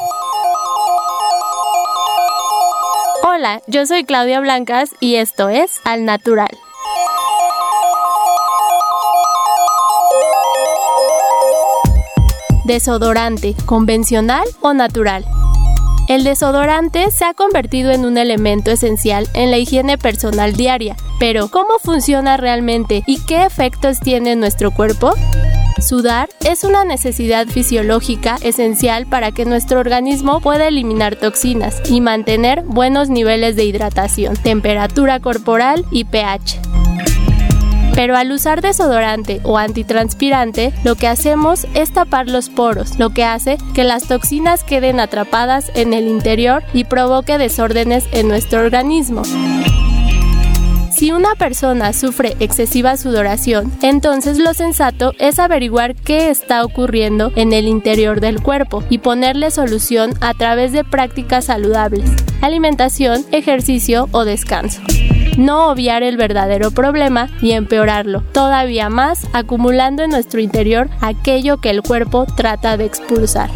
Hola, 3.28 3.60
yo 3.66 3.84
soy 3.84 4.04
Claudia 4.04 4.40
Blancas 4.40 4.88
y 5.00 5.16
esto 5.16 5.50
es 5.50 5.78
Al 5.84 6.06
Natural. 6.06 6.48
Desodorante, 12.64 13.54
convencional 13.66 14.48
o 14.62 14.72
natural. 14.72 15.26
El 16.08 16.24
desodorante 16.24 17.10
se 17.10 17.26
ha 17.26 17.34
convertido 17.34 17.90
en 17.90 18.06
un 18.06 18.16
elemento 18.16 18.70
esencial 18.70 19.28
en 19.34 19.50
la 19.50 19.58
higiene 19.58 19.98
personal 19.98 20.54
diaria, 20.54 20.96
pero 21.20 21.48
¿cómo 21.48 21.78
funciona 21.78 22.38
realmente 22.38 23.02
y 23.06 23.22
qué 23.26 23.44
efectos 23.44 24.00
tiene 24.00 24.32
en 24.32 24.40
nuestro 24.40 24.70
cuerpo? 24.70 25.12
Sudar 25.82 26.28
es 26.44 26.62
una 26.62 26.84
necesidad 26.84 27.48
fisiológica 27.48 28.36
esencial 28.42 29.06
para 29.06 29.32
que 29.32 29.44
nuestro 29.44 29.80
organismo 29.80 30.40
pueda 30.40 30.68
eliminar 30.68 31.16
toxinas 31.16 31.82
y 31.90 32.00
mantener 32.00 32.62
buenos 32.62 33.10
niveles 33.10 33.56
de 33.56 33.64
hidratación, 33.64 34.36
temperatura 34.36 35.18
corporal 35.18 35.84
y 35.90 36.04
pH. 36.04 36.60
Pero 37.96 38.16
al 38.16 38.30
usar 38.30 38.62
desodorante 38.62 39.40
o 39.42 39.58
antitranspirante, 39.58 40.72
lo 40.84 40.94
que 40.94 41.08
hacemos 41.08 41.66
es 41.74 41.92
tapar 41.92 42.28
los 42.28 42.48
poros, 42.48 42.98
lo 43.00 43.10
que 43.10 43.24
hace 43.24 43.58
que 43.74 43.82
las 43.82 44.06
toxinas 44.06 44.62
queden 44.62 45.00
atrapadas 45.00 45.72
en 45.74 45.94
el 45.94 46.06
interior 46.06 46.62
y 46.72 46.84
provoque 46.84 47.38
desórdenes 47.38 48.04
en 48.12 48.28
nuestro 48.28 48.60
organismo. 48.60 49.22
Si 51.02 51.10
una 51.10 51.34
persona 51.34 51.92
sufre 51.92 52.36
excesiva 52.38 52.96
sudoración, 52.96 53.72
entonces 53.82 54.38
lo 54.38 54.54
sensato 54.54 55.14
es 55.18 55.40
averiguar 55.40 55.96
qué 55.96 56.30
está 56.30 56.64
ocurriendo 56.64 57.32
en 57.34 57.52
el 57.52 57.66
interior 57.66 58.20
del 58.20 58.40
cuerpo 58.40 58.84
y 58.88 58.98
ponerle 58.98 59.50
solución 59.50 60.12
a 60.20 60.32
través 60.32 60.70
de 60.70 60.84
prácticas 60.84 61.46
saludables, 61.46 62.08
alimentación, 62.40 63.26
ejercicio 63.32 64.08
o 64.12 64.24
descanso. 64.24 64.80
No 65.36 65.72
obviar 65.72 66.04
el 66.04 66.16
verdadero 66.16 66.70
problema 66.70 67.28
y 67.40 67.50
empeorarlo 67.50 68.22
todavía 68.32 68.88
más, 68.88 69.26
acumulando 69.32 70.04
en 70.04 70.10
nuestro 70.10 70.38
interior 70.38 70.88
aquello 71.00 71.56
que 71.56 71.70
el 71.70 71.82
cuerpo 71.82 72.26
trata 72.36 72.76
de 72.76 72.84
expulsar. 72.84 73.50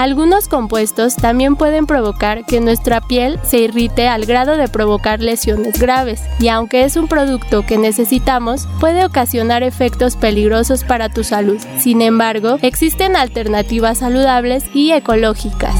Algunos 0.00 0.48
compuestos 0.48 1.14
también 1.14 1.56
pueden 1.56 1.84
provocar 1.84 2.46
que 2.46 2.62
nuestra 2.62 3.02
piel 3.02 3.38
se 3.42 3.58
irrite 3.58 4.08
al 4.08 4.24
grado 4.24 4.56
de 4.56 4.66
provocar 4.66 5.20
lesiones 5.20 5.78
graves, 5.78 6.22
y 6.38 6.48
aunque 6.48 6.84
es 6.84 6.96
un 6.96 7.06
producto 7.06 7.66
que 7.66 7.76
necesitamos, 7.76 8.66
puede 8.80 9.04
ocasionar 9.04 9.62
efectos 9.62 10.16
peligrosos 10.16 10.84
para 10.84 11.10
tu 11.10 11.22
salud. 11.22 11.58
Sin 11.78 12.00
embargo, 12.00 12.56
existen 12.62 13.14
alternativas 13.14 13.98
saludables 13.98 14.64
y 14.72 14.92
ecológicas. 14.92 15.74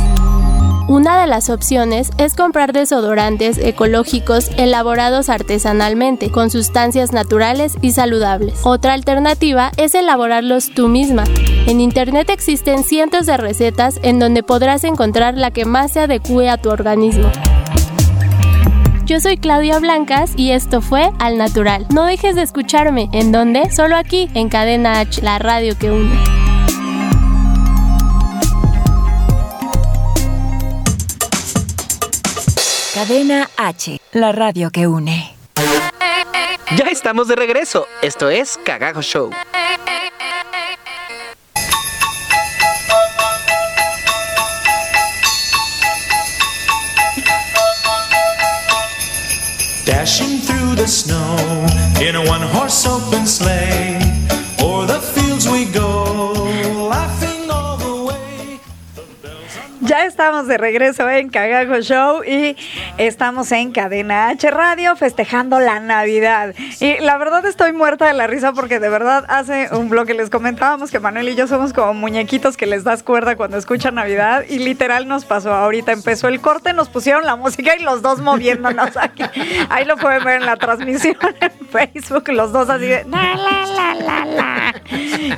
Una 0.91 1.21
de 1.21 1.29
las 1.29 1.51
opciones 1.51 2.11
es 2.19 2.35
comprar 2.35 2.73
desodorantes 2.73 3.59
ecológicos 3.59 4.51
elaborados 4.57 5.29
artesanalmente 5.29 6.33
con 6.33 6.51
sustancias 6.51 7.13
naturales 7.13 7.77
y 7.81 7.93
saludables. 7.93 8.59
Otra 8.65 8.95
alternativa 8.95 9.71
es 9.77 9.95
elaborarlos 9.95 10.75
tú 10.75 10.89
misma. 10.89 11.23
En 11.69 11.81
internet 11.81 12.29
existen 12.29 12.83
cientos 12.83 13.27
de 13.27 13.37
recetas 13.37 14.01
en 14.03 14.19
donde 14.19 14.43
podrás 14.43 14.83
encontrar 14.83 15.35
la 15.35 15.53
que 15.53 15.65
más 15.65 15.93
se 15.93 16.01
adecue 16.01 16.51
a 16.51 16.59
tu 16.59 16.71
organismo. 16.71 17.31
Yo 19.05 19.21
soy 19.21 19.37
Claudia 19.37 19.79
Blancas 19.79 20.33
y 20.35 20.51
esto 20.51 20.81
fue 20.81 21.13
Al 21.21 21.39
Natural. 21.39 21.87
No 21.95 22.05
dejes 22.05 22.35
de 22.35 22.43
escucharme. 22.43 23.09
¿En 23.13 23.31
dónde? 23.31 23.71
Solo 23.71 23.95
aquí, 23.95 24.29
en 24.35 24.49
Cadena 24.49 24.99
H, 24.99 25.23
la 25.23 25.39
radio 25.39 25.79
que 25.79 25.93
une. 25.93 26.50
Cadena 33.01 33.49
H, 33.57 33.99
la 34.13 34.31
radio 34.31 34.71
que 34.71 34.87
une. 34.87 35.35
Ya 36.77 36.85
estamos 36.91 37.29
de 37.29 37.35
regreso. 37.35 37.87
Esto 38.03 38.29
es 38.29 38.59
Cagajo 38.63 39.01
Show. 39.01 39.31
Dashing 49.87 50.43
through 50.43 50.77
the 50.77 50.87
snow 50.87 51.39
in 52.07 52.17
a 52.17 52.31
one 52.31 52.43
horse 52.43 52.87
open 52.87 53.27
sleigh. 53.27 54.00
Estamos 60.21 60.49
de 60.49 60.59
regreso 60.59 61.09
en 61.09 61.31
Cagajo 61.31 61.81
Show 61.81 62.23
y 62.25 62.55
estamos 62.99 63.51
en 63.53 63.73
Cadena 63.73 64.29
H 64.29 64.51
Radio 64.51 64.95
festejando 64.95 65.61
la 65.61 65.81
Navidad. 65.81 66.55
Y 66.79 66.99
la 67.01 67.17
verdad 67.17 67.47
estoy 67.47 67.73
muerta 67.73 68.07
de 68.07 68.13
la 68.13 68.27
risa 68.27 68.53
porque 68.53 68.81
de 68.81 68.91
verdad 68.91 69.25
hace 69.29 69.71
un 69.73 69.89
bloque 69.89 70.13
les 70.13 70.29
comentábamos 70.29 70.91
que 70.91 71.01
Manuel 71.01 71.31
y 71.31 71.37
yo 71.37 71.47
somos 71.47 71.73
como 71.73 71.95
muñequitos 71.95 72.59
que 72.59 72.67
les 72.67 72.85
das 72.85 73.03
cuerda 73.03 73.35
cuando 73.37 73.57
escuchan 73.57 73.95
Navidad 73.95 74.45
y 74.47 74.59
literal 74.59 75.09
nos 75.09 75.25
pasó 75.25 75.55
ahorita. 75.55 75.93
Empezó 75.93 76.29
el 76.29 76.43
corte, 76.43 76.75
nos 76.75 76.91
pusieron 76.91 77.25
la 77.25 77.37
música 77.37 77.75
y 77.75 77.83
los 77.83 78.03
dos 78.03 78.21
moviéndonos 78.21 78.99
aquí. 78.99 79.23
Ahí 79.71 79.87
lo 79.87 79.97
pueden 79.97 80.23
ver 80.23 80.43
en 80.43 80.45
la 80.45 80.57
transmisión 80.57 81.17
en 81.41 81.67
Facebook, 81.69 82.29
los 82.29 82.53
dos 82.53 82.69
así 82.69 82.85
de 82.85 83.07
la 83.07 83.37
la 83.37 83.95
la 83.95 84.25
la. 84.27 84.75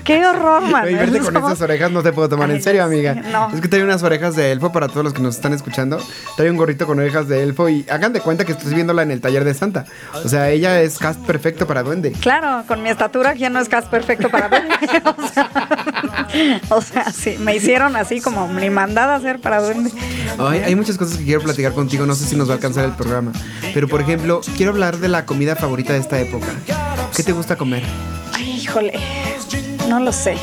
Qué 0.03 0.27
horror, 0.27 0.63
Oye, 0.65 0.73
Manuel. 0.73 0.97
verte 0.97 1.19
con 1.21 1.37
esas 1.37 1.61
orejas 1.61 1.91
no 1.93 2.03
te 2.03 2.13
puedo 2.13 2.29
tomar 2.29 2.51
en 2.51 2.61
serio, 2.61 2.83
amiga. 2.83 3.15
no. 3.15 3.49
Es 3.55 3.61
que 3.61 3.69
trae 3.69 3.85
unas 3.85 4.03
orejas 4.03 4.35
de 4.35 4.51
para 4.73 4.89
todos 4.89 5.05
los 5.05 5.13
que 5.13 5.23
nos 5.23 5.37
están 5.37 5.53
escuchando. 5.53 5.99
Trae 6.37 6.51
un 6.51 6.57
gorrito 6.57 6.87
con 6.87 6.99
orejas 6.99 7.29
de 7.29 7.43
elfo 7.43 7.69
y 7.69 7.85
hagan 7.89 8.13
de 8.13 8.21
cuenta 8.21 8.45
que 8.45 8.53
estoy 8.53 8.75
viéndola 8.75 9.03
en 9.03 9.11
el 9.11 9.21
taller 9.21 9.45
de 9.45 9.55
Santa. 9.55 9.85
O 10.25 10.29
sea, 10.29 10.51
ella 10.51 10.81
es 10.81 10.99
cast 10.99 11.21
perfecto 11.25 11.67
para 11.67 11.83
duende. 11.83 12.13
Claro, 12.13 12.65
con 12.67 12.83
mi 12.83 12.89
estatura, 12.89 13.35
¿quién 13.35 13.53
no 13.53 13.61
es 13.61 13.69
cast 13.69 13.89
perfecto 13.89 14.31
para 14.31 14.49
duende? 14.49 14.75
o, 15.17 15.29
sea, 15.29 15.51
o 16.71 16.81
sea, 16.81 17.13
sí, 17.13 17.37
me 17.39 17.57
hicieron 17.57 17.97
así 17.97 18.21
como 18.21 18.49
mi 18.49 18.71
mandada 18.71 19.15
a 19.15 19.17
hacer 19.17 19.41
para 19.41 19.61
duende. 19.63 19.91
Ay, 20.39 20.61
hay 20.61 20.75
muchas 20.75 20.97
cosas 20.97 21.19
que 21.19 21.25
quiero 21.25 21.41
platicar 21.41 21.73
contigo, 21.73 22.07
no 22.07 22.15
sé 22.15 22.25
si 22.25 22.37
nos 22.37 22.49
va 22.49 22.55
a 22.55 22.57
alcanzar 22.57 22.85
el 22.85 22.93
programa. 22.93 23.33
Pero 23.75 23.89
por 23.89 24.01
ejemplo, 24.01 24.41
quiero 24.57 24.73
hablar 24.73 24.99
de 24.99 25.09
la 25.09 25.27
comida 25.27 25.57
favorita 25.57 25.93
de 25.93 26.01
esta 26.01 26.19
época. 26.21 26.49
¿Qué 27.15 27.23
te 27.23 27.33
gusta 27.33 27.57
comer? 27.57 27.83
Ay, 28.33 28.61
híjole, 28.63 28.99
no 29.89 30.01
lo 30.01 30.13
sé. 30.13 30.37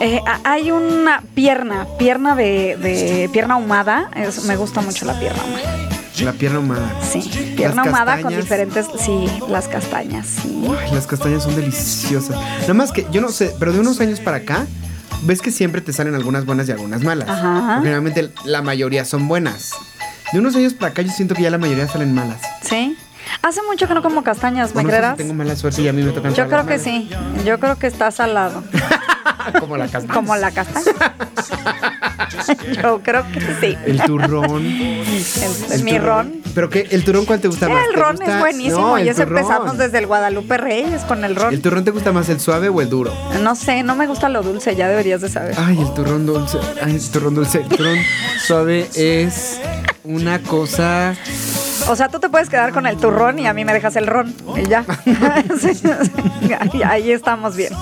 Eh, 0.00 0.20
hay 0.44 0.70
una 0.70 1.22
pierna, 1.34 1.86
pierna 1.98 2.34
de, 2.36 2.76
de- 2.76 3.28
pierna 3.32 3.54
ahumada. 3.54 4.10
es- 4.14 4.44
me 4.44 4.56
gusta 4.56 4.80
mucho 4.80 5.04
la 5.04 5.18
pierna 5.18 5.42
ahumada. 5.42 5.88
La 6.20 6.32
pierna 6.32 6.58
humana. 6.58 6.92
Sí, 7.08 7.20
pierna 7.56 7.84
Las 7.84 7.86
ahumada 7.94 8.20
con 8.20 8.34
diferentes, 8.34 8.86
sí, 9.04 9.26
las 9.48 9.68
castañas, 9.68 10.26
sí. 10.26 10.64
Ay, 10.68 10.92
las 10.92 11.06
castañas 11.06 11.44
son 11.44 11.54
deliciosas. 11.54 12.36
Nada 12.62 12.74
más 12.74 12.90
que 12.90 13.06
yo 13.12 13.20
no 13.20 13.28
sé, 13.28 13.54
pero 13.60 13.72
de 13.72 13.78
unos 13.78 14.00
años 14.00 14.18
para 14.18 14.38
acá, 14.38 14.66
ves 15.22 15.40
que 15.40 15.52
siempre 15.52 15.80
te 15.80 15.92
salen 15.92 16.16
algunas 16.16 16.44
buenas 16.44 16.68
y 16.68 16.72
algunas 16.72 17.02
malas. 17.04 17.28
Ajá. 17.28 17.78
Generalmente 17.78 18.30
la 18.44 18.62
mayoría 18.62 19.04
son 19.04 19.28
buenas. 19.28 19.72
De 20.32 20.40
unos 20.40 20.56
años 20.56 20.74
para 20.74 20.90
acá 20.90 21.02
yo 21.02 21.12
siento 21.12 21.34
que 21.36 21.42
ya 21.42 21.50
la 21.50 21.58
mayoría 21.58 21.86
salen 21.86 22.12
malas. 22.12 22.40
¿Sí? 22.62 22.96
Hace 23.42 23.60
mucho 23.62 23.86
que 23.88 23.94
no 23.94 24.02
como 24.02 24.22
castañas, 24.24 24.74
¿me 24.74 24.82
sé 24.82 24.86
si 24.86 24.86
creerás? 24.88 25.16
tengo 25.16 25.34
mala 25.34 25.54
suerte 25.56 25.82
y 25.82 25.88
a 25.88 25.92
mí 25.92 26.02
me 26.02 26.12
tocan 26.12 26.34
Yo 26.34 26.48
creo 26.48 26.66
que 26.66 26.78
sí, 26.78 27.08
yo 27.44 27.58
creo 27.60 27.76
que 27.76 27.86
está 27.86 28.10
salado. 28.10 28.62
Como 29.60 29.78
la 29.78 29.86
castaña. 29.88 30.12
Como 30.14 30.36
la 30.36 30.50
castaña. 30.50 30.84
Yo 32.82 33.00
creo 33.02 33.24
que 33.32 33.40
sí. 33.60 33.76
El 33.86 34.00
turrón. 34.02 34.64
El, 34.66 35.72
El 35.72 35.82
mi 35.84 35.92
turrón. 35.92 36.04
ron. 36.32 36.42
¿Pero 36.54 36.68
qué? 36.68 36.86
¿El 36.90 37.02
turrón 37.04 37.24
cuál 37.24 37.40
te 37.40 37.48
gusta 37.48 37.68
más? 37.68 37.82
El 37.88 37.94
¿Te 37.94 38.00
ron 38.00 38.16
gusta- 38.16 38.34
es 38.34 38.38
buenísimo 38.40 38.78
No, 38.80 38.98
y 38.98 39.10
turrón. 39.10 39.28
empezamos 39.38 39.78
desde 39.78 39.98
el 39.98 40.06
Guadalupe 40.06 40.56
Reyes 40.58 41.02
con 41.02 41.24
el 41.24 41.34
ron. 41.36 41.52
¿El 41.54 41.62
turrón 41.62 41.84
te 41.84 41.90
gusta 41.92 42.12
más 42.12 42.28
el 42.28 42.40
suave 42.40 42.68
o 42.68 42.80
el 42.82 42.90
duro? 42.90 43.12
No 43.42 43.54
sé, 43.54 43.82
no 43.82 43.96
me 43.96 44.06
gusta 44.06 44.28
lo 44.28 44.42
dulce, 44.42 44.76
ya 44.76 44.88
deberías 44.88 45.20
de 45.22 45.28
saber. 45.30 45.54
Ay, 45.58 45.80
el 45.80 45.94
turrón 45.94 46.26
dulce. 46.26 46.58
Ay, 46.82 46.96
el 46.96 47.10
turrón 47.10 47.34
dulce. 47.34 47.58
El 47.62 47.68
turrón 47.68 47.98
suave 48.46 48.88
es 48.94 49.58
una 50.04 50.40
cosa. 50.42 51.14
O 51.88 51.96
sea, 51.96 52.08
tú 52.08 52.18
te 52.20 52.28
puedes 52.28 52.48
quedar 52.50 52.72
con 52.72 52.86
el 52.86 52.96
turrón 52.98 53.38
y 53.38 53.46
a 53.46 53.52
mí 53.54 53.64
me 53.64 53.72
dejas 53.72 53.96
el 53.96 54.06
ron 54.06 54.34
y 54.56 54.68
ya. 54.68 54.84
Sí, 55.60 55.74
sí. 55.74 55.88
ahí, 56.58 56.82
ahí 56.84 57.10
estamos 57.12 57.56
bien. 57.56 57.72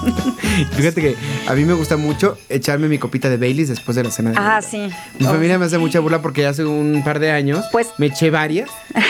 Fíjate 0.72 1.00
que 1.00 1.16
a 1.48 1.52
mí 1.54 1.64
me 1.64 1.72
gusta 1.74 1.96
mucho 1.96 2.38
echarme 2.48 2.88
mi 2.88 2.98
copita 2.98 3.28
de 3.28 3.36
Baileys 3.36 3.68
después 3.68 3.96
de 3.96 4.04
la 4.04 4.10
cena 4.10 4.30
de 4.30 4.36
Ah, 4.38 4.60
sí. 4.62 4.88
Mi 5.18 5.26
familia 5.26 5.58
me 5.58 5.66
hace 5.66 5.78
mucha 5.78 6.00
burla 6.00 6.22
porque 6.22 6.46
hace 6.46 6.64
un 6.64 7.02
par 7.04 7.18
de 7.18 7.30
años 7.32 7.64
Pues- 7.72 7.88
me 7.98 8.06
eché 8.06 8.30
varias. 8.30 8.70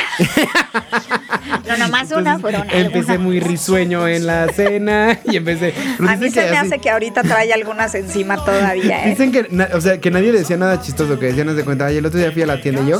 No, 1.68 1.76
nomás 1.76 2.10
una, 2.12 2.38
fueron 2.38 2.64
Empecé 2.70 3.18
muy 3.18 3.40
risueño 3.40 4.06
en 4.06 4.26
la 4.26 4.48
cena 4.52 5.18
y 5.24 5.36
empecé. 5.36 5.74
A 5.98 6.16
mí 6.16 6.30
se 6.30 6.40
me 6.42 6.56
así- 6.56 6.66
hace 6.68 6.78
que 6.78 6.90
ahorita 6.90 7.22
trae 7.22 7.52
algunas 7.52 7.92
encima 7.96 8.36
todavía. 8.36 9.04
¿eh? 9.04 9.10
Dicen 9.10 9.32
que, 9.32 9.48
o 9.74 9.80
sea, 9.80 9.98
que 10.00 10.10
nadie 10.12 10.30
decía 10.32 10.56
nada 10.56 10.80
chistoso, 10.80 11.18
que 11.18 11.26
decían, 11.26 11.54
de 11.56 11.64
cuenta, 11.64 11.86
ay, 11.86 11.96
el 11.98 12.06
otro 12.06 12.20
día 12.20 12.30
fui 12.30 12.42
a 12.42 12.46
la 12.46 12.60
tienda 12.60 12.82
y 12.82 12.86
yo... 12.90 12.98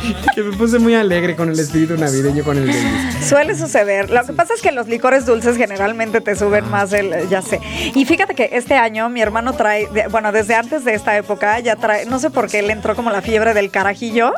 que 0.34 0.42
me 0.42 0.56
puse 0.56 0.78
muy 0.78 0.94
alegre 0.94 1.36
con 1.36 1.48
el 1.48 1.58
espíritu 1.58 1.96
navideño 1.96 2.44
con 2.44 2.56
el 2.56 2.66
Baileys. 2.66 3.26
Suele 3.26 3.56
suceder. 3.56 4.10
Lo 4.10 4.24
que 4.24 4.32
pasa 4.32 4.54
es 4.54 4.62
que 4.62 4.72
los 4.72 4.88
licores 4.88 5.26
dulces 5.26 5.56
generalmente 5.56 6.20
te 6.20 6.36
suben 6.36 6.68
más 6.68 6.92
el, 6.92 7.28
ya 7.28 7.42
sé. 7.42 7.60
Y 7.94 8.04
fíjate 8.04 8.34
que 8.34 8.50
este 8.52 8.74
año 8.74 9.08
mi 9.08 9.20
hermano 9.20 9.52
trae, 9.54 9.88
bueno, 10.10 10.32
desde 10.32 10.54
antes 10.54 10.84
de 10.84 10.94
esta 10.94 11.16
época 11.16 11.58
ya 11.60 11.76
trae, 11.76 12.06
no 12.06 12.18
sé 12.18 12.30
por 12.30 12.48
qué 12.48 12.62
le 12.62 12.72
entró 12.72 12.96
como 12.96 13.10
la 13.10 13.22
fiebre 13.22 13.54
del 13.54 13.70
carajillo. 13.70 14.32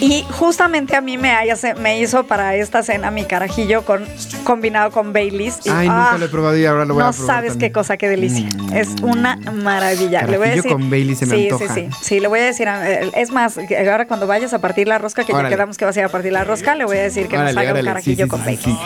Y 0.00 0.24
justamente 0.30 0.96
a 0.96 1.00
mí 1.00 1.16
me, 1.18 1.30
hace- 1.32 1.74
me 1.74 1.98
hizo 2.00 2.24
para 2.26 2.54
esta 2.56 2.82
cena 2.82 3.10
mi 3.10 3.24
carajillo 3.24 3.84
con, 3.84 4.04
combinado 4.44 4.90
con 4.90 5.12
Baileys. 5.12 5.58
Y, 5.64 5.70
Ay, 5.70 5.88
nunca 5.88 6.12
ah, 6.12 6.18
lo 6.18 6.26
he 6.26 6.28
probado 6.28 6.56
y 6.58 6.66
ahora 6.66 6.84
lo 6.84 6.94
voy 6.94 7.02
no 7.02 7.08
a 7.08 7.12
probar 7.12 7.26
sabes 7.36 7.52
también. 7.52 7.70
qué 7.70 7.72
cosa, 7.72 7.96
qué 7.96 8.08
delicia. 8.08 8.48
Es 8.74 8.88
una 9.02 9.36
maravilla. 9.36 10.22
Le 10.22 10.36
voy 10.38 10.48
a 10.48 10.50
Carajillo 10.50 10.56
decir, 10.56 10.72
con 10.72 10.90
Baileys 10.90 11.18
se 11.18 11.26
me 11.26 11.36
sí, 11.36 11.48
antoja. 11.50 11.74
Sí, 11.74 11.88
sí, 11.90 11.96
sí. 12.02 12.20
le 12.20 12.28
voy 12.28 12.40
a 12.40 12.44
decir. 12.44 12.68
a- 12.68 12.88
Es 12.90 13.30
más, 13.30 13.56
ahora 13.88 14.06
cuando 14.06 14.26
vayas 14.26 14.52
a 14.52 14.58
partir 14.60 14.88
la 14.88 14.98
rosca, 14.98 15.24
que 15.24 15.32
Órale. 15.32 15.48
ya 15.50 15.56
quedamos 15.56 15.78
que 15.78 15.84
vas 15.84 15.96
a 15.96 16.00
ir 16.00 16.04
a 16.06 16.08
partir 16.08 16.32
la 16.32 16.44
rosca, 16.44 16.74
le 16.74 16.84
voy 16.84 16.98
a 16.98 17.02
decir 17.02 17.28
que 17.28 17.36
nos 17.38 17.52
Órale, 17.52 17.68
haga 17.68 17.78
un 17.80 17.86
carajillo 17.86 18.24
sí, 18.24 18.28
con 18.28 18.44
Baileys. 18.44 18.76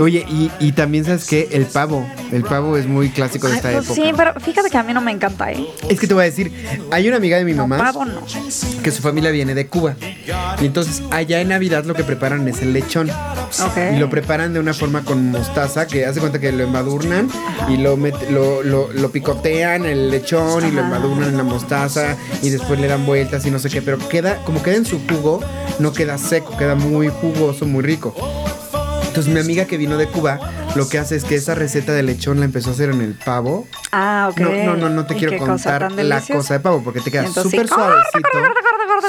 Oye, 0.00 0.24
y, 0.28 0.50
y 0.58 0.72
también 0.72 1.04
sabes 1.04 1.26
que 1.26 1.48
el 1.52 1.66
pavo, 1.66 2.04
el 2.32 2.42
pavo 2.42 2.76
es 2.76 2.86
muy 2.86 3.10
clásico 3.10 3.46
de 3.46 3.52
Ay, 3.54 3.56
esta 3.58 3.72
pues 3.72 3.84
época. 3.90 4.02
sí, 4.02 4.12
pero 4.16 4.40
fíjate 4.40 4.70
que 4.70 4.78
a 4.78 4.82
mí 4.82 4.92
no 4.92 5.00
me 5.00 5.12
encanta, 5.12 5.52
¿eh? 5.52 5.66
Es 5.88 6.00
que 6.00 6.06
te 6.06 6.14
voy 6.14 6.22
a 6.22 6.26
decir, 6.26 6.52
hay 6.90 7.06
una 7.08 7.18
amiga 7.18 7.36
de 7.36 7.44
mi 7.44 7.52
No, 7.52 7.66
mamá 7.68 7.84
pavo 7.92 8.04
no. 8.04 8.20
que 8.82 8.90
su 8.90 9.02
familia 9.02 9.30
viene 9.30 9.54
de 9.54 9.66
Cuba. 9.68 9.94
Y 10.60 10.66
entonces 10.66 11.02
allá 11.10 11.40
en 11.40 11.48
Navidad 11.48 11.84
lo 11.84 11.94
que 11.94 12.04
preparan 12.04 12.46
es 12.48 12.62
el 12.62 12.72
lechón. 12.72 13.10
Y 13.94 13.98
lo 13.98 14.08
preparan 14.10 14.52
de 14.52 14.60
una 14.60 14.74
forma 14.74 15.02
con 15.04 15.30
mostaza, 15.30 15.86
que 15.86 16.06
hace 16.06 16.20
cuenta 16.20 16.38
que 16.38 16.52
lo 16.52 16.62
embadurnan 16.64 17.28
y 17.68 17.76
lo, 17.78 17.96
met- 17.96 18.28
lo, 18.28 18.62
lo- 18.62 18.92
lo 18.92 19.10
picotean 19.10 19.84
el 19.86 20.10
lechón 20.10 20.66
y 20.66 20.70
lo 20.70 20.82
embadurnan 20.82 21.30
en 21.30 21.36
la 21.36 21.42
mostaza 21.42 22.16
y 22.42 22.50
después 22.50 22.78
le 22.80 22.86
dan 22.86 23.04
vueltas 23.06 23.44
y 23.46 23.50
no 23.50 23.58
sé 23.58 23.68
qué, 23.70 23.82
pero 23.82 23.98
queda, 24.08 24.36
como 24.44 24.62
queda 24.62 24.76
en 24.76 24.84
su 24.86 25.00
jugo, 25.08 25.40
no 25.80 25.92
queda 25.92 26.16
seco, 26.18 26.56
queda 26.56 26.74
muy 26.76 27.08
jugoso, 27.08 27.66
muy 27.66 27.82
rico. 27.82 28.14
Entonces 29.08 29.32
mi 29.32 29.40
amiga 29.40 29.64
que 29.64 29.76
vino 29.76 29.96
de 29.96 30.06
Cuba, 30.06 30.38
lo 30.76 30.88
que 30.88 30.98
hace 30.98 31.16
es 31.16 31.24
que 31.24 31.34
esa 31.34 31.54
receta 31.54 31.92
de 31.92 32.02
lechón 32.02 32.38
la 32.38 32.44
empezó 32.46 32.70
a 32.70 32.72
hacer 32.72 32.90
en 32.90 33.00
el 33.00 33.14
pavo. 33.14 33.66
Ah, 33.92 34.28
ok. 34.30 34.40
No, 34.40 34.50
no, 34.64 34.76
no, 34.76 34.88
no 34.90 35.06
te 35.06 35.14
¿Y 35.14 35.18
quiero 35.18 35.36
cosa 35.38 35.50
contar 35.52 35.88
tan 35.96 36.08
la 36.08 36.20
cosa 36.20 36.54
de 36.54 36.60
pavo 36.60 36.82
porque 36.84 37.00
te 37.00 37.10
queda 37.10 37.26
súper 37.26 37.66
sí, 37.68 37.74
suavecito. 37.74 38.28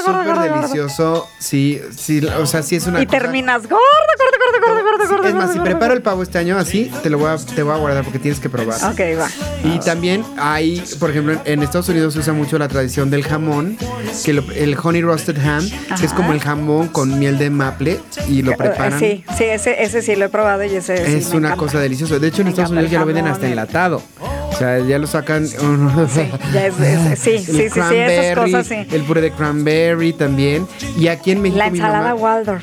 Súper 0.04 0.38
delicioso. 0.52 1.28
Sí, 1.38 1.80
sí, 1.96 2.24
o 2.26 2.46
sea, 2.46 2.62
sí 2.62 2.76
es 2.76 2.86
una 2.86 3.02
Y 3.02 3.06
cosa- 3.06 3.18
terminas 3.18 3.62
gordo, 3.68 3.78
gordo, 4.18 4.60
gordo, 4.60 4.82
gordo, 4.82 4.90
gordo, 5.06 5.16
gordo. 5.16 5.28
es 5.28 5.34
más, 5.34 5.52
si 5.52 5.58
preparo 5.60 5.92
el 5.94 6.02
pavo 6.02 6.22
este 6.22 6.38
año 6.38 6.56
así, 6.58 6.90
te 7.02 7.10
lo 7.10 7.18
voy 7.18 7.28
a, 7.30 7.36
te 7.36 7.62
voy 7.62 7.74
a 7.74 7.78
guardar 7.78 8.02
porque 8.04 8.18
tienes 8.18 8.40
que 8.40 8.48
probar. 8.48 8.76
Ok, 8.90 9.00
va. 9.18 9.28
Y 9.64 9.78
también 9.80 10.24
hay, 10.38 10.82
por 10.98 11.10
ejemplo, 11.10 11.40
en- 11.44 11.62
Estados 11.62 11.88
Unidos 11.88 12.14
se 12.14 12.20
usa 12.20 12.32
mucho 12.32 12.58
la 12.58 12.68
tradición 12.68 13.10
del 13.10 13.22
jamón, 13.24 13.76
que 14.24 14.32
lo- 14.32 14.50
el 14.52 14.76
honey 14.82 15.02
roasted 15.02 15.38
ham, 15.38 15.68
que 15.68 16.06
es 16.06 16.12
Ajá. 16.12 16.16
como 16.16 16.32
el 16.32 16.40
jamón 16.40 16.88
con 16.88 17.18
miel 17.18 17.38
de 17.38 17.50
maple 17.50 18.00
y 18.28 18.42
lo 18.42 18.52
Eh, 18.52 18.56
preparan. 18.56 18.98
Sí, 18.98 19.24
sí, 19.36 19.44
ese, 19.44 19.82
ese 19.82 20.02
sí 20.02 20.16
lo 20.16 20.24
he 20.26 20.28
probado 20.28 20.64
y 20.64 20.74
ese 20.74 20.96
sí 21.06 21.12
es 21.14 21.30
me 21.30 21.36
una 21.36 21.51
cosa 21.56 21.78
deliciosa. 21.80 22.18
De 22.18 22.28
hecho, 22.28 22.42
en 22.42 22.48
Estados 22.48 22.70
Unidos 22.70 22.90
ya 22.90 23.00
lo 23.00 23.06
venden 23.06 23.26
hasta 23.26 23.48
enlatado. 23.48 24.02
O 24.20 24.54
sea, 24.54 24.78
ya 24.80 24.98
lo 24.98 25.06
sacan. 25.06 25.46
ya 25.46 26.66
es- 26.66 26.78
es- 26.78 27.18
sí, 27.18 27.38
sí, 27.38 27.44
sí, 27.44 27.68
sí, 27.70 27.80
esas 27.96 28.36
cosas 28.38 28.66
sí. 28.66 28.86
El 28.90 29.02
puré 29.02 29.20
de 29.22 29.30
cranberry 29.32 30.12
también. 30.12 30.66
Y 30.96 31.08
aquí 31.08 31.30
en 31.32 31.40
México. 31.42 31.58
La 31.58 31.66
ensalada 31.68 32.10
mamá- 32.14 32.20
Waldorf, 32.22 32.62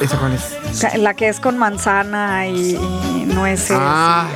¿Esa 0.00 0.16
cuál 0.18 0.32
es? 0.34 0.96
la 0.98 1.14
que 1.14 1.28
es 1.28 1.40
con 1.40 1.58
manzana 1.58 2.46
y, 2.46 2.76
y 2.76 3.24
nueces. 3.26 3.76
Ah, 3.78 4.28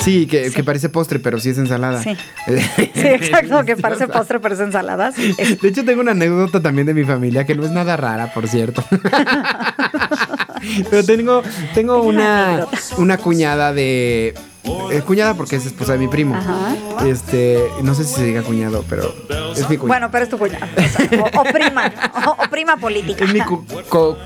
y- 0.00 0.02
sí, 0.04 0.26
que, 0.26 0.50
que 0.50 0.62
parece 0.64 0.88
postre, 0.88 1.18
pero 1.18 1.38
sí 1.40 1.50
es 1.50 1.58
ensalada. 1.58 2.00
Sí. 2.02 2.16
Sí, 2.46 3.08
exacto, 3.08 3.64
que 3.64 3.76
parece 3.76 4.06
postre, 4.06 4.38
pero 4.38 4.54
es 4.54 4.60
ensalada. 4.60 5.10
sí. 5.12 5.34
De 5.60 5.68
hecho, 5.68 5.84
tengo 5.84 6.00
una 6.00 6.12
anécdota 6.12 6.60
también 6.62 6.86
de 6.86 6.94
mi 6.94 7.04
familia 7.04 7.44
que 7.44 7.54
no 7.54 7.64
es 7.64 7.70
nada 7.72 7.96
rara, 7.96 8.32
por 8.32 8.46
cierto. 8.48 8.84
Pero 10.90 11.04
tengo, 11.04 11.42
tengo 11.74 12.02
una, 12.02 12.66
una 12.98 13.18
cuñada 13.18 13.72
de. 13.72 14.34
eh, 14.90 15.02
cuñada 15.06 15.34
porque 15.34 15.56
es 15.56 15.66
esposa 15.66 15.92
de 15.92 15.98
mi 15.98 16.08
primo. 16.08 16.34
Ajá. 16.36 16.74
Este, 17.06 17.58
no 17.82 17.94
sé 17.94 18.04
si 18.04 18.14
se 18.14 18.24
diga 18.24 18.42
cuñado, 18.42 18.84
pero 18.88 19.12
es 19.54 19.68
mi 19.68 19.76
cuñada. 19.76 19.86
Bueno, 19.86 20.08
pero 20.10 20.24
es 20.24 20.30
tu 20.30 20.38
cuñada. 20.38 20.68
o, 21.36 21.42
prima, 21.44 21.92
o, 22.26 22.30
o 22.44 22.50
prima 22.50 22.76
política. 22.76 23.24
es 23.24 23.32
mi 23.32 23.40
cu- 23.40 23.64
co- 23.88 24.16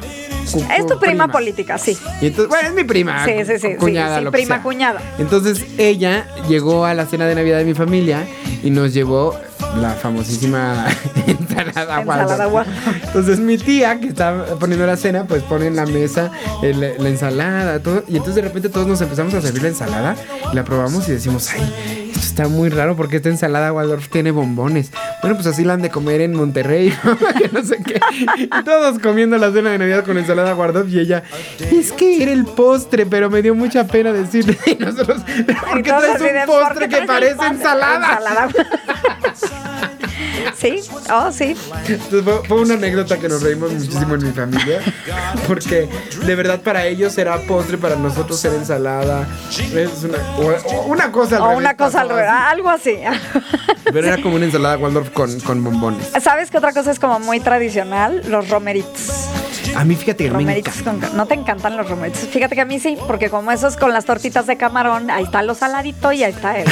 cu- 0.53 0.65
Es 0.77 0.87
tu 0.87 0.99
prima, 1.01 1.29
política, 1.29 1.77
sí. 1.79 1.97
Y 2.21 2.27
entonces, 2.27 2.49
bueno, 2.49 2.69
es 2.69 2.75
mi 2.75 2.85
prima. 2.85 3.25
Sí, 3.25 3.33
sí, 3.47 3.59
sí, 3.59 3.59
sí, 3.71 3.75
Cuñada, 3.77 4.19
sí, 4.19 4.25
lo 4.25 4.31
que 4.31 4.39
prima, 4.39 4.57
sea. 4.57 4.63
cuñada. 4.63 5.01
Entonces 5.19 5.65
ella 5.79 6.27
llegó 6.49 6.85
a 6.85 6.95
la 6.95 7.07
cena 7.07 7.27
de 7.27 7.35
Navidad 7.35 7.59
de 7.59 7.65
mi 7.65 7.75
familia 7.75 8.27
y 8.63 8.71
nos 8.71 8.93
llevó 8.95 9.35
la 9.81 9.91
famosísima 9.91 10.87
ensalada 11.27 12.01
Waldorf. 12.01 12.69
Entonces 13.05 13.39
mi 13.39 13.59
tía 13.59 13.99
que 14.01 14.09
está 14.09 14.45
poniendo 14.59 14.87
la 14.87 14.97
cena, 14.97 15.25
pues 15.25 15.43
pone 15.43 15.67
en 15.67 15.77
la 15.77 15.87
mesa 15.87 16.31
el- 16.63 16.81
la 16.81 17.09
ensalada, 17.09 17.79
todo. 17.81 18.03
Y 18.09 18.13
entonces 18.17 18.37
de 18.37 18.43
repente 18.43 18.69
todos 18.69 18.87
nos 18.87 19.01
empezamos 19.01 19.35
a 19.35 19.41
servir 19.41 19.63
la 19.63 19.69
ensalada, 19.69 20.17
la 20.53 20.65
probamos 20.65 21.09
y 21.09 21.13
decimos, 21.13 21.49
ay, 21.53 21.98
está 22.15 22.49
muy 22.49 22.69
raro 22.69 22.97
porque 22.97 23.17
esta 23.17 23.29
ensalada 23.29 23.73
Waldorf 23.73 24.09
tiene 24.09 24.31
bombones. 24.31 24.91
Bueno, 25.23 25.37
pues 25.37 25.47
así 25.47 25.65
la 25.65 25.75
han 25.75 25.83
de 25.83 25.91
comer 25.91 26.21
en 26.21 26.35
Monterrey, 26.35 26.93
que 27.39 27.49
no 27.49 27.65
sé 27.65 27.79
qué. 27.85 28.01
Y 28.37 28.49
todos 28.65 28.99
comiendo 28.99 29.37
la 29.39 29.51
cena 29.53 29.71
de 29.71 29.79
Navidad 29.79 30.05
con 30.05 30.19
ensalada 30.19 30.55
Waldorf 30.55 30.89
y 30.91 31.01
ella, 31.01 31.23
es 31.59 31.93
que 31.93 32.23
era 32.23 32.33
el 32.33 32.45
postre, 32.45 33.07
pero 33.07 33.31
me 33.31 33.43
dio 33.43 33.55
mucha 33.55 33.87
pena 33.87 34.13
decirle. 34.13 34.57
Y 34.67 34.75
nosotros, 34.77 35.23
"¿Pero 35.47 35.61
¿por 35.63 35.83
qué 35.83 35.91
traes 35.91 36.21
un 36.21 36.47
¿por 36.47 36.69
postre 36.69 36.89
que 36.89 37.03
parece 37.07 37.47
ensalada? 37.47 38.19
Ensalada. 38.19 38.49
Sí, 40.59 40.81
oh, 41.13 41.31
sí. 41.31 41.57
Entonces, 41.87 42.23
fue, 42.25 42.43
fue 42.49 42.61
una 42.63 42.75
anécdota 42.75 43.17
que 43.19 43.29
nos 43.29 43.43
reímos 43.43 43.73
muchísimo 43.73 44.15
en 44.17 44.25
mi 44.27 44.33
familia. 44.33 44.81
Porque 45.47 45.89
de 46.27 46.35
verdad 46.35 46.61
para 46.63 46.85
ellos 46.87 47.13
será 47.13 47.39
postre, 47.39 47.79
para 47.79 47.95
nosotros 47.97 48.41
será 48.41 48.57
ensalada. 48.57 49.27
Es 49.73 50.03
una, 50.05 50.19
o- 50.39 50.73
o 50.75 50.87
una 50.87 51.13
cosa 51.13 51.37
al 51.37 51.43
O 51.43 51.45
revés 51.47 51.59
una 51.61 51.77
cosa 51.77 52.01
al 52.01 52.09
revés, 52.09 52.27
algo 52.29 52.69
así. 52.71 52.97
Pero 53.85 54.07
era 54.07 54.21
como 54.21 54.37
una 54.37 54.47
ensalada 54.47 54.77
Waldorf 54.79 55.11
con, 55.11 55.39
con 55.41 55.63
bombones. 55.63 56.09
¿Sabes 56.21 56.51
qué 56.51 56.59
otra 56.59 56.73
cosa 56.73 56.91
es 56.91 56.99
como 56.99 57.21
muy 57.21 57.41
tradicional? 57.41 58.23
Los 58.29 58.49
romeritos. 58.51 59.29
A 59.77 59.85
mí 59.85 59.95
fíjate 59.95 60.25
que 60.25 60.31
me 60.31 60.39
Romeritos 60.39 60.81
encanta. 60.81 61.09
con- 61.09 61.17
no 61.17 61.27
te 61.27 61.35
encantan 61.35 61.77
los 61.77 61.89
romeritos. 61.89 62.23
Fíjate 62.29 62.55
que 62.55 62.63
a 62.63 62.65
mí 62.65 62.81
sí, 62.81 62.97
porque 63.07 63.31
como 63.31 63.53
esos 63.53 63.77
con 63.77 63.93
las 63.93 64.05
tortitas 64.07 64.47
de 64.47 64.57
camarón, 64.57 65.11
ahí 65.11 65.25
está 65.25 65.43
lo 65.43 65.55
saladito 65.55 66.11
y 66.13 66.25
ahí 66.25 66.33
está 66.33 66.59
el. 66.59 66.67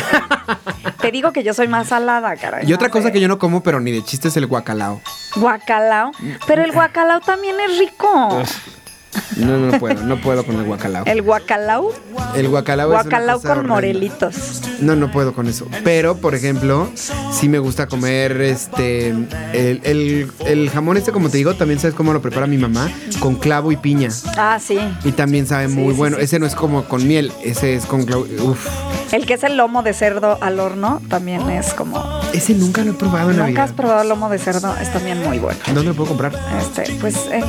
te 1.01 1.11
digo 1.13 1.33
que 1.33 1.43
yo 1.45 1.53
soy 1.55 1.69
más 1.69 1.89
salada, 1.89 2.35
caray. 2.37 2.67
Y 2.69 2.73
otra 2.73 2.89
cosa 2.89 3.13
que 3.13 3.21
yo 3.21 3.29
no 3.29 3.39
como, 3.39 3.63
pero 3.63 3.76
ni 3.81 3.93
de 3.93 4.03
chiste, 4.05 4.29
es 4.29 4.37
el 4.37 4.47
guacalao. 4.47 5.01
Guacalao. 5.37 6.13
Pero 6.47 6.63
el 6.65 6.73
guacalao 6.73 7.21
también 7.21 7.57
es 7.61 7.79
rico. 7.79 8.43
No, 9.37 9.59
no, 9.59 9.79
puedo, 9.79 10.03
no 10.03 10.21
puedo 10.21 10.45
con 10.45 10.57
el 10.57 10.65
guacalao. 10.65 11.05
El 11.07 11.23
guacalao. 11.23 11.93
El 12.35 12.49
guacalao, 12.49 12.89
es 12.89 12.95
una 12.95 13.03
Guacalao 13.03 13.41
cosa 13.41 13.55
con 13.57 13.67
morelitos. 13.67 14.63
No, 14.81 14.97
no 14.97 15.11
puedo 15.11 15.33
con 15.35 15.47
eso. 15.49 15.67
Pero, 15.85 16.17
por 16.17 16.35
ejemplo, 16.35 16.89
sí 17.33 17.49
me 17.49 17.59
gusta 17.59 17.87
comer 17.87 18.41
este. 18.41 19.09
El, 19.09 19.81
el- 19.85 20.31
el 20.47 20.71
jamón, 20.71 20.97
este, 20.97 21.13
como 21.13 21.29
te 21.29 21.37
digo, 21.39 21.55
también 21.55 21.79
sabes 21.81 21.95
cómo 21.95 22.13
lo 22.13 22.21
prepara 22.23 22.47
mi 22.47 22.59
mamá, 22.59 22.91
con 23.21 23.37
clavo 23.37 23.73
y 23.73 23.77
piña. 23.77 24.09
Ah, 24.37 24.59
sí. 24.65 24.79
Y 25.05 25.13
también 25.13 25.47
sabe 25.47 25.69
Sí, 25.69 25.75
muy 25.75 25.93
sí, 25.95 25.99
bueno. 25.99 26.17
sí. 26.19 26.25
Ese 26.25 26.39
no 26.39 26.47
es 26.47 26.55
como 26.55 26.85
con 26.85 27.07
miel, 27.07 27.33
ese 27.45 27.75
es 27.75 27.87
con 27.87 28.05
clavo. 28.05 28.27
Uf. 28.43 28.67
El 29.13 29.25
que 29.27 29.35
es 29.35 29.45
el 29.45 29.57
lomo 29.57 29.83
de 29.83 29.93
cerdo 29.93 30.37
al 30.41 30.59
horno 30.61 31.01
también 31.09 31.49
es 31.51 31.73
como. 31.75 32.03
Ese 32.33 32.55
nunca 32.55 32.83
lo 32.85 32.91
he 32.91 32.95
probado 32.95 33.31
en 33.31 33.37
¿Nunca 33.37 33.43
Navidad. 33.45 33.65
has 33.65 33.73
probado 33.73 34.03
el 34.03 34.09
lomo 34.09 34.29
de 34.29 34.39
cerdo? 34.39 34.75
Es 34.81 34.93
también 34.93 35.23
muy 35.23 35.39
bueno. 35.39 35.59
¿Dónde 35.67 35.85
lo 35.85 35.95
puedo 35.95 36.09
comprar? 36.09 36.33
Este, 36.61 36.93
pues 37.01 37.15
en, 37.31 37.45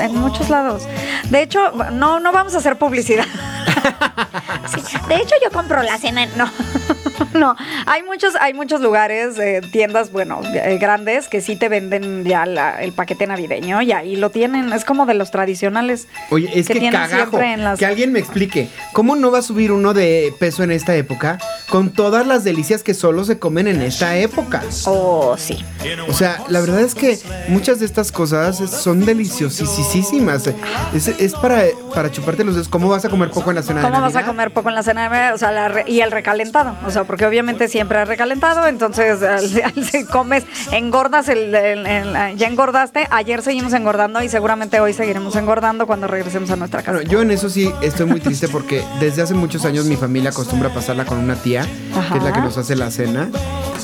en 0.00 0.14
muchos 0.16 0.48
lados. 0.50 0.88
De 1.30 1.42
hecho, 1.42 1.72
no, 1.92 2.20
no 2.20 2.32
vamos 2.32 2.54
a 2.54 2.58
hacer 2.58 2.76
publicidad. 2.76 3.26
Sí, 4.70 4.96
de 5.08 5.16
hecho 5.16 5.34
yo 5.42 5.50
compro 5.50 5.82
la 5.82 5.98
cena. 5.98 6.24
en- 6.24 6.36
No. 6.36 6.50
No, 7.34 7.54
hay 7.86 8.02
muchos, 8.02 8.34
hay 8.40 8.54
muchos 8.54 8.80
lugares, 8.80 9.38
eh, 9.38 9.60
tiendas, 9.72 10.10
bueno, 10.10 10.40
eh, 10.54 10.78
grandes 10.80 11.28
que 11.28 11.40
sí 11.42 11.54
te 11.54 11.68
venden 11.68 12.24
ya 12.24 12.46
la- 12.46 12.82
el 12.82 12.92
paquete 12.92 13.26
navideño 13.26 13.82
y 13.82 13.92
ahí 13.92 14.16
lo 14.16 14.30
tienen. 14.30 14.72
Es 14.72 14.84
como 14.86 15.04
de 15.06 15.12
los 15.14 15.30
tradicionales. 15.30 16.08
Oye, 16.30 16.50
es 16.54 16.66
que, 16.66 16.72
tienen 16.74 16.92
cagajo. 16.92 17.16
siempre 17.30 17.52
en 17.52 17.62
las- 17.64 17.78
Que 17.78 17.84
alguien 17.86 18.10
me 18.12 18.18
explique. 18.18 18.68
¿Cómo 18.94 19.16
no 19.16 19.30
va 19.30 19.40
a 19.40 19.42
subir 19.42 19.70
uno 19.70 19.92
de 19.92 20.32
peso 20.40 20.62
en 20.64 20.70
esta 20.72 20.96
época 20.96 21.38
con 21.68 21.90
todas 21.90 22.26
las 22.26 22.42
delicias 22.42 22.82
que 22.82 22.94
solo 22.94 23.22
se 23.24 23.38
comen 23.38 23.68
en 23.68 23.82
esta 23.82 24.16
época? 24.16 24.62
Oh, 24.86 25.36
sí. 25.38 25.62
O 26.08 26.14
sea, 26.14 26.38
la 26.48 26.60
verdad 26.60 26.80
es 26.80 26.94
que 26.94 27.18
muchas 27.48 27.80
de 27.80 27.86
estas 27.86 28.10
cosas 28.12 28.56
son 28.70 29.04
deliciosísimas. 29.04 30.48
Es, 30.94 31.08
es 31.08 31.34
para, 31.34 31.64
para 31.94 32.10
chuparte 32.10 32.44
los 32.44 32.54
dedos. 32.54 32.68
¿Cómo 32.68 32.88
vas 32.88 33.04
a 33.04 33.08
comer 33.10 33.30
poco 33.30 33.49
en 33.50 33.56
la 33.56 33.62
cena 33.62 33.80
de 33.80 33.86
¿Cómo 33.86 34.00
vas 34.00 34.10
a 34.10 34.20
Navidad? 34.20 34.26
comer 34.30 34.50
poco 34.52 34.68
en 34.68 34.74
la 34.74 34.82
cena? 34.82 35.02
de 35.04 35.08
Navidad? 35.10 35.34
O 35.34 35.38
sea, 35.38 35.52
la 35.52 35.68
re- 35.68 35.84
y 35.86 36.00
el 36.00 36.10
recalentado. 36.10 36.74
O 36.86 36.90
sea, 36.90 37.04
porque 37.04 37.26
obviamente 37.26 37.68
siempre 37.68 37.98
hay 37.98 38.04
recalentado, 38.04 38.66
entonces 38.66 39.18
si 39.90 40.04
comes, 40.04 40.44
engordas, 40.72 41.28
el, 41.28 41.54
el- 41.54 41.86
el- 41.86 42.36
ya 42.36 42.46
engordaste. 42.48 43.06
Ayer 43.10 43.42
seguimos 43.42 43.72
engordando 43.72 44.22
y 44.22 44.28
seguramente 44.28 44.80
hoy 44.80 44.92
seguiremos 44.92 45.36
engordando 45.36 45.86
cuando 45.86 46.06
regresemos 46.06 46.50
a 46.50 46.56
nuestra 46.56 46.80
casa. 46.82 46.92
Bueno, 46.98 47.10
yo 47.10 47.22
en 47.22 47.30
eso 47.30 47.48
sí 47.50 47.72
estoy 47.82 48.06
muy 48.06 48.20
triste 48.20 48.48
porque 48.48 48.84
desde 49.00 49.22
hace 49.22 49.34
muchos 49.34 49.64
años 49.64 49.84
mi 49.86 49.96
familia 49.96 50.30
acostumbra 50.30 50.70
pasarla 50.70 51.04
con 51.04 51.18
una 51.18 51.34
tía, 51.36 51.62
que 51.64 52.18
es 52.18 52.22
la 52.24 52.32
que 52.32 52.38
Ajá. 52.38 52.40
nos 52.46 52.56
hace 52.58 52.76
la 52.76 52.90
cena, 52.90 53.28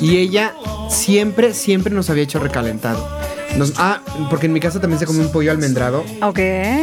y 0.00 0.18
ella 0.18 0.52
siempre, 0.90 1.54
siempre 1.54 1.92
nos 1.92 2.10
había 2.10 2.22
hecho 2.22 2.38
recalentado. 2.38 3.08
Nos- 3.56 3.74
ah, 3.78 4.00
porque 4.30 4.46
en 4.46 4.52
mi 4.52 4.60
casa 4.60 4.80
también 4.80 4.98
se 4.98 5.06
come 5.06 5.20
un 5.20 5.32
pollo 5.32 5.50
almendrado. 5.50 6.04
Ok. 6.22 6.38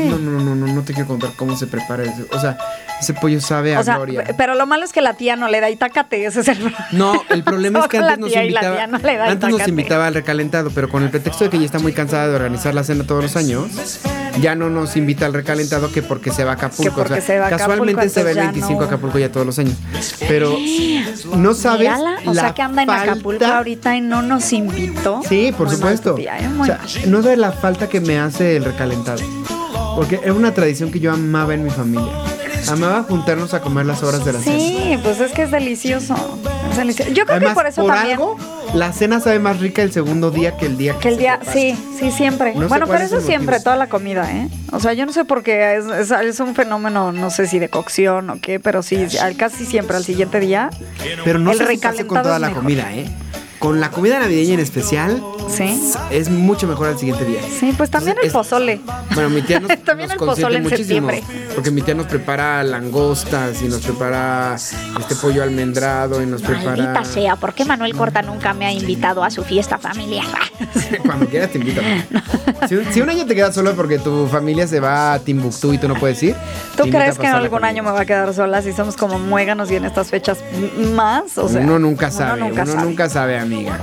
No, 0.10 0.18
no, 0.18 0.40
no, 0.40 0.56
no, 0.56 0.68
no 0.74 0.82
te 0.82 0.94
quiero 0.94 1.08
contar 1.08 1.32
cómo 1.36 1.56
se 1.56 1.68
prepara 1.68 2.04
eso. 2.04 2.26
O 2.32 2.40
sea, 2.40 2.58
ese 3.04 3.14
pollo 3.14 3.40
sabe 3.42 3.76
a 3.76 3.80
O 3.80 3.84
sea, 3.84 3.98
gloria. 3.98 4.24
pero 4.38 4.56
lo 4.56 4.66
malo 4.66 4.84
es 4.86 4.92
que 4.92 5.02
la 5.02 5.14
tía 5.14 5.36
no 5.36 5.48
le 5.48 5.60
da 5.62 5.70
itacate, 5.70 6.26
ese 6.26 6.40
es 6.42 6.48
el 6.48 6.58
problema. 6.58 6.88
No, 6.92 7.22
el 7.30 7.44
problema 7.46 7.80
es 7.80 7.88
que 7.88 7.98
antes 7.98 8.18
nos 8.20 8.32
y 8.32 8.40
invitaba, 8.40 8.88
no 8.88 8.98
antes 9.26 9.50
nos 9.50 9.68
invitaba 9.68 10.08
al 10.08 10.14
recalentado, 10.14 10.72
pero 10.74 10.90
con 10.90 11.04
el 11.04 11.10
pretexto 11.10 11.44
de 11.44 11.50
que 11.50 11.58
ella 11.58 11.66
está 11.66 11.80
muy 11.80 11.94
cansada 11.94 12.28
de 12.28 12.36
organizar 12.36 12.74
la 12.74 12.84
cena 12.84 13.04
todos 13.06 13.22
los 13.24 13.36
años, 13.36 13.68
ya 14.42 14.56
no 14.56 14.70
nos 14.70 14.96
invita 14.98 15.26
al 15.26 15.34
recalentado 15.34 15.92
que 15.92 16.02
porque 16.02 16.32
se 16.32 16.44
va 16.44 16.52
a 16.52 16.54
Acapulco. 16.56 16.84
Que 16.84 16.92
porque 16.92 17.14
O 17.14 17.16
sea, 17.18 17.22
se 17.26 17.40
va 17.40 17.48
a 17.48 17.50
casualmente 17.50 17.92
Acapulco, 18.02 18.14
se 18.14 18.24
va 18.24 18.32
el 18.32 18.38
entonces 18.38 18.54
ya 18.62 18.62
25 18.62 18.82
a. 18.84 18.86
Acapulco 18.88 19.20
ya 19.20 19.32
todos 19.32 19.46
los 19.46 19.60
años. 19.60 19.76
Pero 20.28 20.56
no 21.36 21.54
sabes 21.54 21.80
Mírala, 21.82 22.16
o 22.26 22.34
la 22.34 22.42
sea 22.42 22.54
que 22.54 22.62
anda 22.62 22.82
en 22.84 22.88
falta- 22.88 23.12
Acapulco 23.12 23.46
ahorita 23.46 23.96
y 23.96 24.02
no 24.02 24.22
nos 24.22 24.52
invitó. 24.54 25.22
Sí, 25.28 25.54
por 25.56 25.70
supuesto. 25.70 26.16
tía, 26.16 26.40
¿eh? 26.40 26.50
O 26.60 26.66
sea, 26.66 26.80
no 27.08 27.22
sabes 27.22 27.38
la 27.38 27.52
falta 27.52 27.88
que 27.90 28.00
me 28.02 28.18
hace 28.20 28.56
el 28.58 28.66
recalentado. 28.66 29.22
Porque 29.96 30.20
era 30.24 30.34
una 30.34 30.54
tradición 30.54 30.92
que 30.92 31.00
yo 31.00 31.12
amaba 31.12 31.54
en 31.54 31.64
mi 31.64 31.70
familia. 31.70 32.12
Amaba 32.70 33.04
juntarnos 33.04 33.54
a 33.54 33.62
comer 33.62 33.86
las 33.86 34.04
horas 34.04 34.24
de 34.26 34.34
la 34.34 34.40
cena. 34.40 34.58
Sí, 34.58 34.98
pues 35.04 35.20
es 35.20 35.32
que 35.32 35.44
es 35.44 35.52
delicioso. 35.52 36.16
Cenici- 36.76 37.12
Yo 37.14 37.26
creo 37.26 37.40
que 37.40 37.50
por 37.50 37.68
eso 37.68 37.82
por 37.84 37.94
también. 37.94 38.18
algo, 38.18 38.38
la 38.74 38.94
cena 38.94 39.20
sabe 39.20 39.40
más 39.40 39.60
rica 39.60 39.82
el 39.84 39.92
segundo 39.92 40.32
día 40.32 40.58
que 40.58 40.66
el 40.66 40.78
día 40.78 40.98
Que 41.00 41.10
el 41.10 41.16
se 41.16 41.20
día, 41.22 41.36
prepara. 41.38 41.54
sí, 41.60 41.76
sí, 42.00 42.12
siempre. 42.12 42.56
No 42.56 42.68
bueno, 42.68 42.86
pero 42.88 43.00
es 43.00 43.06
eso 43.06 43.18
el 43.18 43.24
siempre, 43.24 43.60
toda 43.60 43.76
la 43.76 43.88
comida, 43.88 44.32
¿eh? 44.32 44.50
O 44.72 44.80
sea, 44.80 44.94
yo 44.94 45.06
no 45.06 45.12
sé 45.14 45.24
por 45.26 45.44
qué, 45.44 45.76
es, 45.78 45.86
es, 45.86 46.12
es 46.12 46.40
un 46.40 46.56
fenómeno, 46.56 47.12
no 47.12 47.30
sé 47.30 47.48
si 47.48 47.60
de 47.60 47.70
cocción 47.70 48.30
o 48.32 48.40
qué, 48.42 48.60
pero 48.60 48.82
sí, 48.82 49.06
al- 49.22 49.36
casi 49.36 49.66
siempre 49.66 49.98
al 49.98 50.04
siguiente 50.04 50.40
día. 50.40 50.70
Pero 51.24 51.40
no 51.40 51.52
El 51.52 51.58
si 51.68 51.78
pasa 51.78 52.06
con 52.06 52.22
toda 52.24 52.36
es 52.36 52.42
la 52.42 52.48
mejor. 52.48 52.64
comida, 52.64 52.94
¿eh? 52.94 53.06
Con 53.60 53.80
la 53.80 53.92
comida 53.92 54.20
navideña 54.20 54.56
en 54.56 54.60
especial, 54.60 55.24
Sí. 55.50 55.94
es 56.12 56.30
mucho 56.30 56.68
mejor 56.68 56.88
al 56.88 56.98
siguiente 56.98 57.26
día. 57.26 57.40
Sí, 57.60 57.74
pues 57.78 57.90
también 57.90 58.18
el 58.22 58.28
Es- 58.28 58.34
pozole. 58.34 58.82
Bueno, 59.14 59.30
mi 59.30 59.42
tía 59.42 59.60
nos, 59.60 59.70
También 59.84 60.10
nos 60.10 60.20
el 60.22 60.26
pozole 60.28 60.58
en 60.58 60.64
muchísimo. 60.64 61.10
septiembre. 61.10 61.24
Porque 61.54 61.70
mi 61.72 61.82
tía 61.82 61.94
nos 61.94 62.08
prepara 62.08 62.64
langostas 62.64 63.62
y 63.62 63.66
nos 63.68 63.82
prepara 63.82 64.56
este 64.56 65.16
pollo 65.16 65.44
almendrado 65.44 66.22
y 66.22 66.26
nos 66.26 66.42
prepara. 66.42 66.76
Maldita 66.76 67.04
sea, 67.06 67.36
¿por 67.36 67.54
qué 67.54 67.66
Manuel 67.66 67.94
Corta 67.96 68.22
nunca 68.22 68.54
me 68.54 68.66
ha 68.66 68.72
invitado 68.72 69.24
a 69.24 69.30
su 69.30 69.44
fiesta 69.44 69.78
familiar? 69.78 70.26
Cuando 71.06 71.28
quieras 71.28 71.52
te 71.52 71.58
invito. 71.60 71.82
Si 72.68 72.76
un, 72.76 72.86
si 72.94 73.02
un 73.02 73.10
año 73.10 73.26
te 73.26 73.36
quedas 73.36 73.54
solo 73.54 73.74
porque 73.76 74.00
tu 74.00 74.26
familia 74.28 74.66
se 74.68 74.80
va 74.80 75.14
a 75.14 75.20
Timbuktu 75.20 75.74
y 75.74 75.78
tú 75.78 75.90
no 75.90 75.96
puedes 75.96 76.22
ir. 76.24 76.34
¿Tú 76.78 76.84
crees 76.84 77.18
que 77.20 77.26
en 77.28 77.34
algún 77.34 77.66
año 77.66 77.84
me 77.84 77.92
va 77.92 78.02
a 78.02 78.06
quedar 78.06 78.34
sola 78.34 78.62
si 78.62 78.72
somos 78.72 78.96
como 78.96 79.20
muéganos 79.20 79.70
y 79.70 79.76
en 79.76 79.84
estas 79.84 80.08
fechas 80.10 80.38
más? 80.96 81.38
O 81.38 81.50
sea, 81.50 81.60
uno 81.60 81.78
nunca 81.78 82.08
uno 82.08 82.16
sabe, 82.18 82.40
nunca 82.40 82.64
uno 82.64 82.72
sabe. 82.72 82.84
nunca 82.86 83.10
sabe, 83.10 83.38
amiga. 83.38 83.80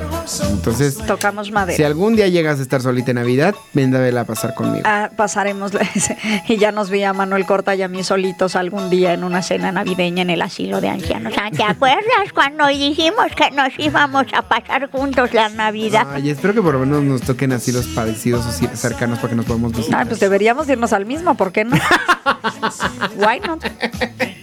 Entonces, 0.51 0.97
Tocamos 0.97 1.50
madera. 1.51 1.77
si 1.77 1.85
algún 1.85 2.17
día 2.17 2.29
llegas 2.29 2.59
a 2.59 2.63
estar 2.63 2.81
solita 2.83 3.11
en 3.11 3.17
Navidad, 3.17 3.55
ven 3.73 3.95
a 4.17 4.25
pasar 4.25 4.55
conmigo. 4.55 4.83
Ah, 4.87 5.11
pasaremos 5.17 5.73
y 6.49 6.57
ya 6.57 6.73
nos 6.73 6.91
vi 6.91 7.03
a 7.05 7.13
Manuel 7.13 7.47
Corta 7.47 7.75
y 7.75 7.83
a 7.83 7.89
mí 7.89 8.03
solitos 8.03 8.57
algún 8.57 8.91
día 8.91 9.13
en 9.13 9.25
una 9.25 9.43
cena 9.43 9.73
navideña 9.73 10.23
en 10.23 10.31
el 10.31 10.43
asilo 10.43 10.81
de 10.81 10.89
ancianos. 10.89 11.33
¿te 11.57 11.63
acuerdas 11.63 12.33
cuando 12.35 12.67
dijimos 12.69 13.27
que 13.37 13.51
nos 13.51 13.71
íbamos 13.79 14.27
a 14.33 14.43
pasar 14.43 14.91
juntos 14.91 15.33
la 15.35 15.49
Navidad? 15.49 16.07
Ay, 16.13 16.31
espero 16.31 16.55
que 16.55 16.63
por 16.63 16.75
lo 16.75 16.81
menos 16.81 17.03
nos 17.03 17.21
toquen 17.23 17.53
así 17.53 17.73
los 17.73 17.87
parecidos 17.89 18.47
o 18.47 18.77
cercanos 18.77 19.19
para 19.19 19.31
que 19.31 19.37
nos 19.37 19.47
podamos 19.47 19.73
visitar. 19.73 20.03
Ah, 20.03 20.05
pues 20.07 20.21
deberíamos 20.21 20.69
irnos 20.69 20.93
al 20.93 21.07
mismo, 21.07 21.35
¿por 21.37 21.53
qué 21.53 21.65
no? 21.65 21.77
Why 23.17 23.41
not? 23.41 23.65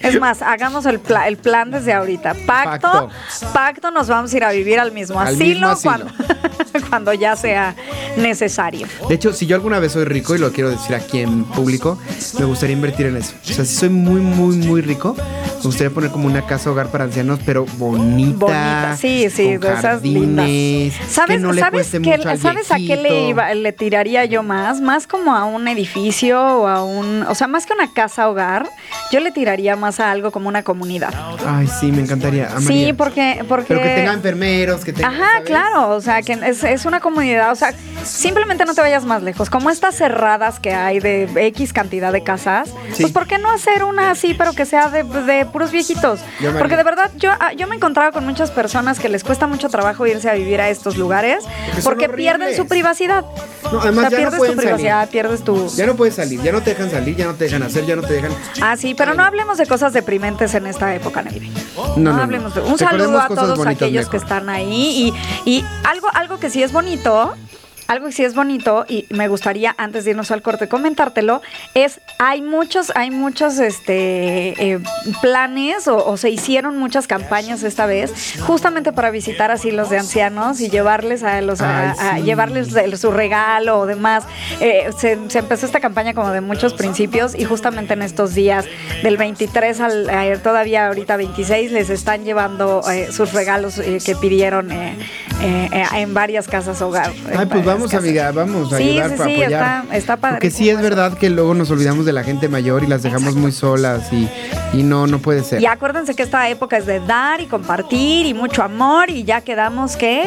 Es 0.01 0.19
más, 0.19 0.41
hagamos 0.41 0.85
el, 0.85 0.99
pla- 0.99 1.27
el 1.27 1.37
plan 1.37 1.71
desde 1.71 1.93
ahorita. 1.93 2.33
Pacto, 2.45 2.87
Pacto. 2.91 3.09
pacto, 3.53 3.91
nos 3.91 4.07
vamos 4.07 4.33
a 4.33 4.37
ir 4.37 4.43
a 4.43 4.51
vivir 4.51 4.79
al 4.79 4.91
mismo 4.91 5.19
Al 5.19 5.27
asilo, 5.27 5.45
mismo 5.45 5.67
asilo. 5.67 6.05
Cuando, 6.05 6.13
cuando 6.97 7.13
ya 7.13 7.35
sea 7.35 7.75
necesario. 8.17 8.87
De 9.07 9.13
hecho, 9.13 9.31
si 9.31 9.45
yo 9.45 9.55
alguna 9.55 9.77
vez 9.79 9.91
soy 9.91 10.05
rico, 10.05 10.33
y 10.35 10.39
lo 10.39 10.51
quiero 10.51 10.71
decir 10.71 10.95
aquí 10.95 11.19
en 11.19 11.43
público, 11.45 11.99
me 12.39 12.45
gustaría 12.45 12.75
invertir 12.75 13.05
en 13.05 13.17
eso. 13.17 13.33
O 13.43 13.53
sea, 13.53 13.65
si 13.65 13.75
soy 13.75 13.89
muy, 13.89 14.19
muy, 14.19 14.55
muy 14.55 14.81
rico, 14.81 15.15
me 15.15 15.61
gustaría 15.63 15.91
poner 15.91 16.09
como 16.09 16.25
una 16.27 16.41
casa 16.47 16.71
hogar 16.71 16.87
para 16.87 17.03
ancianos, 17.03 17.39
pero 17.45 17.65
bonita. 17.77 18.37
Bonita, 18.39 18.97
sí, 18.99 19.29
sí, 19.29 19.57
con 19.59 19.71
de 19.73 19.73
esas 19.77 20.01
lindas. 20.01 20.45
jardines, 20.45 20.93
¿Sabes, 21.07 21.35
que 21.37 21.39
no 21.43 21.51
le 21.51 21.61
¿sabes, 21.61 21.93
al 22.25 22.39
¿sabes 22.39 22.71
a 22.71 22.77
qué 22.77 22.95
le, 22.95 23.27
iba- 23.29 23.53
le 23.53 23.71
tiraría 23.73 24.25
yo 24.25 24.41
más? 24.41 24.81
Más 24.81 25.05
como 25.05 25.35
a 25.35 25.45
un 25.45 25.67
edificio 25.67 26.39
o 26.41 26.67
a 26.67 26.83
un... 26.83 27.23
O 27.29 27.35
sea, 27.35 27.45
más 27.47 27.67
que 27.67 27.73
una 27.73 27.93
casa 27.93 28.27
hogar, 28.27 28.67
yo 29.11 29.19
le 29.19 29.31
tiraría 29.31 29.75
más 29.75 29.99
a 29.99 30.09
algo 30.09 30.31
como 30.31 30.49
una 30.49 30.63
comunidad. 30.63 31.13
Ay, 31.45 31.67
sí, 31.79 31.91
me 31.91 32.01
encantaría. 32.01 32.47
amaría. 32.49 32.67
Sí, 32.87 32.93
porque... 32.93 33.45
porque 33.47 33.65
Pero 33.67 33.81
que 33.83 33.89
tenga 33.89 34.13
enfermeros, 34.13 34.83
que 34.83 34.93
tenga. 34.93 35.09
Ajá, 35.09 35.17
¿sabes? 35.33 35.45
claro, 35.47 35.89
o 35.91 36.01
sea, 36.01 36.21
que 36.23 36.33
es, 36.33 36.63
es 36.63 36.85
una 36.87 36.99
comunidad, 36.99 37.51
o 37.51 37.55
sea, 37.55 37.73
simplemente 38.03 38.65
no 38.65 38.73
te 38.73 38.81
vayas 38.81 39.05
más 39.05 39.21
lejos. 39.23 39.49
Como 39.49 39.69
estas 39.69 39.95
cerradas 39.95 40.59
que 40.59 40.73
hay 40.73 40.99
de 40.99 41.29
X 41.47 41.73
cantidad 41.73 42.11
de 42.11 42.23
casas, 42.23 42.69
Sí. 42.93 43.01
pues 43.03 43.11
¿por 43.13 43.27
qué 43.27 43.37
no 43.37 43.51
hacer 43.51 43.83
una 43.83 44.11
así, 44.11 44.33
pero 44.33 44.53
que 44.53 44.65
sea 44.65 44.89
de, 44.89 45.03
de 45.03 45.45
puros 45.45 45.71
viejitos? 45.71 46.19
Porque 46.57 46.77
de 46.77 46.83
verdad, 46.83 47.11
yo, 47.17 47.31
ah, 47.39 47.53
yo 47.53 47.67
me 47.67 47.75
he 47.75 47.77
encontrado 47.77 48.11
con 48.11 48.25
muchas 48.25 48.51
personas 48.51 48.99
que 48.99 49.09
les 49.09 49.23
cuesta 49.23 49.47
mucho 49.47 49.69
trabajo 49.69 50.07
irse 50.07 50.29
a 50.29 50.33
vivir 50.33 50.61
a 50.61 50.69
estos 50.69 50.97
lugares 50.97 51.43
son 51.73 51.83
porque 51.83 52.09
pierden 52.09 52.55
su 52.55 52.67
privacidad. 52.67 53.25
No, 53.71 53.79
o 53.79 53.81
además 53.81 54.09
sea, 54.09 54.19
ya 54.19 54.25
no 54.25 54.31
pierdes 54.31 54.51
tu 54.51 54.57
privacidad, 54.57 54.97
salir. 54.99 55.09
pierdes 55.11 55.43
tu... 55.43 55.67
Ya 55.75 55.85
no 55.85 55.95
puedes 55.95 56.15
salir, 56.15 56.41
ya 56.41 56.51
no 56.53 56.61
te 56.61 56.69
dejan 56.69 56.89
salir, 56.89 57.15
ya 57.17 57.25
no 57.25 57.33
te 57.35 57.43
dejan 57.45 57.63
hacer, 57.63 57.85
ya 57.85 57.95
no 57.97 58.01
te 58.01 58.13
dejan. 58.13 58.31
Ah, 58.61 58.77
sí, 58.77 58.93
pero 58.95 59.13
no 59.13 59.23
hablemos 59.23 59.57
de 59.57 59.65
cosas 59.65 59.91
deprimentes 59.91 60.53
en 60.55 60.67
esta 60.67 60.95
época 60.95 61.21
navideña. 61.21 61.61
No, 61.75 61.97
no, 61.97 62.13
no. 62.13 62.23
hablemos 62.23 62.55
de- 62.55 62.61
Un 62.61 62.77
Recordemos 62.77 62.99
saludo 63.07 63.19
a 63.21 63.27
todos 63.27 63.67
aquellos 63.67 64.05
mejor. 64.05 64.11
que 64.11 64.17
están 64.17 64.49
ahí 64.49 65.13
y, 65.45 65.49
y 65.51 65.65
algo, 65.83 66.07
algo 66.13 66.39
que 66.39 66.49
sí 66.49 66.63
es 66.63 66.71
bonito. 66.77 67.33
Algo 67.87 68.07
que 68.07 68.11
sí 68.11 68.23
es 68.23 68.35
bonito 68.35 68.85
y 68.87 69.05
me 69.09 69.27
gustaría 69.27 69.73
antes 69.77 70.03
de 70.05 70.11
irnos 70.11 70.31
al 70.31 70.41
corte 70.41 70.67
comentártelo 70.67 71.41
es 71.73 71.99
hay 72.19 72.41
muchos 72.41 72.91
hay 72.95 73.11
muchos 73.11 73.59
este 73.59 74.73
eh, 74.73 74.79
planes 75.21 75.87
o, 75.87 76.05
o 76.05 76.17
se 76.17 76.29
hicieron 76.29 76.77
muchas 76.77 77.07
campañas 77.07 77.63
esta 77.63 77.85
vez 77.85 78.11
justamente 78.41 78.91
para 78.91 79.09
visitar 79.11 79.51
asilos 79.51 79.89
de 79.89 79.97
ancianos 79.99 80.59
y 80.61 80.69
llevarles 80.69 81.23
a 81.23 81.41
los 81.41 81.61
a- 81.61 81.91
llevarles 82.19 82.75
el- 82.75 82.97
su 82.97 83.11
regalo 83.11 83.79
o 83.79 83.85
demás. 83.85 84.23
Eh, 84.59 84.89
se, 84.97 85.17
se 85.29 85.39
empezó 85.39 85.65
esta 85.65 85.79
campaña 85.79 86.13
como 86.13 86.31
de 86.31 86.41
muchos 86.41 86.73
principios 86.73 87.35
y 87.35 87.45
justamente 87.45 87.93
en 87.93 88.01
estos 88.01 88.33
días 88.33 88.65
del 89.03 89.17
23 89.17 89.79
al 89.79 90.09
eh, 90.09 90.37
todavía 90.43 90.87
ahorita 90.87 91.15
26 91.17 91.71
les 91.71 91.89
están 91.89 92.23
llevando 92.25 92.81
eh, 92.91 93.11
sus 93.11 93.33
regalos 93.33 93.75
que 94.03 94.15
pidieron 94.15 94.71
en 95.39 96.13
varias 96.13 96.47
casas 96.47 96.81
hogar. 96.81 97.11
Ay, 97.37 97.45
pues 97.45 97.63
vamos, 97.77 97.91
casas. 97.91 98.03
amiga, 98.05 98.31
vamos 98.31 98.73
a 98.73 98.77
Sí, 98.77 98.83
ayudar 98.83 99.09
sí, 99.11 99.15
para 99.17 99.29
sí, 99.29 99.35
apoyar. 99.43 99.51
está- 99.85 99.95
está 99.97 100.17
Porque 100.17 100.51
sí 100.51 100.69
es 100.69 100.81
verdad 100.81 101.17
que 101.17 101.29
luego 101.29 101.53
nos 101.53 101.69
olvidamos 101.71 102.05
de 102.05 102.13
la 102.13 102.23
gente 102.23 102.49
mayor 102.49 102.83
y 102.83 102.87
las 102.87 103.03
dejamos 103.03 103.35
muy 103.35 103.51
solas 103.51 104.11
y, 104.11 104.27
y 104.73 104.83
no, 104.83 105.07
no 105.07 105.19
puede 105.19 105.43
ser. 105.43 105.61
Y 105.61 105.65
acuérdense 105.65 106.15
que 106.15 106.23
esta 106.23 106.49
época 106.49 106.77
es 106.77 106.85
de 106.85 106.99
dar 106.99 107.41
y 107.41 107.45
compartir 107.45 108.25
y 108.25 108.33
mucho 108.33 108.63
amor 108.63 109.09
y 109.09 109.23
ya 109.23 109.41
quedamos 109.41 109.95
que 109.97 110.23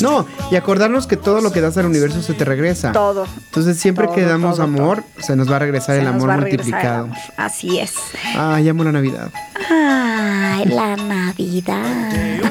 No, 0.00 0.26
y 0.50 0.56
acordarnos 0.56 1.06
que 1.06 1.16
todo 1.16 1.40
lo 1.40 1.52
que 1.52 1.60
das 1.60 1.76
al 1.76 1.86
universo 1.86 2.22
se 2.22 2.32
te 2.34 2.44
regresa. 2.44 2.92
todo. 2.92 3.26
Entonces 3.46 3.76
siempre 3.78 4.06
Todo, 4.06 4.14
que 4.16 4.22
damos 4.22 4.56
todo, 4.56 4.64
amor, 4.64 5.02
se 5.18 5.36
nos 5.36 5.50
va 5.50 5.56
a 5.56 5.58
regresar 5.58 5.96
se 5.96 6.02
el 6.02 6.06
amor 6.08 6.30
el 6.30 6.40
multiplicado. 6.40 7.04
amor. 7.04 7.16
Así 7.36 7.78
es. 7.78 7.92
Ay, 8.36 8.68
amo 8.68 8.84
la 8.84 8.92
Navidad. 8.92 9.30
Ay, 9.70 10.64
la 10.66 10.96
Navidad. 10.96 12.10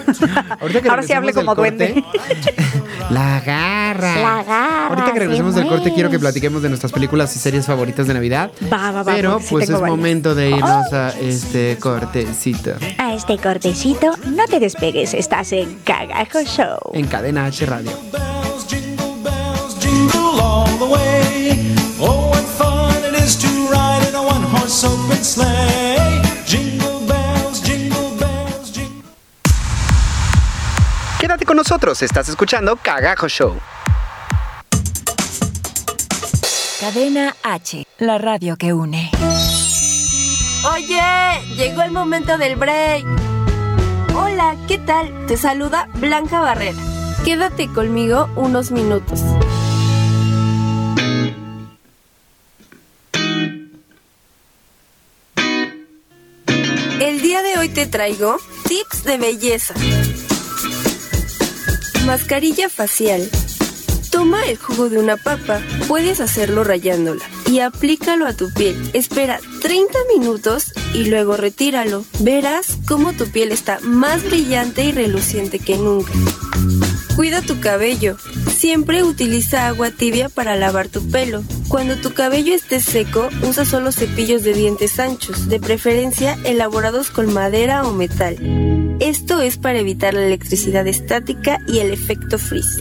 Ahorita 0.59 0.81
que 0.81 0.89
Ahora 0.89 1.03
sí 1.03 1.13
hable 1.13 1.33
como 1.33 1.55
corte- 1.55 1.93
duende. 1.93 2.03
La 3.09 3.39
garra. 3.41 4.15
La 4.15 4.43
garra 4.43 4.87
Ahorita 4.87 5.13
que 5.13 5.19
regresemos 5.19 5.53
se 5.55 5.61
del 5.61 5.69
corte 5.69 5.93
quiero 5.93 6.09
que 6.11 6.19
platiquemos 6.19 6.61
de 6.61 6.69
nuestras 6.69 6.91
películas 6.91 7.35
y 7.35 7.39
series 7.39 7.65
favoritas 7.65 8.05
de 8.07 8.13
Navidad. 8.13 8.51
Va, 8.71 8.91
va, 8.91 9.03
va, 9.03 9.13
Pero 9.13 9.39
sí 9.39 9.47
pues 9.49 9.63
es 9.69 9.71
varias. 9.71 9.89
momento 9.89 10.35
de 10.35 10.49
irnos 10.51 10.93
a 10.93 11.09
este 11.19 11.77
cortecito 11.79 12.73
A 12.97 13.13
este 13.13 13.37
cortecito, 13.37 14.11
no 14.27 14.45
te 14.45 14.59
despegues, 14.59 15.13
estás 15.13 15.51
en 15.53 15.79
Cagajo 15.83 16.41
Show. 16.43 16.91
en 16.93 17.07
Cadena 17.19 17.47
H 17.47 17.65
Radio. 17.65 17.91
bells, 18.13 18.65
jingle 18.65 19.13
bells, 19.21 19.77
jingle 19.77 20.39
all 20.39 20.71
the 20.77 20.85
way. 20.85 21.75
Oh, 21.99 22.29
what 22.29 22.45
fun 22.57 22.95
it 23.03 23.13
is 23.13 23.35
to 23.35 23.47
ride 23.69 24.07
in 24.07 24.15
a 24.15 24.23
one 24.23 24.41
horse 24.41 24.85
open 24.85 25.21
sleigh. 25.21 26.21
Jingle 26.45 27.01
bells, 27.05 27.61
jingle 27.61 28.11
bells, 28.17 28.71
jingle. 28.71 29.03
Quédate 31.19 31.43
con 31.45 31.57
nosotros, 31.57 32.01
estás 32.01 32.29
escuchando 32.29 32.77
Cagajo 32.77 33.27
Show. 33.27 33.59
Cadena 36.79 37.35
H, 37.43 37.85
la 37.97 38.17
radio 38.17 38.55
que 38.55 38.71
une. 38.71 39.11
Oye, 40.73 41.01
llegó 41.57 41.81
el 41.81 41.91
momento 41.91 42.37
del 42.37 42.55
break. 42.55 43.03
Hola, 44.15 44.55
¿qué 44.69 44.77
tal? 44.77 45.25
Te 45.27 45.35
saluda 45.35 45.89
Blanca 45.95 46.39
Barrera. 46.39 46.88
Quédate 47.23 47.67
conmigo 47.67 48.29
unos 48.35 48.71
minutos. 48.71 49.21
El 56.99 57.21
día 57.21 57.41
de 57.43 57.57
hoy 57.57 57.69
te 57.69 57.85
traigo 57.85 58.37
tips 58.67 59.03
de 59.03 59.17
belleza. 59.17 59.73
Mascarilla 62.05 62.69
facial. 62.69 63.29
Toma 64.11 64.43
el 64.45 64.57
jugo 64.57 64.89
de 64.89 64.97
una 64.97 65.15
papa, 65.17 65.61
puedes 65.87 66.19
hacerlo 66.19 66.63
rayándola 66.63 67.23
y 67.49 67.59
aplícalo 67.59 68.25
a 68.25 68.33
tu 68.33 68.51
piel. 68.53 68.89
Espera 68.93 69.39
30 69.61 69.97
minutos 70.17 70.73
y 70.93 71.05
luego 71.05 71.37
retíralo. 71.37 72.03
Verás 72.19 72.77
cómo 72.87 73.13
tu 73.13 73.29
piel 73.29 73.51
está 73.51 73.79
más 73.81 74.23
brillante 74.23 74.83
y 74.83 74.91
reluciente 74.91 75.59
que 75.59 75.77
nunca. 75.77 76.11
Cuida 77.19 77.41
tu 77.41 77.59
cabello. 77.59 78.15
Siempre 78.49 79.03
utiliza 79.03 79.67
agua 79.67 79.91
tibia 79.91 80.29
para 80.29 80.55
lavar 80.55 80.87
tu 80.87 81.05
pelo. 81.11 81.43
Cuando 81.67 81.97
tu 81.97 82.13
cabello 82.13 82.55
esté 82.55 82.79
seco, 82.79 83.27
usa 83.45 83.65
solo 83.65 83.91
cepillos 83.91 84.43
de 84.43 84.53
dientes 84.53 85.01
anchos, 85.01 85.49
de 85.49 85.59
preferencia 85.59 86.37
elaborados 86.45 87.09
con 87.09 87.33
madera 87.33 87.85
o 87.85 87.91
metal. 87.91 88.37
Esto 89.01 89.41
es 89.41 89.57
para 89.57 89.79
evitar 89.79 90.13
la 90.13 90.25
electricidad 90.25 90.87
estática 90.87 91.59
y 91.67 91.79
el 91.79 91.91
efecto 91.91 92.39
frizz. 92.39 92.79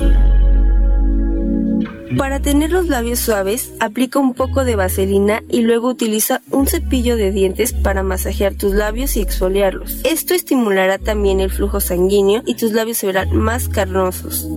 Para 2.16 2.40
tener 2.40 2.70
los 2.70 2.88
labios 2.88 3.18
suaves, 3.18 3.72
aplica 3.80 4.18
un 4.18 4.32
poco 4.32 4.64
de 4.64 4.76
vaselina 4.76 5.42
y 5.50 5.60
luego 5.60 5.88
utiliza 5.88 6.40
un 6.50 6.66
cepillo 6.66 7.16
de 7.16 7.32
dientes 7.32 7.72
para 7.72 8.02
masajear 8.02 8.54
tus 8.54 8.72
labios 8.72 9.16
y 9.16 9.20
exfoliarlos. 9.20 10.00
Esto 10.04 10.34
estimulará 10.34 10.98
también 10.98 11.40
el 11.40 11.50
flujo 11.50 11.80
sanguíneo 11.80 12.42
y 12.46 12.54
tus 12.54 12.72
labios 12.72 12.98
se 12.98 13.06
verán 13.06 13.36
más 13.36 13.68
carnosos. 13.68 14.48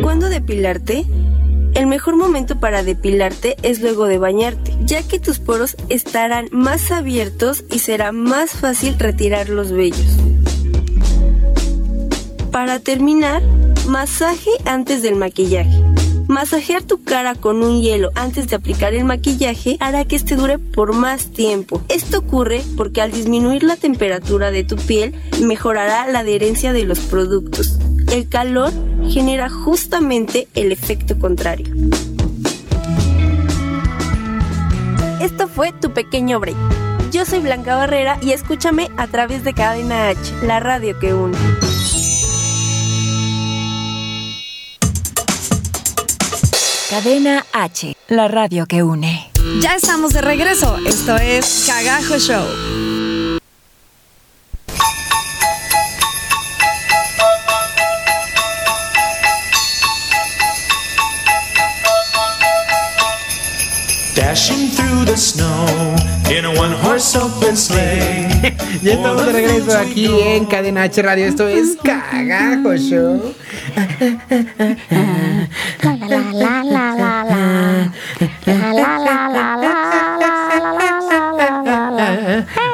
¿Cuándo 0.00 0.28
depilarte? 0.28 1.04
El 1.74 1.86
mejor 1.86 2.16
momento 2.16 2.58
para 2.60 2.82
depilarte 2.82 3.56
es 3.62 3.80
luego 3.80 4.06
de 4.06 4.18
bañarte, 4.18 4.72
ya 4.84 5.02
que 5.02 5.18
tus 5.18 5.38
poros 5.38 5.76
estarán 5.88 6.48
más 6.52 6.90
abiertos 6.90 7.64
y 7.70 7.80
será 7.80 8.12
más 8.12 8.52
fácil 8.52 8.98
retirar 8.98 9.48
los 9.48 9.72
vellos. 9.72 10.16
Para 12.50 12.80
terminar, 12.80 13.42
masaje 13.86 14.50
antes 14.64 15.02
del 15.02 15.16
maquillaje. 15.16 15.89
Masajear 16.30 16.84
tu 16.84 17.02
cara 17.02 17.34
con 17.34 17.60
un 17.64 17.82
hielo 17.82 18.12
antes 18.14 18.46
de 18.46 18.54
aplicar 18.54 18.94
el 18.94 19.04
maquillaje 19.04 19.76
hará 19.80 20.04
que 20.04 20.14
este 20.14 20.36
dure 20.36 20.60
por 20.60 20.94
más 20.94 21.32
tiempo. 21.32 21.82
Esto 21.88 22.18
ocurre 22.18 22.62
porque 22.76 23.02
al 23.02 23.10
disminuir 23.10 23.64
la 23.64 23.74
temperatura 23.74 24.52
de 24.52 24.62
tu 24.62 24.76
piel 24.76 25.12
mejorará 25.42 26.06
la 26.06 26.20
adherencia 26.20 26.72
de 26.72 26.84
los 26.84 27.00
productos. 27.00 27.80
El 28.12 28.28
calor 28.28 28.70
genera 29.08 29.50
justamente 29.50 30.46
el 30.54 30.70
efecto 30.70 31.18
contrario. 31.18 31.66
Esto 35.20 35.48
fue 35.48 35.72
tu 35.72 35.92
pequeño 35.92 36.38
break. 36.38 36.56
Yo 37.10 37.24
soy 37.24 37.40
Blanca 37.40 37.74
Barrera 37.74 38.20
y 38.22 38.30
escúchame 38.30 38.88
a 38.96 39.08
través 39.08 39.42
de 39.42 39.52
Cadena 39.52 40.10
H, 40.10 40.46
la 40.46 40.60
radio 40.60 40.96
que 40.96 41.12
une. 41.12 41.36
Cadena 46.90 47.46
H, 47.52 47.96
la 48.08 48.26
radio 48.26 48.66
que 48.66 48.82
une. 48.82 49.30
Ya 49.60 49.76
estamos 49.76 50.12
de 50.12 50.22
regreso. 50.22 50.76
Esto 50.84 51.14
es 51.18 51.66
Cagajo 51.68 52.18
Show. 52.18 52.44
Dashing 64.16 64.70
through 64.72 65.04
the 65.04 65.16
snow 65.16 65.94
in 66.28 66.44
a 66.44 66.50
one. 66.60 66.79
Ya 68.82 68.92
estamos 68.92 69.24
de 69.24 69.32
regreso 69.32 69.78
aquí 69.78 70.06
en 70.06 70.44
Cadena 70.44 70.82
H 70.82 71.00
Radio. 71.00 71.24
Esto 71.24 71.48
es 71.48 71.78
Cagajo 71.82 72.76
Show. 72.76 73.34
La 75.82 75.96
la 75.96 76.08
la 76.08 76.28
la 76.32 76.62
la 76.62 76.94
la 76.94 77.24
la. 77.24 77.92
La 78.44 78.72
la 78.72 78.98
la 78.98 78.98
la 78.98 79.28
la 79.28 79.56
la 79.56 79.56
la 79.56 79.69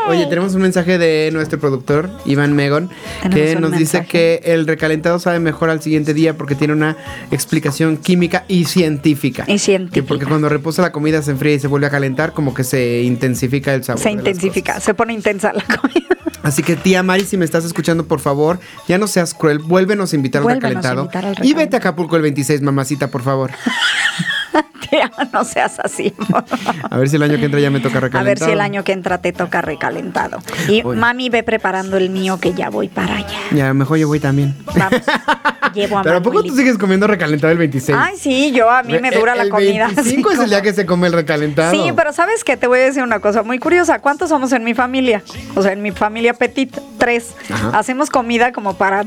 Oye, 0.09 0.27
tenemos 0.27 0.55
un 0.55 0.63
mensaje 0.63 0.99
de 0.99 1.31
nuestro 1.33 1.59
productor, 1.59 2.09
Iván 2.25 2.53
Megon, 2.55 2.91
que 3.33 3.57
nos 3.57 3.73
dice 3.73 4.05
que 4.07 4.41
el 4.45 4.67
recalentado 4.67 5.19
sabe 5.19 5.41
mejor 5.41 5.69
al 5.69 5.83
siguiente 5.83 6.15
día 6.15 6.37
porque 6.37 6.55
tiene 6.55 6.73
una 6.75 6.97
explicación 7.33 7.97
química 7.97 8.45
y 8.47 8.67
científica. 8.67 9.45
Y 9.49 9.59
científica. 9.59 9.95
Que 9.95 10.03
porque 10.05 10.25
cuando 10.27 10.49
reposa 10.49 10.83
la 10.83 10.93
comida 10.93 11.23
se 11.23 11.33
enfría 11.33 11.55
y 11.55 11.59
se 11.61 11.67
vuelve 11.67 11.89
a 11.89 11.91
calentar, 11.91 12.33
como 12.33 12.55
que 12.55 12.63
se 12.63 13.03
intensifica 13.03 13.75
el 13.75 13.83
sabor. 13.83 14.01
Se 14.01 14.11
intensifica, 14.13 14.79
se 14.81 14.95
pone 14.95 15.13
intensa 15.13 15.53
la 15.53 15.63
comida. 15.65 16.07
Así 16.43 16.63
que 16.63 16.77
tía 16.77 17.03
Mari, 17.03 17.25
si 17.25 17.37
me 17.37 17.45
estás 17.45 17.65
escuchando, 17.65 18.07
por 18.07 18.21
favor, 18.21 18.61
ya 18.87 18.99
no 18.99 19.09
seas 19.09 19.35
cruel, 19.35 19.59
vuélvenos 19.59 20.13
a 20.13 20.17
invitar 20.17 20.41
al 20.41 20.45
Vuélvenos 20.45 20.65
a 20.65 20.69
recalentado. 20.95 21.03
invitar 21.03 21.25
al 21.25 21.31
Y 21.31 21.35
recalentado. 21.35 21.65
vete 21.65 21.77
a 21.77 21.79
Acapulco 21.81 22.17
el 22.17 22.23
26, 22.23 22.63
mamacita, 22.63 23.09
por 23.09 23.23
favor. 23.23 23.51
Tía, 24.91 25.11
no 25.33 25.45
seas 25.45 25.79
así. 25.83 26.13
A 26.91 26.97
ver 26.99 27.09
si 27.09 27.17
el 27.17 27.23
año 27.23 27.37
que 27.39 27.45
entra 27.47 27.61
ya 27.61 27.71
me 27.71 27.81
toca 27.81 27.99
A 27.99 28.01
recalentado. 28.03 28.25
ver 28.25 28.39
si 28.39 28.51
el 28.53 28.61
año 28.61 28.85
que 28.85 28.93
entra 28.93 29.19
te 29.19 29.33
toca 29.33 29.61
recalentado. 29.63 30.39
Y 30.69 30.83
Oye. 30.85 30.99
mami 30.99 31.29
ve 31.29 31.43
preparando 31.43 31.97
el 31.97 32.11
mío 32.11 32.39
que 32.41 32.53
ya 32.55 32.71
voy 32.71 32.89
para 32.89 33.17
allá. 33.17 33.39
Ya, 33.53 33.75
mejor 33.75 33.99
yo 33.99 34.09
voy 34.09 34.21
también. 34.21 34.55
Vamos. 34.75 35.01
Llevo 35.75 35.99
a 35.99 36.03
Pero 36.03 36.17
¿a 36.19 36.23
poco 36.23 36.43
tú 36.43 36.55
sigues 36.57 36.79
comiendo 36.79 37.07
recalentado 37.07 37.53
el 37.53 37.59
26? 37.59 37.99
Ay, 38.01 38.17
sí, 38.17 38.53
yo 38.53 38.71
a 38.71 38.83
mí 38.83 38.99
me 38.99 39.11
dura 39.11 39.33
El- 39.33 39.39
la 39.39 39.45
el 39.45 39.51
comida. 39.51 39.87
25 39.89 40.29
así 40.31 40.39
es 40.39 40.45
el 40.45 40.49
día 40.51 40.59
como- 40.61 40.71
que 40.71 40.75
se 40.75 40.87
come 40.87 41.07
el 41.09 41.13
recalentado. 41.13 41.71
Sí, 41.73 41.93
pero 41.95 42.13
¿sabes 42.13 42.45
qué? 42.45 42.57
Te 42.57 42.67
voy 42.67 42.79
a 42.79 42.83
decir 42.85 43.03
una 43.03 43.21
cosa 43.21 43.43
muy 43.43 43.59
curiosa. 43.59 43.99
¿Cuántos 43.99 44.29
somos 44.31 44.53
en 44.53 44.65
mi 44.65 44.73
familia? 44.75 45.23
O 45.55 45.63
sea, 45.63 45.73
en 45.73 45.83
mi 45.83 45.91
familia 45.91 46.33
petit, 46.35 46.75
tres. 46.99 47.35
Ajá. 47.51 47.77
Hacemos 47.79 48.09
comida 48.11 48.53
como 48.53 48.75
para 48.75 49.05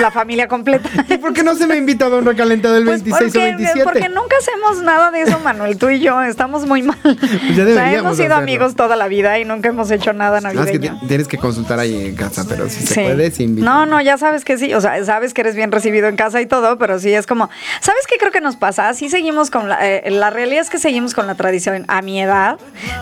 la 0.00 0.10
familia 0.10 0.48
completa. 0.48 0.88
¿Y 1.08 1.18
por 1.18 1.32
qué 1.34 1.42
no 1.44 1.54
se 1.54 1.66
me 1.66 1.74
ha 1.74 1.76
invitado 1.76 2.16
a 2.16 2.18
un 2.18 2.24
recalentado 2.24 2.76
el 2.78 2.84
Pues 2.84 3.04
26 3.04 3.20
o 3.20 3.24
porque, 3.32 3.38
27? 3.46 3.84
porque 3.84 4.08
nunca 4.08 4.36
hacemos 4.40 4.82
nada 4.88 5.10
de 5.10 5.22
eso, 5.22 5.38
Manuel. 5.40 5.76
Tú 5.78 5.88
y 5.90 6.00
yo 6.00 6.20
estamos 6.22 6.66
muy 6.66 6.82
mal. 6.82 6.98
ya 7.56 7.62
o 7.64 7.66
sea, 7.66 7.92
hemos 7.92 8.16
sido 8.16 8.26
hacerlo. 8.28 8.34
amigos 8.36 8.74
toda 8.74 8.96
la 8.96 9.06
vida 9.08 9.38
y 9.38 9.44
nunca 9.44 9.68
hemos 9.68 9.90
hecho 9.90 10.12
nada 10.12 10.38
Ah, 10.42 10.48
es 10.48 10.54
que 10.54 10.78
navideño. 10.78 11.00
ti- 11.00 11.06
tienes 11.06 11.28
que 11.28 11.36
consultar 11.38 11.78
ahí 11.78 12.06
en 12.06 12.16
casa, 12.16 12.44
pero 12.48 12.68
si 12.68 12.80
se 12.86 12.94
Sí. 12.94 13.00
puede, 13.00 13.30
sí 13.30 13.44
invita. 13.44 13.64
No, 13.68 13.86
no, 13.86 14.00
ya 14.00 14.16
sabes 14.18 14.44
que 14.44 14.56
sí, 14.58 14.72
o 14.74 14.80
sea, 14.80 15.04
sabes 15.04 15.34
que 15.34 15.42
eres 15.42 15.54
bien 15.54 15.70
recibido 15.70 16.08
en 16.08 16.16
casa 16.16 16.40
y 16.40 16.46
todo, 16.46 16.78
pero 16.78 16.98
sí 16.98 17.12
es 17.12 17.26
como, 17.26 17.50
¿sabes 17.80 18.06
qué 18.08 18.16
creo 18.18 18.32
que 18.32 18.40
nos 18.40 18.56
pasa? 18.56 18.92
Sí 18.94 19.08
seguimos 19.10 19.50
con 19.50 19.68
la, 19.68 19.78
eh, 19.86 20.10
la 20.10 20.30
realidad 20.30 20.62
es 20.62 20.70
que 20.70 20.78
seguimos 20.78 21.12
con 21.14 21.26
la 21.26 21.34
tradición 21.34 21.84
a 21.88 22.00
mi 22.02 22.20
edad, 22.22 22.56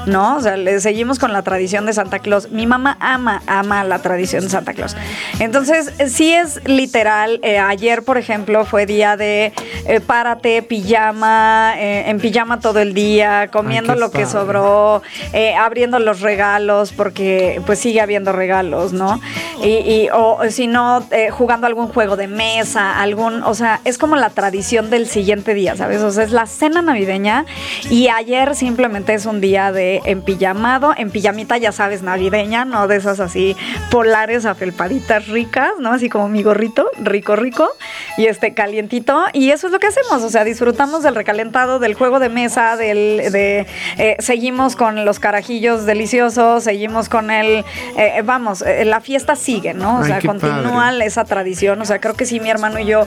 ¿no? 0.07 0.37
O 0.37 0.41
sea, 0.41 0.57
le 0.57 0.81
seguimos 0.81 1.19
con 1.19 1.33
la 1.33 1.43
tradición 1.43 1.87
de 1.87 1.93
Santa 1.93 2.19
Claus. 2.19 2.51
Mi 2.51 2.67
mamá 2.67 2.97
ama, 3.01 3.43
ama 3.47 3.85
la 3.85 4.01
tradición 4.01 4.43
de 4.45 4.51
Santa 4.51 4.73
Claus. 4.75 4.97
Entonces, 5.39 5.93
sí 6.09 6.33
es 6.35 6.61
literal, 6.67 7.39
eh, 7.43 7.59
ayer, 7.59 8.03
por 8.03 8.19
ejemplo, 8.19 8.65
fue 8.65 8.87
día 8.87 9.17
de 9.17 9.53
eh, 9.87 10.01
párate, 10.01 10.63
pijama, 10.63 11.75
eh, 11.77 12.09
en 12.11 12.19
pijama 12.19 12.61
todo 12.61 12.81
el 12.81 12.95
día, 12.95 13.49
comiendo 13.53 13.95
lo 13.95 14.11
que 14.11 14.27
sobró, 14.27 15.03
eh, 15.33 15.55
abriendo 15.55 15.99
los 15.99 16.21
regalos, 16.21 16.93
porque 16.93 17.61
pues 17.67 17.79
sigue 17.79 18.01
habiendo 18.01 18.33
regalos, 18.33 18.93
¿no? 18.93 19.21
Y, 19.63 19.69
y- 19.69 20.09
o 20.13 20.39
si 20.51 20.67
no, 20.67 21.07
eh, 21.11 21.31
jugando 21.31 21.67
algún 21.67 21.89
juego 21.89 22.17
de 22.17 22.27
mesa, 22.29 23.01
algún, 23.01 23.43
o 23.43 23.55
sea, 23.55 23.81
es 23.85 23.99
como 23.99 24.17
la 24.17 24.31
tradición 24.31 24.91
del 24.91 25.07
siguiente 25.07 25.55
día, 25.55 25.77
¿sabes? 25.77 26.03
O 26.03 26.11
sea, 26.11 26.25
es 26.25 26.31
la 26.33 26.47
cena 26.47 26.83
navideña 26.83 27.45
y 27.91 28.09
ayer 28.09 28.55
simplemente 28.55 29.15
es 29.15 29.27
un 29.27 29.41
día 29.41 29.73
de 29.73 30.01
empillamado, 30.05 30.95
en 30.97 31.11
pijamita, 31.11 31.57
ya 31.59 31.73
sabes, 31.73 32.03
navideña, 32.03 32.65
¿no? 32.65 32.87
De 32.89 32.97
esas 32.97 33.21
así 33.21 33.57
polares, 33.91 34.45
afelpaditas 34.47 35.29
ricas, 35.29 35.71
¿no? 35.79 35.93
Así 35.93 36.09
como 36.09 36.29
mi 36.29 36.43
gorrito, 36.43 36.87
rico, 36.99 37.37
rico, 37.37 37.69
y 38.17 38.27
este 38.27 38.55
calientito, 38.55 39.25
y 39.33 39.51
eso 39.51 39.67
es 39.67 39.73
lo 39.73 39.79
que 39.79 39.87
hacemos, 39.89 40.23
o 40.23 40.31
sea, 40.31 40.45
disfrutamos 40.45 41.03
del 41.03 41.15
recalentado, 41.15 41.47
del 41.57 41.95
juego 41.95 42.19
de 42.19 42.29
mesa, 42.29 42.77
del, 42.77 43.33
de, 43.33 43.67
eh, 43.97 44.17
seguimos 44.19 44.77
con 44.77 45.07
los 45.07 45.19
carajillos 45.19 45.87
deliciosos, 45.87 46.65
seguimos 46.65 47.09
con 47.09 47.31
el, 47.31 47.65
eh, 47.97 48.21
vamos, 48.23 48.61
eh, 48.61 48.85
la 48.85 49.01
fiesta 49.01 49.37
sigue, 49.37 49.73
¿no? 49.73 50.01
O 50.01 50.03
Ay, 50.03 50.09
sea, 50.09 50.21
continúa 50.21 50.89
padre. 50.91 51.07
esa 51.07 51.25
tradición, 51.25 51.81
o 51.81 51.87
sea, 51.87 51.99
creo 51.99 52.13
que 52.13 52.27
sí, 52.27 52.41
mi 52.41 52.51
hermano 52.51 52.79
y 52.79 52.85
yo 52.85 53.07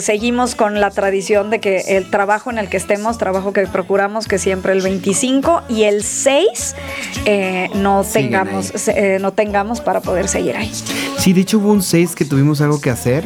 seguimos 0.00 0.54
con 0.54 0.80
la 0.80 0.90
tradición 0.90 1.50
de 1.50 1.60
que 1.60 1.80
el 1.88 2.08
trabajo 2.10 2.50
en 2.50 2.56
el 2.56 2.70
que 2.70 2.78
estemos, 2.78 3.18
trabajo 3.18 3.52
que 3.52 3.66
procuramos 3.66 4.26
que 4.28 4.38
siempre 4.38 4.72
el 4.72 4.80
25 4.80 5.64
y 5.68 5.82
el 5.82 6.02
6 6.02 6.74
eh, 7.26 7.68
no 7.74 8.02
tengamos, 8.10 8.72
no 9.20 9.32
tengamos 9.32 9.82
para 9.82 10.00
poder 10.00 10.28
seguir 10.28 10.56
ahí. 10.56 10.72
Sí, 11.18 11.32
de 11.34 11.42
hecho 11.42 11.58
hubo 11.58 11.70
un 11.70 11.82
6 11.82 12.14
que 12.14 12.24
tuvimos 12.24 12.60
algo 12.62 12.80
que 12.80 12.90
hacer, 12.90 13.24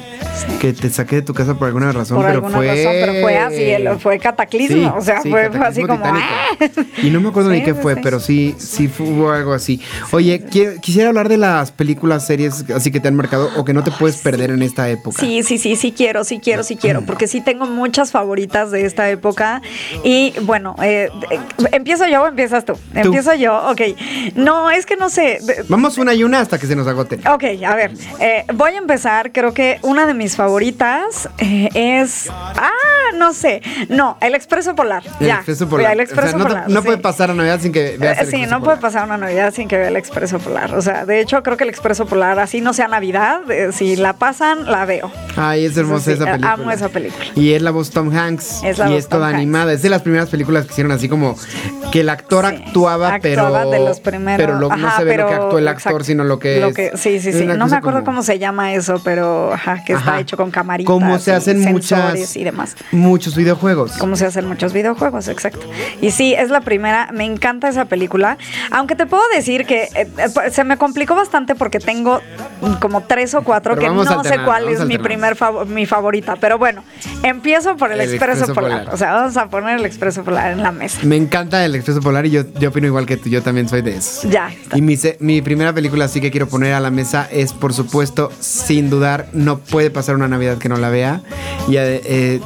que 0.60 0.72
te 0.72 0.90
saqué 0.90 1.16
de 1.16 1.22
tu 1.22 1.34
casa 1.34 1.54
por 1.54 1.68
alguna 1.68 1.92
razón, 1.92 2.16
Por 2.16 2.26
pero 2.26 2.36
alguna 2.38 2.56
fue... 2.56 2.66
razón, 2.68 2.92
pero 3.00 3.12
fue 3.22 3.38
así, 3.38 3.98
fue 4.00 4.18
cataclismo, 4.18 4.47
o 4.96 5.00
sea, 5.02 5.20
sí, 5.20 5.30
fue, 5.30 5.50
fue 5.50 5.66
así 5.66 5.82
cataclismo 5.82 5.86
como... 5.88 6.04
¡ah! 6.06 6.84
Y 7.02 7.10
no 7.10 7.20
me 7.20 7.28
acuerdo 7.28 7.50
ni 7.50 7.58
Sí, 7.58 7.64
qué 7.64 7.74
sí, 7.74 7.78
fue, 7.82 7.94
sí. 7.94 8.00
pero 8.02 8.20
sí, 8.20 8.54
sí 8.58 8.88
fu- 8.88 9.04
hubo 9.04 9.30
algo 9.30 9.52
así. 9.52 9.80
Oye, 10.12 10.44
qui- 10.46 10.80
quisiera 10.80 11.08
hablar 11.08 11.28
de 11.28 11.36
las 11.38 11.70
películas, 11.72 12.26
series 12.26 12.64
así 12.70 12.90
que 12.90 13.00
te 13.00 13.08
han 13.08 13.16
marcado 13.16 13.50
o 13.56 13.64
que 13.64 13.72
no 13.74 13.82
te 13.84 13.90
puedes 13.90 14.16
perder 14.18 14.50
en 14.50 14.62
esta 14.62 14.88
época. 14.88 15.20
Sí, 15.20 15.42
sí, 15.42 15.58
sí, 15.58 15.76
sí 15.76 15.92
quiero, 15.92 16.24
sí 16.24 16.38
quiero, 16.40 16.62
sí 16.62 16.76
quiero, 16.76 17.02
porque 17.04 17.26
sí 17.26 17.40
tengo 17.40 17.66
muchas 17.66 18.10
favoritas 18.12 18.70
de 18.70 18.84
esta 18.84 19.08
época. 19.10 19.60
Y 20.04 20.32
bueno, 20.42 20.74
eh, 20.82 21.10
eh, 21.30 21.40
¿empiezo 21.72 22.06
yo 22.06 22.22
o 22.22 22.26
empiezas 22.26 22.64
tú? 22.64 22.74
Empiezo 22.94 23.34
yo, 23.34 23.56
ok. 23.70 23.80
No, 24.34 24.70
es 24.70 24.86
que 24.86 24.96
no 24.96 25.10
sé. 25.10 25.38
Vamos 25.68 25.98
una 25.98 26.14
y 26.14 26.24
una 26.24 26.40
hasta 26.40 26.58
que 26.58 26.66
se 26.66 26.76
nos 26.76 26.86
agoten. 26.86 27.20
Ok, 27.26 27.44
a 27.66 27.74
ver, 27.74 27.92
eh, 28.20 28.44
voy 28.54 28.72
a 28.72 28.78
empezar. 28.78 29.32
Creo 29.32 29.52
que 29.54 29.78
una 29.82 30.06
de 30.06 30.14
mis 30.14 30.36
favoritas 30.36 31.28
eh, 31.38 31.68
es. 31.74 32.28
Ah, 32.30 32.70
no 33.16 33.32
sé. 33.32 33.62
No, 33.88 34.16
el 34.20 34.34
Expreso 34.38 34.74
Polar. 34.74 35.02
El 35.20 35.26
ya. 35.26 35.34
Expreso 35.36 35.68
Polar. 35.68 35.92
El 35.92 36.00
Expreso 36.00 36.28
O 36.28 36.30
sea, 36.30 36.38
no, 36.38 36.44
te- 36.44 36.50
Polar. 36.50 36.70
no 36.70 36.80
sí. 36.80 36.86
puede 36.86 36.98
pasar 36.98 37.30
a 37.30 37.34
Navidad 37.34 37.60
sin 37.60 37.72
que 37.72 37.96
veas 37.98 38.18
Eh, 38.18 38.20
el 38.22 38.26
Sí, 38.28 38.36
Expreso 38.36 38.58
no 38.58 38.64
puede 38.64 38.76
pasar 38.78 39.04
una 39.04 39.16
Navidad 39.18 39.52
sin 39.54 39.68
que 39.68 39.76
vea 39.76 39.88
el 39.88 39.96
Expreso 39.96 40.38
Polar. 40.38 40.74
O 40.74 40.80
sea, 40.82 41.04
de 41.04 41.20
hecho, 41.20 41.42
creo 41.42 41.56
que 41.56 41.64
el 41.64 41.70
Expreso 41.70 42.06
Polar, 42.06 42.38
así 42.38 42.60
no 42.60 42.72
sea 42.72 42.88
Navidad, 42.88 43.48
eh, 43.50 43.70
si 43.72 43.96
la 43.96 44.14
pasan, 44.14 44.64
la 44.70 44.84
veo. 44.86 45.10
Ay, 45.36 45.66
es 45.66 45.76
hermosa 45.76 46.06
Sí, 46.06 46.10
esa 46.12 46.24
película. 46.24 46.52
Amo 46.52 46.70
esa 46.70 46.88
película. 46.88 47.24
Y 47.34 47.52
es 47.52 47.62
la 47.62 47.70
voz 47.70 47.90
Tom 47.90 48.10
Hanks. 48.16 48.62
Es 48.64 48.78
la 48.78 48.86
y 48.88 48.92
voz 48.92 48.98
es 49.00 49.08
toda 49.08 49.20
Tom 49.22 49.28
Hanks. 49.28 49.36
animada. 49.36 49.72
Es 49.72 49.82
de 49.82 49.90
las 49.90 50.02
primeras 50.02 50.28
películas 50.30 50.64
que 50.66 50.72
hicieron 50.72 50.92
así 50.92 51.08
como 51.08 51.36
que 51.92 52.00
el 52.00 52.08
actor 52.08 52.46
Sí, 52.48 52.54
actuaba, 52.56 53.14
actuaba 53.14 53.60
pero. 53.62 53.70
de 53.70 53.78
los 53.80 54.00
primeros. 54.00 54.36
Pero 54.46 54.58
lo- 54.58 54.68
no 54.76 54.96
se 54.96 55.04
ve 55.04 55.16
lo 55.16 55.26
que 55.28 55.34
actuó 55.34 55.58
el 55.58 55.68
actor, 55.68 55.92
exacto. 55.92 56.04
sino 56.04 56.24
lo 56.24 56.38
que 56.38 56.60
Lo 56.60 56.68
es. 56.68 57.00
sí, 57.00 57.18
sí, 57.20 57.32
sí. 57.32 57.42
una 57.44 57.54
No 57.56 57.66
me 57.66 57.76
acuerdo 57.76 58.00
como- 58.00 58.08
cómo 58.18 58.22
se 58.22 58.38
llama 58.38 58.74
eso, 58.74 59.00
pero 59.04 59.52
ajá, 59.52 59.82
que 59.84 59.92
está 59.94 60.18
hecho 60.20 60.36
con 60.36 60.50
camaritas. 60.50 60.86
Cómo 60.92 61.18
se 61.18 61.32
hacen 61.32 61.60
muchas. 61.62 62.36
y 62.36 62.44
demás. 62.44 62.76
Muchos 62.92 63.34
videojuegos. 63.36 63.92
Cómo 63.98 64.16
se 64.16 64.26
hacen 64.28 64.46
muchos 64.46 64.72
videojuegos, 64.72 65.28
exacto. 65.28 65.66
Y 66.00 66.10
sí, 66.10 66.34
es 66.34 66.50
la 66.50 66.60
primera, 66.60 67.08
me 67.12 67.24
encanta 67.24 67.68
esa 67.68 67.84
película, 67.86 68.38
aunque 68.70 68.94
te 68.94 69.06
puedo 69.06 69.22
decir 69.34 69.66
que 69.66 69.84
eh, 69.94 70.06
eh, 70.18 70.50
se 70.50 70.64
me 70.64 70.76
complicó 70.76 71.14
bastante 71.14 71.54
porque 71.54 71.78
tengo 71.80 72.20
como 72.80 73.02
tres 73.02 73.34
o 73.34 73.42
cuatro 73.42 73.74
Pero 73.74 73.88
que 73.88 73.94
no 73.94 74.24
sé 74.24 74.38
cuál 74.44 74.68
es 74.68 74.84
mi 74.84 74.98
primer 74.98 75.36
fav- 75.36 75.66
mi 75.66 75.86
favorita, 75.86 76.36
pero 76.36 76.58
bueno, 76.58 76.82
empiezo 77.22 77.76
por 77.76 77.92
el, 77.92 78.00
El 78.00 78.10
Expreso, 78.10 78.44
Expreso 78.44 78.54
Polar. 78.54 78.78
Polar. 78.80 78.94
O 78.94 78.96
sea, 78.96 79.12
vamos 79.14 79.36
a 79.36 79.46
poner 79.48 79.78
el 79.78 79.84
Expreso 79.86 80.24
Polar 80.24 80.52
en 80.52 80.62
la 80.62 80.72
mesa. 80.72 80.98
Me 81.02 81.16
encanta 81.16 81.64
el 81.64 81.74
Expreso 81.74 82.00
Polar 82.00 82.26
y 82.26 82.30
yo, 82.30 82.42
yo 82.58 82.68
opino 82.70 82.86
igual 82.86 83.06
que 83.06 83.16
tú. 83.16 83.28
Yo 83.28 83.42
también 83.42 83.68
soy 83.68 83.82
de 83.82 83.96
esos. 83.96 84.22
Ya. 84.30 84.50
Y 84.74 84.82
mi, 84.82 84.96
mi 85.20 85.42
primera 85.42 85.72
película 85.72 86.08
sí 86.08 86.20
que 86.20 86.30
quiero 86.30 86.48
poner 86.48 86.72
a 86.74 86.80
la 86.80 86.90
mesa 86.90 87.28
es, 87.30 87.52
por 87.52 87.72
supuesto, 87.74 88.30
sin 88.40 88.90
dudar, 88.90 89.28
no 89.32 89.58
puede 89.58 89.90
pasar 89.90 90.14
una 90.14 90.28
Navidad 90.28 90.58
que 90.58 90.68
no 90.68 90.76
la 90.76 90.88
vea. 90.90 91.20
Y 91.68 91.76
eh, 91.76 92.00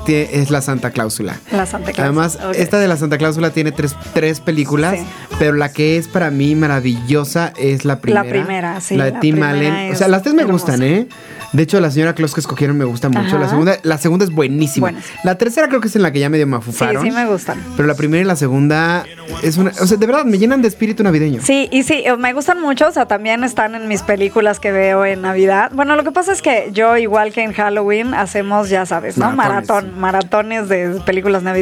eh, 0.09 0.31
es 0.33 0.51
La 0.51 0.61
Santa 0.63 0.91
Cláusula. 0.91 1.39
La 1.53 1.67
Santa 1.73 1.93
Claus. 1.93 2.07
Además, 2.07 2.39
esta 2.55 2.79
de 2.79 2.87
la 2.89 2.97
Santa 2.97 3.19
Cláusula 3.19 3.51
tiene 3.51 3.73
tres, 3.73 3.97
tres 4.15 4.41
películas, 4.41 4.99
Sí. 4.99 5.07
pero 5.39 5.55
la 5.55 5.73
que 5.73 5.97
es 5.97 6.07
para 6.09 6.31
mí 6.31 6.55
maravillosa 6.55 7.53
es 7.57 7.85
la 7.85 7.99
primera. 8.01 8.23
primera, 8.29 8.81
sí, 8.81 8.97
La 8.97 9.07
de 9.07 9.11
la 9.13 9.21
Tim 9.21 9.43
Allen. 9.43 9.93
O 9.93 9.97
sea, 9.97 10.09
las 10.09 10.23
tres 10.23 10.35
me 10.35 10.43
hermosa. 10.43 10.67
gustan, 10.73 10.83
¿eh? 10.83 11.09
De 11.53 11.63
hecho, 11.63 11.79
la 11.81 11.91
señora 11.91 12.15
Claus 12.15 12.33
que 12.33 12.41
escogieron 12.41 12.79
me 12.79 12.87
gusta 12.87 13.11
mucho. 13.11 13.39
La 13.39 13.47
segunda, 13.49 13.77
la 13.83 13.99
segunda 13.99 14.25
es 14.25 14.31
buenísima. 14.31 14.87
Buenas. 14.87 15.05
La 15.23 15.37
tercera 15.37 15.69
creo 15.69 15.83
que 15.83 15.89
es 15.89 15.97
en 15.97 16.01
la 16.03 16.11
que 16.11 16.19
ya 16.19 16.31
medio 16.31 16.47
me 16.47 16.57
Sí, 16.57 16.61
afufaron. 16.63 17.03
sí 17.03 17.11
me 17.11 17.27
gustan. 17.27 17.63
Pero 17.77 17.87
la 17.87 17.95
primera 17.95 18.23
y 18.23 18.25
la 18.27 18.37
segunda 18.37 19.05
es 19.43 19.59
una. 19.59 19.71
O 19.79 19.87
sea, 19.87 19.99
de 19.99 20.07
verdad, 20.07 20.25
me 20.25 20.39
llenan 20.39 20.63
de 20.63 20.69
espíritu 20.69 21.03
navideño. 21.03 21.43
Sí, 21.43 21.69
y 21.71 21.83
sí, 21.83 22.03
eh, 22.07 22.17
me 22.17 22.33
gustan 22.33 22.59
mucho, 22.63 22.89
o 22.89 22.93
sea, 22.93 23.05
también 23.05 23.45
están 23.45 23.75
en 23.75 23.87
mis 23.87 24.01
películas 24.01 24.61
que 24.61 24.73
veo 24.73 25.05
en 25.05 25.21
Navidad. 25.21 25.71
Bueno, 25.75 25.95
lo 25.95 26.05
que 26.05 26.11
pasa 26.11 26.33
es 26.33 26.41
que 26.41 26.71
yo, 26.73 26.97
igual 26.97 27.33
que 27.35 27.43
en 27.43 27.53
Halloween, 27.53 28.15
hacemos, 28.15 28.71
ya 28.71 28.87
sabes, 28.87 29.19
¿no? 29.19 29.33
Maratones, 29.33 29.69
Maratón, 29.93 30.01
maratones 30.01 30.69
de 30.71 31.01
películas 31.05 31.43
navideñas. 31.43 31.62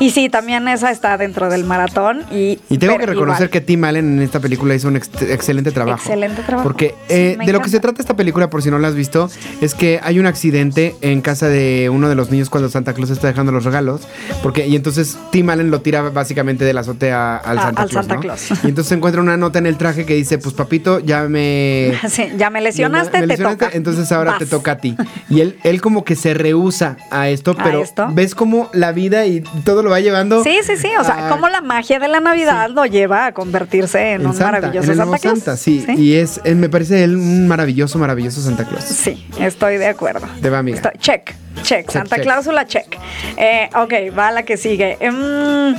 Y 0.00 0.10
sí, 0.10 0.28
también 0.28 0.66
esa 0.68 0.90
está 0.90 1.16
dentro 1.16 1.48
del 1.48 1.64
maratón. 1.64 2.22
Y, 2.30 2.58
Y 2.68 2.78
tengo 2.78 2.98
que 2.98 3.06
reconocer 3.06 3.42
igual. 3.44 3.50
que 3.50 3.60
Tim 3.60 3.84
Allen 3.84 4.16
en 4.18 4.22
esta 4.22 4.40
película 4.40 4.74
hizo 4.74 4.88
un 4.88 4.96
ex- 4.96 5.10
excelente 5.22 5.70
trabajo. 5.70 5.98
Excelente 5.98 6.42
trabajo. 6.42 6.66
Porque 6.68 6.94
Sí, 7.08 7.14
eh, 7.14 7.38
de 7.44 7.52
lo 7.52 7.60
que 7.60 7.68
se 7.70 7.80
trata 7.80 8.00
esta 8.00 8.14
película, 8.16 8.50
por 8.50 8.62
si 8.62 8.70
no 8.70 8.78
la 8.78 8.88
has 8.88 8.94
visto, 8.94 9.30
es 9.60 9.74
que 9.74 10.00
hay 10.02 10.18
un 10.18 10.26
accidente 10.26 10.94
en 11.00 11.20
casa 11.20 11.48
de 11.48 11.88
uno 11.92 12.08
de 12.08 12.14
los 12.14 12.30
niños 12.30 12.50
cuando 12.50 12.68
Santa 12.68 12.92
Claus 12.94 13.10
está 13.10 13.26
dejando 13.28 13.52
los 13.52 13.64
regalos. 13.64 14.02
Porque, 14.42 14.66
y 14.66 14.76
entonces 14.76 15.16
Tim 15.30 15.48
Allen 15.50 15.70
lo 15.70 15.80
tira 15.80 16.02
básicamente 16.10 16.64
de 16.64 16.72
la 16.72 16.80
azotea 16.80 17.36
al 17.36 17.58
A- 17.58 17.62
Santa 17.62 17.82
al 17.82 17.88
Claus. 17.88 18.06
Santa 18.06 18.14
¿no? 18.16 18.20
Claus. 18.20 18.50
Y 18.64 18.68
entonces 18.68 18.86
se 18.88 18.94
encuentra 18.94 19.20
una 19.22 19.36
nota 19.36 19.58
en 19.58 19.66
el 19.66 19.76
traje 19.76 20.04
que 20.06 20.14
dice: 20.14 20.38
Pues 20.38 20.54
papito, 20.54 20.98
ya 21.00 21.24
me. 21.28 21.92
Sí, 22.08 22.24
ya 22.36 22.50
me 22.50 22.60
lesionaste, 22.60 23.16
me 23.18 23.22
te 23.22 23.26
lesionaste, 23.28 23.64
toca. 23.66 23.76
Entonces 23.76 24.10
ahora 24.12 24.30
Vas. 24.32 24.38
te 24.40 24.46
toca 24.46 24.72
a 24.72 24.78
ti. 24.78 24.96
Y 25.28 25.40
él, 25.40 25.58
él 25.62 25.80
como 25.80 26.04
que 26.04 26.16
se 26.16 26.34
rehúsa 26.34 26.96
a 27.10 27.28
esto, 27.28 27.54
¿A 27.58 27.64
pero 27.64 27.82
esto? 27.82 28.08
ves 28.12 28.34
como 28.34 28.70
la 28.72 28.92
vida 28.92 29.26
y 29.28 29.40
todo 29.64 29.82
lo 29.82 29.90
va 29.90 30.00
llevando. 30.00 30.42
Sí, 30.42 30.58
sí, 30.64 30.76
sí. 30.76 30.88
O 30.98 31.04
sea, 31.04 31.26
a- 31.26 31.30
cómo 31.30 31.48
la 31.48 31.60
magia 31.60 31.98
de 31.98 32.08
la 32.08 32.20
Navidad 32.20 32.70
lo 32.70 32.84
lleva 32.86 33.26
a 33.26 33.32
convertirse 33.32 34.12
en, 34.12 34.22
en 34.22 34.26
un 34.26 34.32
Santa, 34.34 34.52
maravilloso 34.52 34.84
en 34.86 34.90
el 34.90 34.96
nuevo 34.96 35.12
Santa 35.12 35.22
Claus. 35.22 35.38
Santa, 35.38 35.56
sí. 35.56 35.84
Y 35.96 36.14
es, 36.16 36.40
eh, 36.44 36.54
me 36.54 36.68
parece 36.68 37.04
él 37.04 37.14
un 37.16 37.46
maravilloso, 37.48 37.98
maravilloso 37.98 38.40
Santa 38.40 38.64
Claus. 38.64 38.84
Sí, 38.84 39.26
estoy 39.40 39.76
de 39.76 39.86
acuerdo. 39.86 40.26
Te 40.42 40.50
va, 40.50 40.58
amiga. 40.58 40.76
Estoy- 40.78 40.98
check, 40.98 41.34
check, 41.62 41.90
Santa 41.90 42.16
check. 42.16 42.24
Cláusula, 42.24 42.66
check. 42.66 42.96
Eh, 43.36 43.70
ok, 43.74 44.16
va 44.18 44.30
la 44.32 44.42
que 44.44 44.56
sigue. 44.56 44.96
Em, 45.00 45.74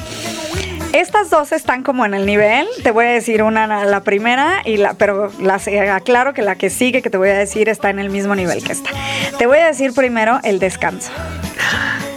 estas 0.94 1.30
dos 1.30 1.52
están 1.52 1.84
como 1.84 2.04
en 2.06 2.14
el 2.16 2.26
nivel. 2.26 2.66
Te 2.84 2.92
voy 2.92 3.06
a 3.06 3.10
decir 3.10 3.44
una, 3.44 3.86
la 3.86 4.02
primera, 4.02 4.62
y 4.66 4.78
la, 4.78 4.94
pero 4.96 5.32
las, 5.40 5.68
aclaro 5.68 6.34
que 6.34 6.42
la 6.42 6.56
que 6.56 6.70
sigue 6.70 7.02
que 7.02 7.10
te 7.10 7.18
voy 7.18 7.30
a 7.30 7.38
decir 7.38 7.70
está 7.70 7.90
en 7.92 8.00
el 8.00 8.10
mismo 8.10 8.34
nivel 8.36 8.64
que 8.64 8.72
esta. 8.72 8.90
Te 9.38 9.46
voy 9.46 9.60
a 9.60 9.68
decir 9.68 9.94
primero 9.94 10.40
el 10.44 10.58
descanso. 10.60 11.12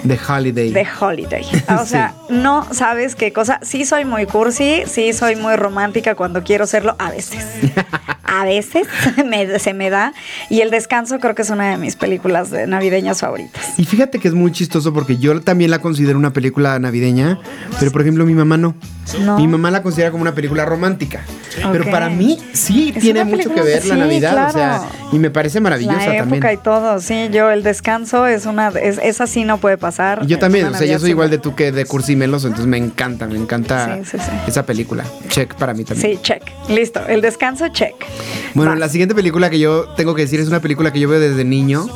The 0.06 0.18
Holiday. 0.28 0.72
The 0.72 0.86
Holiday. 1.00 1.44
O 1.80 1.84
sea, 1.86 2.14
no 2.28 2.66
sabes 2.72 3.14
qué 3.14 3.32
cosa. 3.32 3.58
Sí 3.62 3.84
soy 3.84 4.04
muy 4.04 4.26
cursi, 4.26 4.82
sí 4.86 5.12
soy 5.12 5.36
muy 5.36 5.56
romántica 5.56 6.14
cuando 6.14 6.42
quiero 6.42 6.66
serlo, 6.66 6.96
a 6.98 7.10
veces. 7.10 7.44
A 8.24 8.44
veces 8.46 8.86
me- 9.26 9.58
se 9.58 9.74
me 9.74 9.90
da. 9.90 10.14
Y 10.48 10.62
El 10.62 10.70
Descanso 10.70 11.18
creo 11.18 11.34
que 11.34 11.42
es 11.42 11.50
una 11.50 11.68
de 11.72 11.76
mis 11.76 11.96
películas 11.96 12.50
de 12.50 12.66
navideñas 12.66 13.20
favoritas. 13.20 13.78
Y 13.78 13.84
fíjate 13.84 14.20
que 14.20 14.28
es 14.28 14.32
muy 14.32 14.50
chistoso 14.52 14.94
porque 14.94 15.18
yo 15.18 15.38
también 15.42 15.70
la 15.70 15.80
considero 15.80 16.18
una 16.18 16.32
película 16.32 16.78
navideña, 16.78 17.38
pero 17.78 17.92
por 17.92 18.00
ejemplo 18.00 18.24
mi 18.24 18.32
mamá 18.32 18.56
no. 18.56 18.74
No. 19.20 19.36
Mi 19.36 19.46
mamá 19.46 19.70
la 19.70 19.82
considera 19.82 20.10
como 20.10 20.22
una 20.22 20.34
película 20.34 20.64
romántica. 20.64 21.20
Pero 21.72 21.84
para 21.90 22.08
mí 22.08 22.38
sí 22.54 22.94
Es 22.96 23.02
tiene 23.02 23.24
mucho 23.24 23.52
que 23.52 23.60
ver 23.60 23.84
la 23.84 23.96
Navidad, 23.96 24.48
o 24.48 24.52
sea, 24.52 24.80
y 25.12 25.18
me 25.18 25.28
parece 25.30 25.60
maravillosa 25.60 25.98
La 25.98 26.04
época 26.16 26.18
también. 26.30 26.54
y 26.54 26.56
todo, 26.56 27.00
sí, 27.00 27.28
yo 27.30 27.50
el 27.50 27.62
descanso 27.62 28.26
es 28.26 28.46
una, 28.46 28.68
es, 28.68 28.98
esa 29.02 29.26
sí 29.26 29.44
no 29.44 29.58
puede 29.58 29.76
pasar. 29.76 29.91
Y 30.24 30.26
yo 30.26 30.38
también, 30.38 30.66
o 30.66 30.74
sea, 30.74 30.86
yo 30.86 30.98
soy 30.98 31.10
igual 31.10 31.30
de 31.30 31.38
tú 31.38 31.54
que 31.54 31.72
de 31.72 31.84
Cursi 31.84 32.16
Meloso, 32.16 32.46
entonces 32.48 32.66
me 32.68 32.76
encanta, 32.78 33.26
me 33.26 33.36
encanta 33.38 33.98
Sí, 34.02 34.10
sí, 34.12 34.18
sí. 34.18 34.30
esa 34.46 34.64
película. 34.64 35.04
Check 35.28 35.54
para 35.54 35.74
mí 35.74 35.84
también. 35.84 36.12
Sí, 36.14 36.18
check. 36.22 36.42
Listo. 36.68 37.00
El 37.06 37.20
descanso, 37.20 37.68
check. 37.68 37.94
Bueno, 38.54 38.72
Vas. 38.72 38.80
la 38.80 38.88
siguiente 38.88 39.14
película 39.14 39.50
que 39.50 39.58
yo 39.58 39.84
tengo 39.96 40.14
que 40.14 40.22
decir 40.22 40.40
es 40.40 40.48
una 40.48 40.60
película 40.60 40.92
que 40.92 41.00
yo 41.00 41.08
veo 41.08 41.20
desde 41.20 41.44
niño 41.44 41.86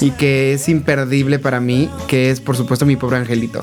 y 0.00 0.10
que 0.12 0.54
es 0.54 0.68
imperdible 0.68 1.38
para 1.38 1.60
mí, 1.60 1.90
que 2.08 2.30
es 2.30 2.40
por 2.40 2.56
supuesto 2.56 2.86
Mi 2.86 2.96
Pobre 2.96 3.16
Angelito. 3.18 3.60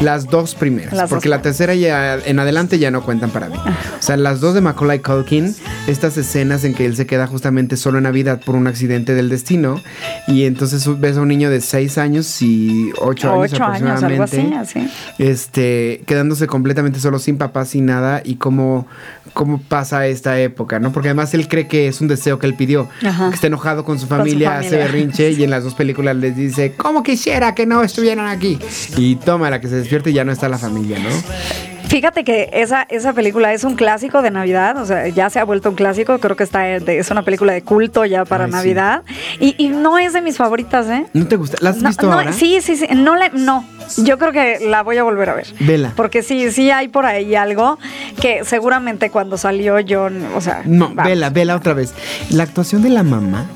Las 0.00 0.26
dos 0.26 0.54
primeras, 0.54 0.92
Las 0.92 1.02
dos 1.02 1.10
porque 1.10 1.28
la 1.28 1.42
tercera 1.42 1.74
ya 1.74 2.14
en 2.16 2.38
adelante 2.38 2.78
ya 2.78 2.90
no 2.90 3.02
cuentan 3.02 3.30
para 3.30 3.48
mí. 3.48 3.56
O 3.56 4.02
sea, 4.02 4.16
las 4.16 4.40
dos 4.40 4.54
de 4.54 4.60
Macaulay 4.60 5.00
Culkin, 5.00 5.54
estas 5.86 6.16
escenas 6.16 6.64
en 6.64 6.74
que 6.74 6.86
él 6.86 6.96
se 6.96 7.06
queda 7.06 7.26
justamente 7.26 7.76
solo 7.76 7.98
en 7.98 8.04
Navidad 8.04 8.40
por 8.44 8.54
un 8.56 8.66
accidente 8.66 9.14
del 9.14 9.28
destino 9.28 9.80
y 10.26 10.44
entonces 10.44 10.86
ves 11.00 11.16
a 11.16 11.20
un 11.20 11.28
niño 11.28 11.50
de 11.50 11.60
6 11.60 11.98
años 11.98 12.40
y 12.42 12.90
8 12.98 13.29
años 13.32 13.52
Ocho 13.52 13.64
años, 13.64 14.02
algo 14.02 14.22
aproximadamente 14.22 14.56
así, 14.64 14.78
así. 14.80 14.90
este, 15.18 16.02
quedándose 16.06 16.46
completamente 16.46 17.00
solo 17.00 17.18
sin 17.18 17.38
papá, 17.38 17.64
sin 17.64 17.86
nada, 17.86 18.22
y 18.24 18.36
cómo, 18.36 18.86
cómo 19.32 19.60
pasa 19.60 20.06
esta 20.06 20.38
época, 20.40 20.78
¿no? 20.78 20.92
Porque 20.92 21.08
además 21.08 21.32
él 21.34 21.48
cree 21.48 21.66
que 21.68 21.88
es 21.88 22.00
un 22.00 22.08
deseo 22.08 22.38
que 22.38 22.46
él 22.46 22.54
pidió, 22.54 22.88
Ajá. 23.04 23.28
que 23.28 23.34
está 23.34 23.46
enojado 23.46 23.84
con 23.84 23.98
su 23.98 24.02
su 24.02 24.08
familia, 24.08 24.58
hace 24.58 24.70
familia. 24.70 24.84
berrinche, 24.86 25.30
y 25.32 25.44
en 25.44 25.50
las 25.50 25.64
dos 25.64 25.74
películas 25.74 26.16
les 26.16 26.34
dice, 26.36 26.74
¿cómo 26.76 27.02
quisiera 27.02 27.54
que 27.54 27.66
no 27.66 27.82
estuvieran 27.82 28.26
aquí? 28.26 28.58
Y 28.96 29.16
toma 29.16 29.50
la 29.50 29.60
que 29.60 29.68
se 29.68 29.76
despierte 29.76 30.10
y 30.10 30.14
ya 30.14 30.24
no 30.24 30.32
está 30.32 30.48
la 30.48 30.58
familia, 30.58 30.98
¿no? 30.98 31.08
Fíjate 31.90 32.22
que 32.22 32.48
esa, 32.52 32.86
esa 32.88 33.12
película 33.12 33.52
es 33.52 33.64
un 33.64 33.74
clásico 33.74 34.22
de 34.22 34.30
Navidad, 34.30 34.76
o 34.78 34.86
sea, 34.86 35.08
ya 35.08 35.28
se 35.28 35.40
ha 35.40 35.44
vuelto 35.44 35.70
un 35.70 35.74
clásico, 35.74 36.20
creo 36.20 36.36
que 36.36 36.44
está 36.44 36.60
de- 36.60 36.98
es 37.00 37.10
una 37.10 37.22
película 37.24 37.52
de 37.52 37.62
culto 37.62 38.04
ya 38.04 38.24
para 38.24 38.44
Ay, 38.44 38.50
sí. 38.50 38.56
Navidad. 38.56 39.02
Y, 39.40 39.56
y 39.58 39.68
no 39.70 39.98
es 39.98 40.12
de 40.12 40.20
mis 40.22 40.36
favoritas, 40.36 40.86
¿eh? 40.88 41.06
¿No 41.14 41.26
te 41.26 41.34
gusta? 41.34 41.56
¿La 41.60 41.70
has 41.70 41.78
No, 41.78 41.88
visto 41.88 42.06
no, 42.06 42.12
ahora? 42.12 42.32
Sí, 42.32 42.60
sí, 42.60 42.76
sí. 42.76 42.86
No, 42.94 43.16
le- 43.16 43.30
no. 43.30 43.64
Yo 43.98 44.18
creo 44.18 44.32
que 44.32 44.58
la 44.68 44.82
voy 44.82 44.96
a 44.98 45.02
volver 45.02 45.30
a 45.30 45.34
ver. 45.34 45.46
Vela. 45.60 45.92
Porque 45.96 46.22
sí, 46.22 46.50
sí 46.52 46.70
hay 46.70 46.88
por 46.88 47.06
ahí 47.06 47.34
algo 47.34 47.78
que 48.20 48.44
seguramente 48.44 49.10
cuando 49.10 49.36
salió 49.38 49.78
yo, 49.80 50.08
o 50.34 50.40
sea. 50.40 50.62
No, 50.64 50.88
vamos. 50.88 51.04
vela, 51.04 51.30
vela 51.30 51.56
otra 51.56 51.74
vez. 51.74 51.92
La 52.30 52.44
actuación 52.44 52.82
de 52.82 52.90
la 52.90 53.02
mamá 53.02 53.46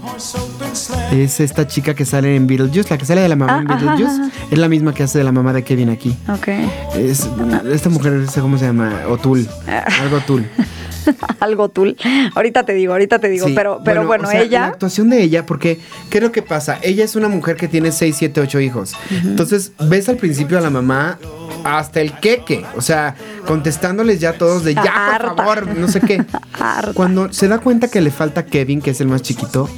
es 1.13 1.41
esta 1.41 1.67
chica 1.67 1.95
que 1.95 2.05
sale 2.05 2.37
en 2.37 2.47
Beetlejuice, 2.47 2.91
la 2.91 2.99
que 2.99 3.07
sale 3.07 3.21
de 3.21 3.29
la 3.29 3.37
mamá 3.37 3.55
Ah, 3.59 3.61
en 3.63 3.71
ajá, 3.71 3.79
Beetlejuice, 3.97 4.23
ajá. 4.23 4.31
es 4.51 4.59
la 4.59 4.69
misma 4.69 4.93
que 4.95 5.03
hace 5.03 5.19
de 5.19 5.25
la 5.25 5.33
mamá 5.33 5.53
de 5.53 5.63
Kevin 5.63 5.91
aquí. 5.91 6.17
Ok. 6.29 6.49
Es, 6.97 7.29
esta 7.73 7.89
mujer, 7.91 8.25
¿cómo 8.41 8.59
se 8.59 8.67
llama? 8.67 8.93
O'Toole. 9.09 9.47
Ah. 9.69 9.85
Algo 10.03 10.17
O'Toole. 10.19 10.49
algo 11.41 11.69
tul. 11.69 11.97
Ahorita 12.35 12.65
te 12.65 12.75
digo, 12.75 12.93
ahorita 12.93 13.19
te 13.19 13.29
digo. 13.29 13.47
Sí. 13.47 13.53
Pero, 13.55 13.81
pero 13.85 14.07
bueno, 14.07 14.29
o 14.29 14.31
sea, 14.31 14.41
La 14.41 14.47
ella. 14.47 14.67
actuación 14.67 15.11
de 15.11 15.23
ella, 15.23 15.47
porque, 15.47 15.79
¿qué 16.11 16.19
es 16.19 16.25
lo 16.25 16.33
que 16.33 16.43
pasa? 16.43 16.79
Ella 16.83 17.05
es 17.05 17.17
una 17.17 17.29
mujer 17.29 17.57
que 17.57 17.69
tiene 17.69 17.93
6, 17.93 18.17
7, 18.19 18.41
8 18.41 18.61
hijos. 18.61 18.95
Entonces, 19.11 19.73
ves 19.89 20.09
al 20.09 20.17
principio 20.17 20.59
a 20.59 20.61
la 20.61 20.71
mamá 20.71 21.19
hasta 21.65 22.01
el 22.01 22.13
queque. 22.19 22.65
O 22.77 22.81
sea, 22.81 23.17
contestándoles 23.47 24.21
ya 24.21 24.35
todos 24.35 24.65
de 24.65 24.75
ya, 24.75 25.19
por 25.21 25.37
favor, 25.37 25.77
no 25.77 25.89
sé 25.89 26.01
qué. 26.01 26.25
Cuando 26.95 27.33
se 27.33 27.49
da 27.49 27.59
cuenta 27.59 27.89
que 27.89 28.01
le 28.01 28.11
falta 28.11 28.47
Kevin, 28.47 28.81
que 28.81 28.91
es 28.91 29.01
el 29.01 29.09
más 29.09 29.23
chiquito, 29.23 29.69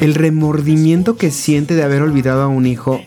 el 0.00 0.14
remordimiento 0.14 1.16
que 1.16 1.30
siente 1.30 1.74
de 1.74 1.82
haber 1.82 2.02
olvidado 2.02 2.42
a 2.42 2.48
un 2.48 2.66
hijo 2.66 3.02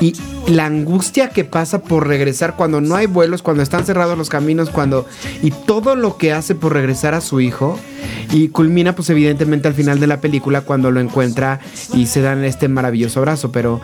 y, 0.00 0.14
la 0.50 0.66
angustia 0.66 1.28
que 1.30 1.44
pasa 1.44 1.80
por 1.82 2.06
regresar 2.08 2.56
cuando 2.56 2.80
no 2.80 2.96
hay 2.96 3.06
vuelos, 3.06 3.40
cuando 3.42 3.62
están 3.62 3.84
cerrados 3.86 4.18
los 4.18 4.28
caminos, 4.28 4.70
cuando 4.70 5.06
y 5.42 5.50
todo 5.50 5.94
lo 5.96 6.16
que 6.16 6.32
hace 6.32 6.54
por 6.54 6.72
regresar 6.72 7.14
a 7.14 7.20
su 7.20 7.40
hijo 7.40 7.78
y 8.32 8.48
culmina 8.48 8.94
pues 8.94 9.10
evidentemente 9.10 9.68
al 9.68 9.74
final 9.74 9.98
de 10.00 10.06
la 10.06 10.20
película 10.20 10.60
cuando 10.62 10.90
lo 10.90 11.00
encuentra 11.00 11.60
y 11.94 12.06
se 12.06 12.20
dan 12.20 12.44
este 12.44 12.68
maravilloso 12.68 13.20
abrazo, 13.20 13.52
pero 13.52 13.80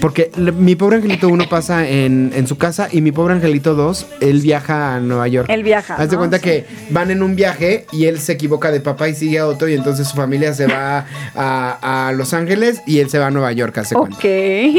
porque 0.00 0.30
mi 0.58 0.74
pobre 0.76 0.96
angelito 0.96 1.28
1 1.28 1.48
pasa 1.48 1.88
en, 1.88 2.32
en 2.34 2.46
su 2.46 2.58
casa 2.58 2.88
y 2.90 3.00
mi 3.00 3.12
pobre 3.12 3.34
angelito 3.34 3.74
2 3.74 4.06
él 4.20 4.40
viaja 4.40 4.94
a 4.94 5.00
Nueva 5.00 5.26
York. 5.28 5.48
Él 5.50 5.62
viaja, 5.62 5.94
Haz 5.96 6.10
de 6.10 6.16
¿no? 6.16 6.20
cuenta 6.20 6.38
Sí. 6.38 6.42
que 6.44 6.66
van 6.90 7.10
en 7.10 7.22
un 7.22 7.34
viaje 7.36 7.86
y 7.92 8.04
él 8.06 8.18
se 8.20 8.32
equivoca 8.32 8.70
de 8.70 8.80
papá 8.80 9.08
y 9.08 9.14
sigue 9.14 9.38
a 9.38 9.46
otro 9.46 9.68
y 9.68 9.74
entonces 9.74 10.06
su 10.08 10.16
familia 10.16 10.52
se 10.54 10.66
va 10.66 11.06
a, 11.34 12.08
a 12.08 12.12
Los 12.12 12.34
Ángeles 12.34 12.82
y 12.86 12.98
él 12.98 13.10
se 13.10 13.18
va 13.18 13.28
a 13.28 13.30
Nueva 13.30 13.52
York, 13.52 13.76
hace 13.78 13.94
cuenta. 13.94 14.16
Ok. 14.16 14.24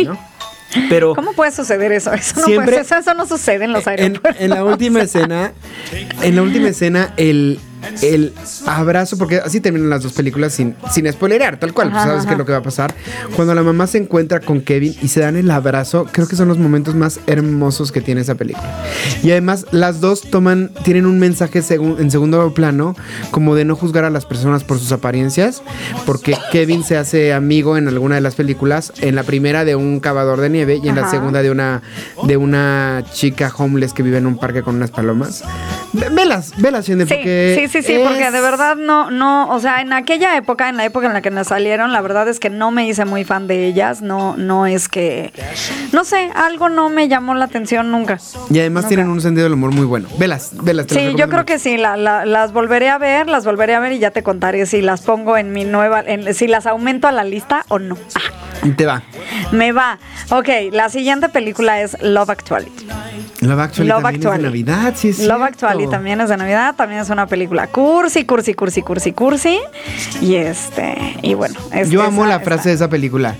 ¿no? 0.06 0.35
Pero 0.90 1.16
¿Cómo 1.16 1.34
puede 1.34 1.52
suceder 1.52 1.92
eso? 1.92 2.12
Eso 2.14 2.40
no, 2.42 2.46
Siempre- 2.46 2.72
puede- 2.74 2.82
eso, 2.82 2.96
eso 2.96 3.14
no 3.14 3.26
sucede 3.26 3.66
en 3.66 3.72
los 3.74 3.86
en, 3.88 4.00
aeropuertos. 4.00 4.42
en 4.42 4.50
la 4.50 4.64
última 4.66 5.02
escena, 5.02 5.54
en 6.22 6.36
la 6.36 6.42
última 6.42 6.68
escena, 6.70 7.14
el, 7.18 7.60
el 8.02 8.34
abrazo, 8.66 9.18
porque 9.18 9.38
así 9.38 9.60
terminan 9.60 9.90
las 9.90 10.04
dos 10.04 10.14
películas 10.14 10.54
sin, 10.54 10.76
sin 10.92 11.12
spoilerear, 11.12 11.58
tal 11.60 11.74
cual, 11.74 11.92
pues 11.92 12.04
sabes 12.04 12.20
ajá. 12.20 12.28
qué 12.28 12.34
es 12.34 12.38
lo 12.38 12.46
que 12.46 12.52
va 12.52 12.60
a 12.60 12.64
pasar. 12.64 12.94
Cuando 13.36 13.54
la 13.56 13.64
mamá 13.64 13.88
se 13.88 13.98
encuentra 13.98 14.40
con 14.40 14.62
Kevin 14.62 14.96
y 15.02 15.08
se 15.08 15.20
dan 15.22 15.36
el 15.36 15.50
abrazo, 15.52 16.08
creo 16.12 16.28
que 16.28 16.36
son 16.36 16.48
los 16.48 16.58
momentos 16.58 16.96
más 16.96 17.20
hermosos 17.28 17.92
que 17.92 18.02
tiene 18.02 18.22
esa 18.22 18.36
película. 18.36 18.84
Y 19.24 19.32
además, 19.32 19.66
las 19.72 20.02
dos 20.02 20.22
toman, 20.30 20.72
tienen 20.84 21.06
un 21.06 21.20
mensaje 21.20 21.60
segun- 21.62 22.00
en 22.00 22.12
segundo 22.12 22.54
plano, 22.54 22.96
como 23.32 23.56
de 23.56 23.66
no 23.66 23.76
juzgar 23.76 24.06
a 24.06 24.10
las 24.10 24.26
personas 24.26 24.64
por 24.64 24.80
sus 24.80 24.92
apariencias, 24.92 25.62
porque 26.06 26.36
Kevin 26.52 26.84
se 26.84 26.98
hace 26.98 27.34
amigo 27.34 27.78
en 27.78 27.88
alguna 27.88 28.16
de 28.16 28.22
las 28.22 28.36
películas, 28.36 28.94
en 29.02 29.16
la 29.16 29.24
primera 29.24 29.66
de 29.66 29.76
un 29.76 30.00
cavador 30.00 30.42
de 30.42 30.50
nieve 30.50 30.80
y 30.84 30.88
en 30.90 30.96
la 30.96 31.10
segunda 31.10 31.42
de 31.42 31.52
una 31.52 31.82
de 32.24 32.38
una 32.38 33.04
chica 33.14 33.52
homeless 33.58 33.94
que 33.94 34.04
vive 34.04 34.18
en 34.18 34.26
un 34.26 34.38
parque 34.38 34.62
con 34.62 34.76
unas 34.76 34.92
palomas. 34.92 35.44
Ve- 35.94 36.10
Velas, 36.10 36.52
velas, 36.58 36.88
Shende, 36.88 37.06
Sí, 37.06 37.14
porque 37.14 37.56
sí, 37.60 37.68
sí, 37.68 37.75
sí, 37.84 38.00
porque 38.04 38.28
es- 38.28 38.34
de 38.34 38.42
verdad 38.42 38.76
no, 38.76 39.12
no, 39.12 39.50
o 39.50 39.60
sea, 39.60 39.82
en 39.82 39.94
aquella 39.94 40.36
época, 40.38 40.70
en 40.70 40.78
la 40.78 40.86
época 40.86 41.08
en 41.08 41.14
la 41.14 41.22
que 41.22 41.32
nos 41.32 41.48
salieron, 41.48 41.92
la 41.94 42.02
verdad 42.02 42.28
es 42.28 42.40
que 42.40 42.50
no 42.50 42.72
me 42.72 42.88
hice 42.88 43.06
muy 43.06 43.24
fan 43.24 43.48
de 43.48 43.66
ellas, 43.66 44.02
no, 44.02 44.36
no 44.38 44.66
es 44.66 44.88
que, 44.90 45.32
no 45.92 46.04
sé, 46.04 46.30
algo 46.36 46.70
no 46.70 46.90
me 46.90 47.08
llamó 47.08 47.34
la 47.36 47.46
atención 47.46 47.92
nunca. 47.92 48.20
Y 48.50 48.60
además 48.60 48.88
tienen 48.88 49.10
un 49.10 49.22
sentido 49.22 49.44
del 49.46 49.54
humor 49.54 49.72
muy 49.74 49.86
bueno. 49.86 50.08
Velas, 50.18 50.52
velas. 50.62 50.88
Sí, 50.90 51.14
yo 51.18 51.30
creo 51.30 51.46
que 51.46 51.60
sí, 51.60 51.78
la- 51.78 51.98
la- 51.98 52.26
las 52.26 52.54
volveré 52.54 52.90
a 52.90 52.98
ver, 52.98 53.28
las 53.28 53.46
volveré 53.46 53.76
a 53.76 53.80
ver 53.80 53.92
y 53.94 54.00
ya 54.00 54.12
te 54.12 54.24
contaré 54.24 54.66
si 54.66 54.82
las 54.82 55.02
pongo 55.02 55.38
en 55.38 55.52
mi 55.52 55.64
nueva, 55.66 56.02
en- 56.06 56.34
si 56.34 56.48
las 56.48 56.66
aumento 56.66 57.08
a 57.08 57.12
la 57.12 57.24
lista 57.24 57.66
o 57.70 57.80
no. 57.80 57.98
Ah, 58.16 58.68
te 58.76 58.86
va. 58.86 59.04
me 59.52 59.72
va. 59.72 60.00
Ok, 60.32 60.50
la 60.72 60.90
siguiente 60.90 61.30
película 61.30 61.82
es 61.82 61.98
Love 62.02 62.30
Actually. 62.32 62.72
Love 63.42 63.60
Actually 63.60 63.90
Love 63.90 64.02
también 64.04 64.16
Actually. 64.28 64.36
es 64.36 64.42
de 64.42 64.44
Navidad, 64.48 64.94
sí 64.96 65.10
es 65.10 65.20
Love. 65.28 65.42
Actually 65.44 65.88
también 65.88 66.20
es 66.22 66.30
de 66.30 66.38
Navidad, 66.38 66.76
también 66.76 67.02
es 67.02 67.10
una 67.10 67.28
película 67.28 67.65
cursi, 67.68 68.26
cursi, 68.26 68.54
cursi, 68.54 68.82
cursi, 68.82 69.12
cursi. 69.14 69.60
Y 70.22 70.36
este, 70.36 70.96
y 71.22 71.34
bueno. 71.34 71.56
es- 71.74 71.90
Yo 71.90 72.02
amo 72.04 72.24
esa- 72.26 72.38
la 72.38 72.40
frase 72.40 72.70
de 72.70 72.76
esa 72.76 72.90
película. 72.90 73.36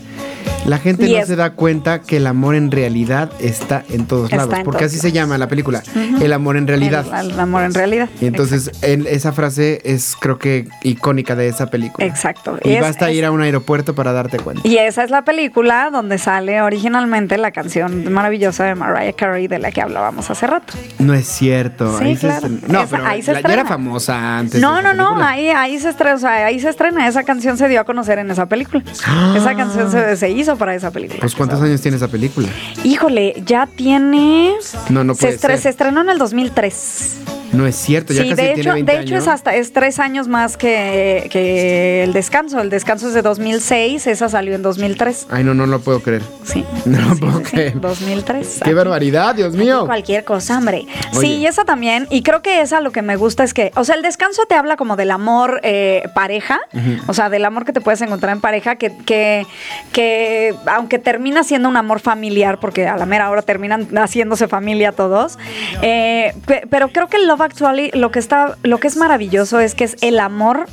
La 0.66 0.80
gente 0.80 1.08
no 1.20 1.26
se 1.26 1.36
da 1.36 1.52
cuenta 1.52 2.02
que 2.02 2.18
el 2.18 2.28
amor 2.28 2.56
en 2.56 2.72
realidad 2.72 3.32
está 3.40 3.84
en 3.90 4.06
todos 4.08 4.26
Está 4.26 4.38
lados, 4.38 4.54
en 4.56 4.64
porque 4.64 4.80
todos 4.80 4.92
así 4.92 5.00
se 5.00 5.12
llama 5.12 5.38
la 5.38 5.48
película, 5.48 5.84
el 6.22 6.34
amor 6.34 6.58
en 6.58 6.66
realidad. 6.68 7.06
El, 7.20 7.32
el 7.32 7.40
amor 7.40 7.64
en 7.64 7.74
realidad. 7.74 8.10
y 8.20 8.26
entonces 8.26 8.72
en- 8.82 9.06
esa 9.08 9.32
frase 9.32 9.82
es 9.86 10.16
creo 10.20 10.40
que 10.40 10.68
icónica 10.82 11.36
de 11.36 11.48
esa 11.48 11.68
película. 11.68 12.06
Exacto. 12.08 12.58
Y 12.64 12.72
Es- 12.74 12.82
basta 12.82 13.10
es- 13.12 13.16
ir 13.18 13.26
a 13.26 13.32
un 13.32 13.42
aeropuerto 13.42 13.94
para 13.94 14.12
darte 14.12 14.40
cuenta. 14.40 14.68
Y 14.68 14.78
esa 14.78 15.04
es 15.04 15.12
la 15.12 15.24
película 15.24 15.90
donde 15.92 16.18
sale 16.18 16.62
originalmente 16.62 17.38
la 17.38 17.52
canción 17.52 18.12
maravillosa 18.12 18.64
de 18.66 18.74
Mariah 18.76 19.14
Carey 19.14 19.48
de 19.48 19.60
la 19.60 19.72
que 19.72 19.82
hablábamos 19.82 20.30
hace 20.32 20.48
rato. 20.48 20.74
No 20.98 21.14
es 21.14 21.28
cierto. 21.28 21.98
Sí, 22.00 22.04
ahí 22.06 22.16
se 22.16 22.28
claro. 22.28 22.48
estren- 22.48 22.62
No, 22.68 22.80
Esa- 22.82 22.98
pero 22.98 23.08
ahí 23.08 23.22
se 23.22 23.34
la- 23.34 23.42
ya 23.42 23.54
era 23.54 23.66
famosa 23.66 24.40
antes. 24.40 24.60
No, 24.62 24.78
de 24.78 24.82
no, 24.82 24.94
no, 24.96 25.24
ahí, 25.24 25.50
ahí 25.50 25.78
se 25.80 25.90
estrena, 25.90 26.16
o 26.16 26.20
sea, 26.20 26.46
ahí 26.48 26.60
se 26.60 26.70
estrena, 26.70 27.08
esa 27.08 27.24
canción 27.24 27.58
se 27.58 27.68
dio 27.70 27.80
a 27.82 27.84
conocer 27.84 28.18
en 28.18 28.32
esa 28.32 28.48
película. 28.48 28.84
Esa 29.36 29.56
canción 29.56 29.92
se, 29.92 30.16
se 30.18 30.30
hizo 30.32 30.55
para 30.58 30.76
esa 30.76 30.92
película. 30.92 31.20
Pues 31.20 31.36
¿cuántos 31.36 31.62
años 31.62 31.82
tiene 31.82 31.98
esa 31.98 32.08
película? 32.08 32.48
Híjole, 32.84 33.42
ya 33.46 33.68
tiene... 33.68 34.54
No, 34.90 35.04
no 35.04 35.14
se, 35.16 35.28
puede 35.28 35.38
ser. 35.38 35.60
se 35.60 35.70
estrenó 35.70 36.02
en 36.02 36.10
el 36.10 36.18
2003. 36.18 37.35
No 37.54 37.66
es 37.68 37.76
cierto, 37.76 38.14
ya 38.14 38.24
sí, 38.24 38.30
casi 38.30 38.42
de 38.42 38.48
tiene 38.50 38.62
hecho, 38.62 38.74
20 38.74 38.92
de 38.92 39.00
hecho 39.02 39.16
es 39.16 39.28
hasta 39.28 39.56
es 39.56 39.72
tres 39.74 40.00
años 40.00 40.28
más 40.28 40.58
que, 40.58 41.28
que 41.32 42.04
el 42.04 42.14
descanso. 42.14 42.60
El 42.62 42.70
descanso 42.70 43.08
es 43.08 43.14
de 43.14 43.22
2006, 43.22 44.08
esa 44.08 44.30
salió 44.30 44.56
en 44.56 44.62
2003. 44.62 45.28
Ay, 45.30 45.44
no, 45.44 45.54
no 45.54 45.66
lo 45.66 45.80
puedo 45.80 46.00
creer. 46.02 46.22
Sí. 46.44 46.66
No 46.86 47.00
lo 47.02 47.16
Sí, 47.16 47.20
puedo 47.22 47.38
sí, 47.40 47.44
creer. 47.46 47.80
2003. 47.82 48.60
Qué 48.64 48.74
barbaridad, 48.74 49.34
Dios 49.36 49.54
mío. 49.56 49.86
Cualquier 49.86 50.24
cosa, 50.24 50.58
hombre. 50.58 50.86
Oye. 51.14 51.20
Sí, 51.20 51.28
y 51.38 51.48
esa 51.48 51.66
también. 51.66 52.08
Y 52.12 52.22
creo 52.22 52.42
que 52.44 52.62
esa 52.62 52.80
lo 52.82 52.92
que 52.92 53.02
me 53.02 53.16
gusta 53.16 53.44
es 53.44 53.54
que, 53.56 53.72
o 53.76 53.84
sea, 53.84 53.96
el 53.96 54.02
descanso 54.04 54.44
te 54.48 54.54
habla 54.56 54.76
como 54.78 54.96
del 54.96 55.10
amor 55.12 55.62
eh, 55.64 56.04
pareja, 56.14 56.60
o 57.08 57.14
sea, 57.14 57.30
del 57.30 57.44
amor 57.46 57.66
que 57.66 57.74
te 57.74 57.82
puedes 57.82 58.02
encontrar 58.02 58.34
en 58.36 58.42
pareja, 58.42 58.76
que, 58.76 58.96
que, 59.06 59.46
que 59.92 60.54
aunque 60.68 61.00
termina 61.00 61.44
siendo 61.44 61.70
un 61.70 61.78
amor 61.78 62.00
familiar, 62.00 62.60
porque 62.60 62.88
a 62.88 62.98
la 62.98 63.06
mera 63.06 63.30
hora 63.30 63.42
terminan 63.42 63.88
haciéndose 63.98 64.48
familia 64.48 64.92
todos, 64.92 65.38
eh, 65.82 66.34
pe- 66.46 66.64
pero 66.70 66.90
creo 66.90 67.08
que 67.08 67.18
el 67.18 67.28
Love 67.36 67.42
Actually 67.42 67.92
lo 67.94 68.12
que 68.12 68.20
está, 68.20 68.56
lo 68.64 68.80
que 68.80 68.88
es 68.88 68.96
maravilloso 68.96 69.60
es 69.60 69.76
que 69.76 69.84
es 69.84 69.98
el 70.02 70.20
amor, 70.22 70.68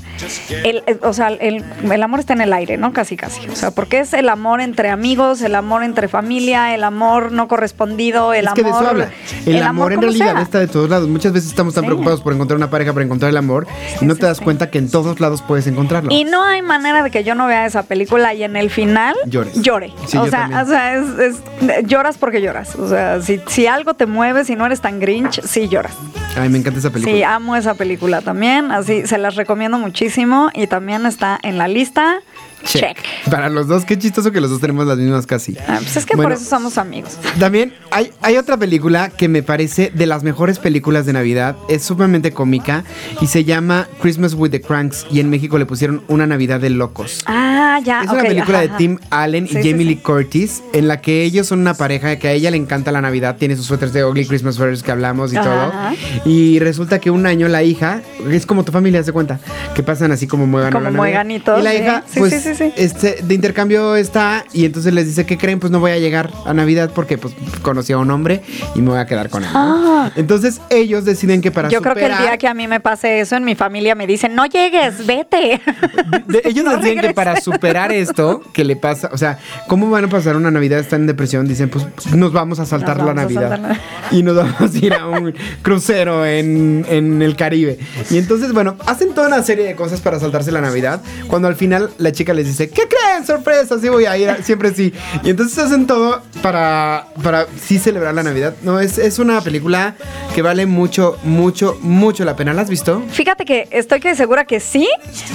el, 0.65 0.85
el- 0.87 1.01
o 1.03 1.13
sea, 1.13 1.29
el, 1.29 1.65
el 1.91 2.03
amor 2.05 2.21
está 2.21 2.35
en 2.35 2.41
el 2.41 2.53
aire, 2.53 2.77
¿no? 2.77 2.93
Casi, 2.93 3.17
casi. 3.17 3.49
O 3.49 3.57
sea, 3.57 3.73
porque 3.73 3.99
es 3.99 4.13
el 4.13 4.29
amor 4.29 4.61
entre 4.61 4.89
amigos, 4.91 5.43
el 5.43 5.57
amor 5.57 5.83
entre 5.83 6.07
familia, 6.07 6.73
el 6.75 6.85
amor 6.85 7.33
no 7.33 7.49
correspondido, 7.49 8.33
el 8.33 8.45
es 8.45 8.47
amor. 8.53 8.57
que 8.57 8.63
de 8.63 8.71
eso 8.71 8.89
habla. 8.89 9.11
El, 9.45 9.63
amor, 9.65 9.93
en 9.93 10.03
realidad 10.03 10.33
sea. 10.35 10.43
está 10.43 10.59
de 10.61 10.69
todos 10.69 10.89
lados. 10.89 11.09
Muchas 11.09 11.33
veces 11.33 11.49
estamos 11.51 11.75
tan 11.75 11.83
Sí. 11.83 11.87
preocupados 11.89 12.21
por 12.21 12.33
encontrar 12.33 12.57
una 12.57 12.71
pareja, 12.71 12.93
por 12.93 13.03
encontrar 13.03 13.31
el 13.31 13.37
amor, 13.37 13.67
y 14.01 14.05
no 14.05 14.15
te 14.15 14.27
das 14.27 14.41
cuenta 14.41 14.71
que 14.71 14.79
en 14.79 14.89
todos 14.89 15.19
lados 15.19 15.43
puedes 15.43 15.67
encontrarlo. 15.67 16.13
Y 16.13 16.23
no 16.23 16.45
hay 16.45 16.63
manera 16.63 17.03
de 17.03 17.11
que 17.11 17.25
yo 17.25 17.35
no 17.35 17.49
vea 17.49 17.67
esa 17.67 17.83
película 17.83 18.35
y 18.35 18.45
en 18.45 18.55
el 18.57 18.71
final 18.71 19.17
Llores. 19.27 19.61
llore. 19.61 19.93
O, 20.17 20.27
sea, 20.29 20.49
o 20.63 20.67
sea, 20.69 20.95
es, 20.95 21.09
es- 21.19 21.87
lloras 21.89 22.19
porque 22.19 22.41
lloras. 22.41 22.77
O 22.77 22.89
sea, 22.89 23.21
si, 23.21 23.41
si 23.49 23.67
algo 23.67 23.95
te 23.95 24.07
mueve, 24.07 24.45
si 24.45 24.55
no 24.55 24.65
eres 24.67 24.81
tan 24.81 25.01
grinch, 25.01 25.41
sí 25.43 25.67
lloras. 25.69 25.95
Ay, 26.37 26.49
me 26.49 26.59
encanta 26.59 26.79
esa 26.79 26.91
película. 26.91 27.15
Sí, 27.15 27.23
amo 27.23 27.57
esa 27.57 27.75
película 27.75 28.23
también. 28.23 28.73
Así 28.73 29.07
se 29.07 29.19
las 29.19 29.37
recomiendo 29.37 29.79
muchísimo 29.79 30.51
y 30.55 30.67
también 30.67 31.05
está 31.07 31.39
en 31.43 31.59
la 31.59 31.69
lista. 31.69 32.21
Check. 32.65 32.97
Para 33.31 33.49
los 33.49 33.67
dos, 33.69 33.85
qué 33.85 33.99
chistoso 33.99 34.31
que 34.33 34.41
los 34.41 34.51
dos 34.51 34.61
tenemos 34.61 34.87
las 34.87 34.99
mismas 34.99 35.27
casi. 35.27 35.57
Ah, 35.69 35.79
pues 35.81 35.97
es 35.97 36.07
que 36.07 36.15
Bueno, 36.17 36.31
por 36.31 36.39
eso 36.39 36.49
somos 36.49 36.79
amigos. 36.79 37.17
También 37.39 37.75
hay, 37.91 38.11
hay 38.23 38.37
otra 38.37 38.57
película 38.57 39.11
que 39.11 39.29
me 39.29 39.43
parece 39.43 39.91
de 39.95 40.07
las 40.07 40.23
mejores 40.23 40.59
películas 40.59 41.07
de 41.07 41.13
Navidad. 41.13 41.57
Es 41.69 41.83
sumamente 41.83 42.33
cómica 42.33 42.85
y 43.21 43.27
se 43.27 43.45
llama 43.45 43.89
Christmas 44.01 44.35
with 44.35 44.51
the 44.51 44.61
Cranks. 44.61 45.07
Y 45.11 45.21
en 45.21 45.31
México 45.31 45.59
le 45.59 45.67
pusieron 45.67 46.03
Una 46.09 46.27
Navidad 46.27 46.61
de 46.61 46.71
Locos. 46.71 47.23
Ah, 47.27 47.81
ya. 47.85 48.03
Es 48.03 48.11
una 48.11 48.23
película 48.23 48.59
ajá, 48.61 48.69
de. 48.69 48.77
Tim 48.79 48.99
Allen 49.11 49.49
Sí, 49.49 49.55
y 49.59 49.63
Jamie 49.71 49.79
sí. 49.79 49.85
Lee 49.85 49.97
Curtis 49.97 50.63
en 50.73 50.89
la 50.89 51.01
que 51.01 51.23
ellos 51.25 51.47
son 51.49 51.61
una 51.61 51.75
pareja 51.75 52.17
que 52.17 52.29
a 52.29 52.33
ella 52.33 52.51
le 52.51 52.57
encanta 52.57 52.93
la 52.93 53.01
Navidad, 53.01 53.37
tiene 53.39 53.57
sus 53.57 53.67
suéteres 53.67 53.93
de 53.93 54.05
Ugly 54.05 54.27
Christmas 54.27 54.55
Sweaters 54.55 54.83
que 54.83 54.91
hablamos 54.93 55.33
y 55.33 55.37
Ajá, 55.37 55.45
todo. 55.49 55.63
ajá. 55.63 55.95
Y 56.25 56.59
resulta 56.61 56.99
que 57.01 57.11
un 57.11 57.27
año 57.27 57.49
la 57.49 57.63
hija, 57.63 58.03
es 58.31 58.47
como 58.47 58.65
tu 58.65 58.73
familia, 58.73 59.03
se 59.03 59.13
cuenta, 59.13 59.41
que 59.75 59.83
pasan 59.83 60.13
así 60.13 60.27
como 60.27 60.47
muegan 60.47 60.73
Como 60.73 60.91
mueganitos, 60.91 61.59
Y 61.59 61.63
la 61.63 61.71
sí. 61.73 61.77
hija, 61.79 62.05
Sí, 62.07 62.19
pues, 62.21 62.33
sí. 62.55 62.73
Este, 62.77 63.19
de 63.23 63.35
intercambio 63.35 63.97
está 63.97 64.45
y 64.53 64.65
entonces 64.65 64.93
les 64.95 65.07
dice, 65.07 65.27
¿qué 65.27 65.37
creen? 65.39 65.61
Pues 65.61 65.71
no 65.71 65.81
voy 65.81 65.93
a 65.93 65.99
llegar 65.99 66.31
a 66.45 66.53
Navidad 66.55 66.91
porque 66.95 67.19
pues 67.19 67.35
conocí 67.63 67.93
a 67.93 67.99
un 67.99 68.11
hombre 68.11 68.43
y 68.75 68.81
me 68.83 68.91
voy 68.91 68.99
a 68.99 69.07
quedar 69.07 69.29
con 69.29 69.45
él. 69.45 69.51
¿no? 69.53 70.11
Entonces 70.17 70.61
ellos 70.71 71.05
deciden 71.05 71.41
que 71.41 71.51
para 71.51 71.69
Ah. 71.69 71.71
Yo 71.71 71.81
creo 71.83 71.95
que 71.95 72.07
el 72.07 72.19
día 72.19 72.37
que 72.39 72.49
a 72.49 72.55
mí 72.55 72.67
me 72.67 72.81
pase 72.81 73.21
eso, 73.21 73.37
en 73.37 73.45
mi 73.45 73.55
familia 73.55 73.95
me 73.95 74.07
dicen, 74.07 74.35
no 74.35 74.47
llegues, 74.47 75.07
vete. 75.07 75.61
De- 76.27 76.43
ellos 76.45 76.65
No 76.73 76.73
nos 76.73 76.83
dicen 76.83 77.01
que 77.01 77.15
para 77.15 77.41
superar 77.41 77.93
esto 77.93 78.43
que 78.53 78.65
le 78.65 78.77
pasa, 78.77 79.11
o 79.13 79.19
sea, 79.19 79.39
¿cómo 79.69 79.89
van 79.91 80.05
a 80.05 80.09
pasar 80.09 80.37
una 80.37 80.51
Navidad 80.51 80.79
están 80.81 81.03
en 81.03 81.07
depresión? 81.09 81.47
Dicen, 81.47 81.69
pues 81.71 81.87
nos 82.15 82.33
vamos 82.33 82.59
a 82.61 82.67
saltar 82.67 82.99
la 83.03 83.15
Navidad 83.15 83.51
saltar 83.51 83.81
y 84.11 84.23
nos 84.23 84.37
vamos 84.37 84.75
a 84.75 84.79
ir 84.79 84.95
a 84.95 85.07
un 85.09 85.35
crucero 85.63 86.25
en, 86.27 86.85
en 86.89 87.23
el 87.23 87.37
Caribe. 87.37 87.79
Y 88.11 88.19
entonces, 88.19 88.53
bueno, 88.53 88.77
hacen 88.87 89.15
toda 89.15 89.29
una 89.29 89.43
serie 89.43 89.65
de 89.65 89.75
cosas 89.75 90.01
para 90.01 90.19
saltarse 90.21 90.53
la 90.53 90.61
Navidad. 90.61 91.01
Cuando 91.29 91.49
al 91.49 91.55
final 91.57 91.91
la 91.99 92.13
chica 92.13 92.35
les 92.43 92.49
dice, 92.59 92.69
¿qué 92.71 92.83
creen? 92.89 93.27
Sorpresa, 93.27 93.79
sí 93.81 93.89
voy 93.89 94.05
a 94.07 94.17
ir, 94.17 94.43
siempre 94.43 94.73
sí. 94.75 94.93
Y 95.23 95.31
entonces 95.31 95.59
hacen 95.59 95.87
todo 95.87 96.23
para, 96.43 97.07
para 97.23 97.47
sí 97.61 97.79
celebrar 97.79 98.15
la 98.15 98.23
Navidad. 98.23 98.55
No, 98.63 98.81
es, 98.81 98.99
es 98.99 99.19
una 99.19 99.41
película 99.41 99.95
que 100.35 100.43
vale 100.43 100.67
mucho, 100.67 101.19
mucho, 101.25 101.79
mucho 101.83 102.25
la 102.25 102.37
pena. 102.37 102.53
¿La 102.53 102.63
has 102.63 102.71
visto? 102.71 103.03
Fíjate 103.11 103.45
que 103.45 103.69
estoy 103.71 104.01
que 104.01 104.15
segura 104.15 104.45
que 104.45 104.61
sí, 104.61 104.89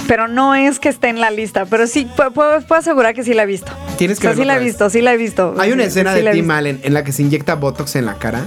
pero 0.06 0.28
no 0.28 0.54
es 0.54 0.78
que 0.78 0.88
esté 0.88 1.08
en 1.08 1.20
la 1.20 1.30
lista, 1.30 1.64
pero 1.66 1.86
sí 1.86 2.06
pu- 2.16 2.32
puedo, 2.32 2.60
puedo 2.62 2.80
asegurar 2.80 3.14
que 3.14 3.24
sí 3.24 3.34
la 3.34 3.44
he 3.44 3.46
visto. 3.46 3.72
Tienes 3.96 4.18
que 4.20 4.28
O 4.28 4.30
sea, 4.30 4.36
sí 4.42 4.44
la 4.46 4.56
he 4.56 4.60
visto, 4.64 4.90
sí 4.90 5.00
la 5.00 5.14
he 5.14 5.16
visto. 5.16 5.54
Hay 5.58 5.72
una 5.72 5.84
Sí, 5.84 5.88
escena 5.88 6.14
sí 6.14 6.22
de 6.22 6.30
he 6.30 6.32
Tim. 6.32 6.50
Allen 6.50 6.80
en 6.82 6.94
la 6.94 7.04
que 7.04 7.12
se 7.12 7.22
inyecta 7.22 7.54
Botox 7.56 7.96
en 7.96 8.06
la 8.06 8.14
cara. 8.14 8.44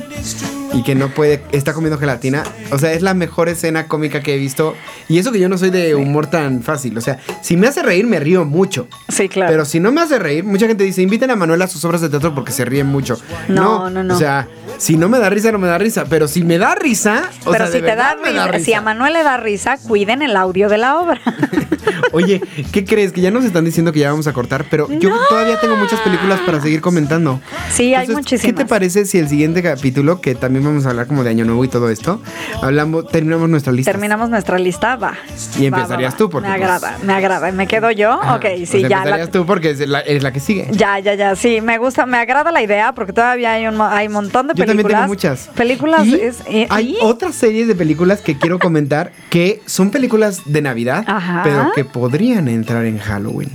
Y 0.74 0.84
que 0.84 0.96
no 0.96 1.10
puede, 1.10 1.42
está 1.52 1.74
comiendo 1.74 1.98
gelatina. 1.98 2.44
O 2.72 2.78
sea, 2.78 2.94
es 2.94 3.02
la 3.02 3.14
mejor 3.14 3.50
escena 3.50 3.88
cómica 3.88 4.22
que 4.22 4.36
he 4.36 4.38
visto. 4.38 4.76
Y 5.08 5.20
eso 5.20 5.32
que 5.32 5.40
yo 5.40 5.50
no 5.50 5.58
soy 5.58 5.70
de 5.70 5.96
humor 5.96 6.28
tan 6.28 6.62
fácil. 6.62 6.98
O 6.98 7.02
sea, 7.02 7.20
si 7.42 7.58
me 7.58 7.68
hace 7.68 7.82
reír, 7.82 8.06
me 8.08 8.20
río 8.20 8.46
mucho. 8.46 8.88
Sí, 9.10 9.30
claro. 9.30 9.52
Pero 9.52 9.66
si 9.66 9.80
no 9.80 9.92
me 9.92 10.02
hace 10.02 10.20
reír, 10.20 10.44
mucha 10.44 10.68
gente 10.68 10.84
dice, 10.84 11.02
inviten 11.02 11.32
a 11.32 11.36
Manuel 11.36 11.62
a 11.62 11.68
sus 11.68 11.84
obras 11.86 12.02
de 12.02 12.10
teatro 12.10 12.34
porque 12.34 12.52
se 12.52 12.66
ríen 12.66 12.88
mucho. 12.88 13.20
No, 13.48 13.90
no, 13.90 14.04
no. 14.04 14.16
O 14.16 14.18
sea, 14.18 14.48
si 14.82 14.98
no 14.98 15.10
me 15.10 15.20
da 15.20 15.30
risa, 15.30 15.52
no 15.52 15.60
me 15.60 15.68
da 15.68 15.78
risa. 15.78 16.06
Pero 16.10 16.28
si 16.28 16.44
me 16.44 16.58
da 16.58 16.74
risa, 16.74 17.30
o 17.46 17.52
Pero 17.52 17.68
sea, 17.68 17.76
si 17.76 17.82
te 17.86 17.96
da, 17.96 18.18
me 18.24 18.34
da 18.34 18.48
risa, 18.48 18.66
si 18.66 18.74
a. 18.74 18.82
Manuel 18.82 19.14
le 19.14 19.22
da 19.24 19.38
risa, 19.38 19.78
cuiden 19.78 20.24
el 20.24 20.36
audio 20.36 20.70
de 20.70 20.78
la 20.80 20.98
obra. 20.98 21.22
Oye, 22.14 22.42
¿qué 22.74 22.84
crees? 22.84 23.12
Que 23.14 23.22
ya 23.22 23.32
nos 23.32 23.46
están 23.46 23.64
diciendo 23.64 23.92
que 23.94 24.00
ya 24.00 24.10
vamos 24.10 24.28
a 24.28 24.34
cortar, 24.34 24.66
pero 24.70 24.88
yo 24.90 25.12
todavía 25.30 25.60
tengo 25.60 25.76
muchas 25.78 26.00
películas 26.02 26.40
para 26.42 26.60
seguir 26.60 26.82
comentando. 26.82 27.40
Sí, 27.72 27.94
hay 27.94 28.08
muchísimas. 28.08 28.42
¿Qué 28.46 28.54
te 28.54 28.66
parece 28.66 29.06
si 29.06 29.18
el 29.20 29.30
siguiente 29.30 29.62
capítulo, 29.64 30.20
que 30.20 30.36
también 30.36 30.66
vamos 30.66 30.86
a 30.86 30.90
hablar 30.90 31.08
como 31.08 31.24
de 31.24 31.30
Año 31.30 31.46
Nuevo 31.46 31.64
y 31.64 31.68
todo 31.68 31.90
esto, 31.90 32.22
hablamos, 32.62 33.08
terminamos 33.08 33.50
nuestra 33.50 33.72
lista? 33.72 33.92
Terminamos 33.92 34.30
nuestra 34.30 34.58
lista, 34.58 34.96
va. 34.98 35.14
Y 35.58 35.70
Va, 35.70 35.78
empezarías 35.80 36.12
va, 36.12 36.16
va. 36.16 36.18
tú, 36.18 36.30
porque, 36.30 36.50
Me 36.50 36.58
pues- 36.58 36.70
agrada, 36.70 36.98
me 37.04 37.14
agrada. 37.14 37.52
¿Me 37.52 37.68
quedo 37.68 37.92
yo? 37.92 38.12
Ajá, 38.22 38.36
ok, 38.36 38.42
pues 38.58 38.70
sí, 38.70 38.82
ya. 38.82 38.90
la- 38.90 38.98
empezarías 38.98 39.32
tú 39.32 39.46
porque 39.46 39.70
es 39.72 39.88
la, 39.88 40.00
es 40.02 40.22
la 40.24 40.32
que 40.34 40.40
sigue. 40.40 40.68
Ya, 40.72 41.00
ya, 41.00 41.14
ya, 41.14 41.36
sí, 41.36 41.62
me 41.62 41.78
gusta, 41.78 42.06
me 42.06 42.18
agrada 42.18 42.52
la 42.52 42.62
idea 42.62 42.94
porque 42.94 43.14
todavía 43.14 43.54
hay 43.54 43.68
un 43.68 43.80
hay 43.80 44.08
un 44.08 44.14
montón 44.14 44.48
de 44.48 44.54
Yo 44.56 44.66
también 44.78 44.88
tengo 44.88 45.08
muchas. 45.08 45.50
Películas 45.56 46.06
Y 46.06 46.16
es 46.16 46.38
y- 46.50 46.68
hay 46.70 46.92
y- 46.92 46.98
otras 47.02 47.36
series 47.36 47.68
de 47.68 47.76
películas 47.76 48.22
que 48.22 48.38
quiero 48.38 48.60
comentar 48.60 49.12
que 49.30 49.62
son 49.66 49.92
películas 49.92 50.42
de 50.46 50.62
Navidad, 50.62 51.04
Ajá. 51.08 51.42
pero 51.44 51.72
que 51.74 51.86
podrían 51.86 52.48
entrar 52.48 52.86
en 52.86 52.98
Halloween. 53.00 53.52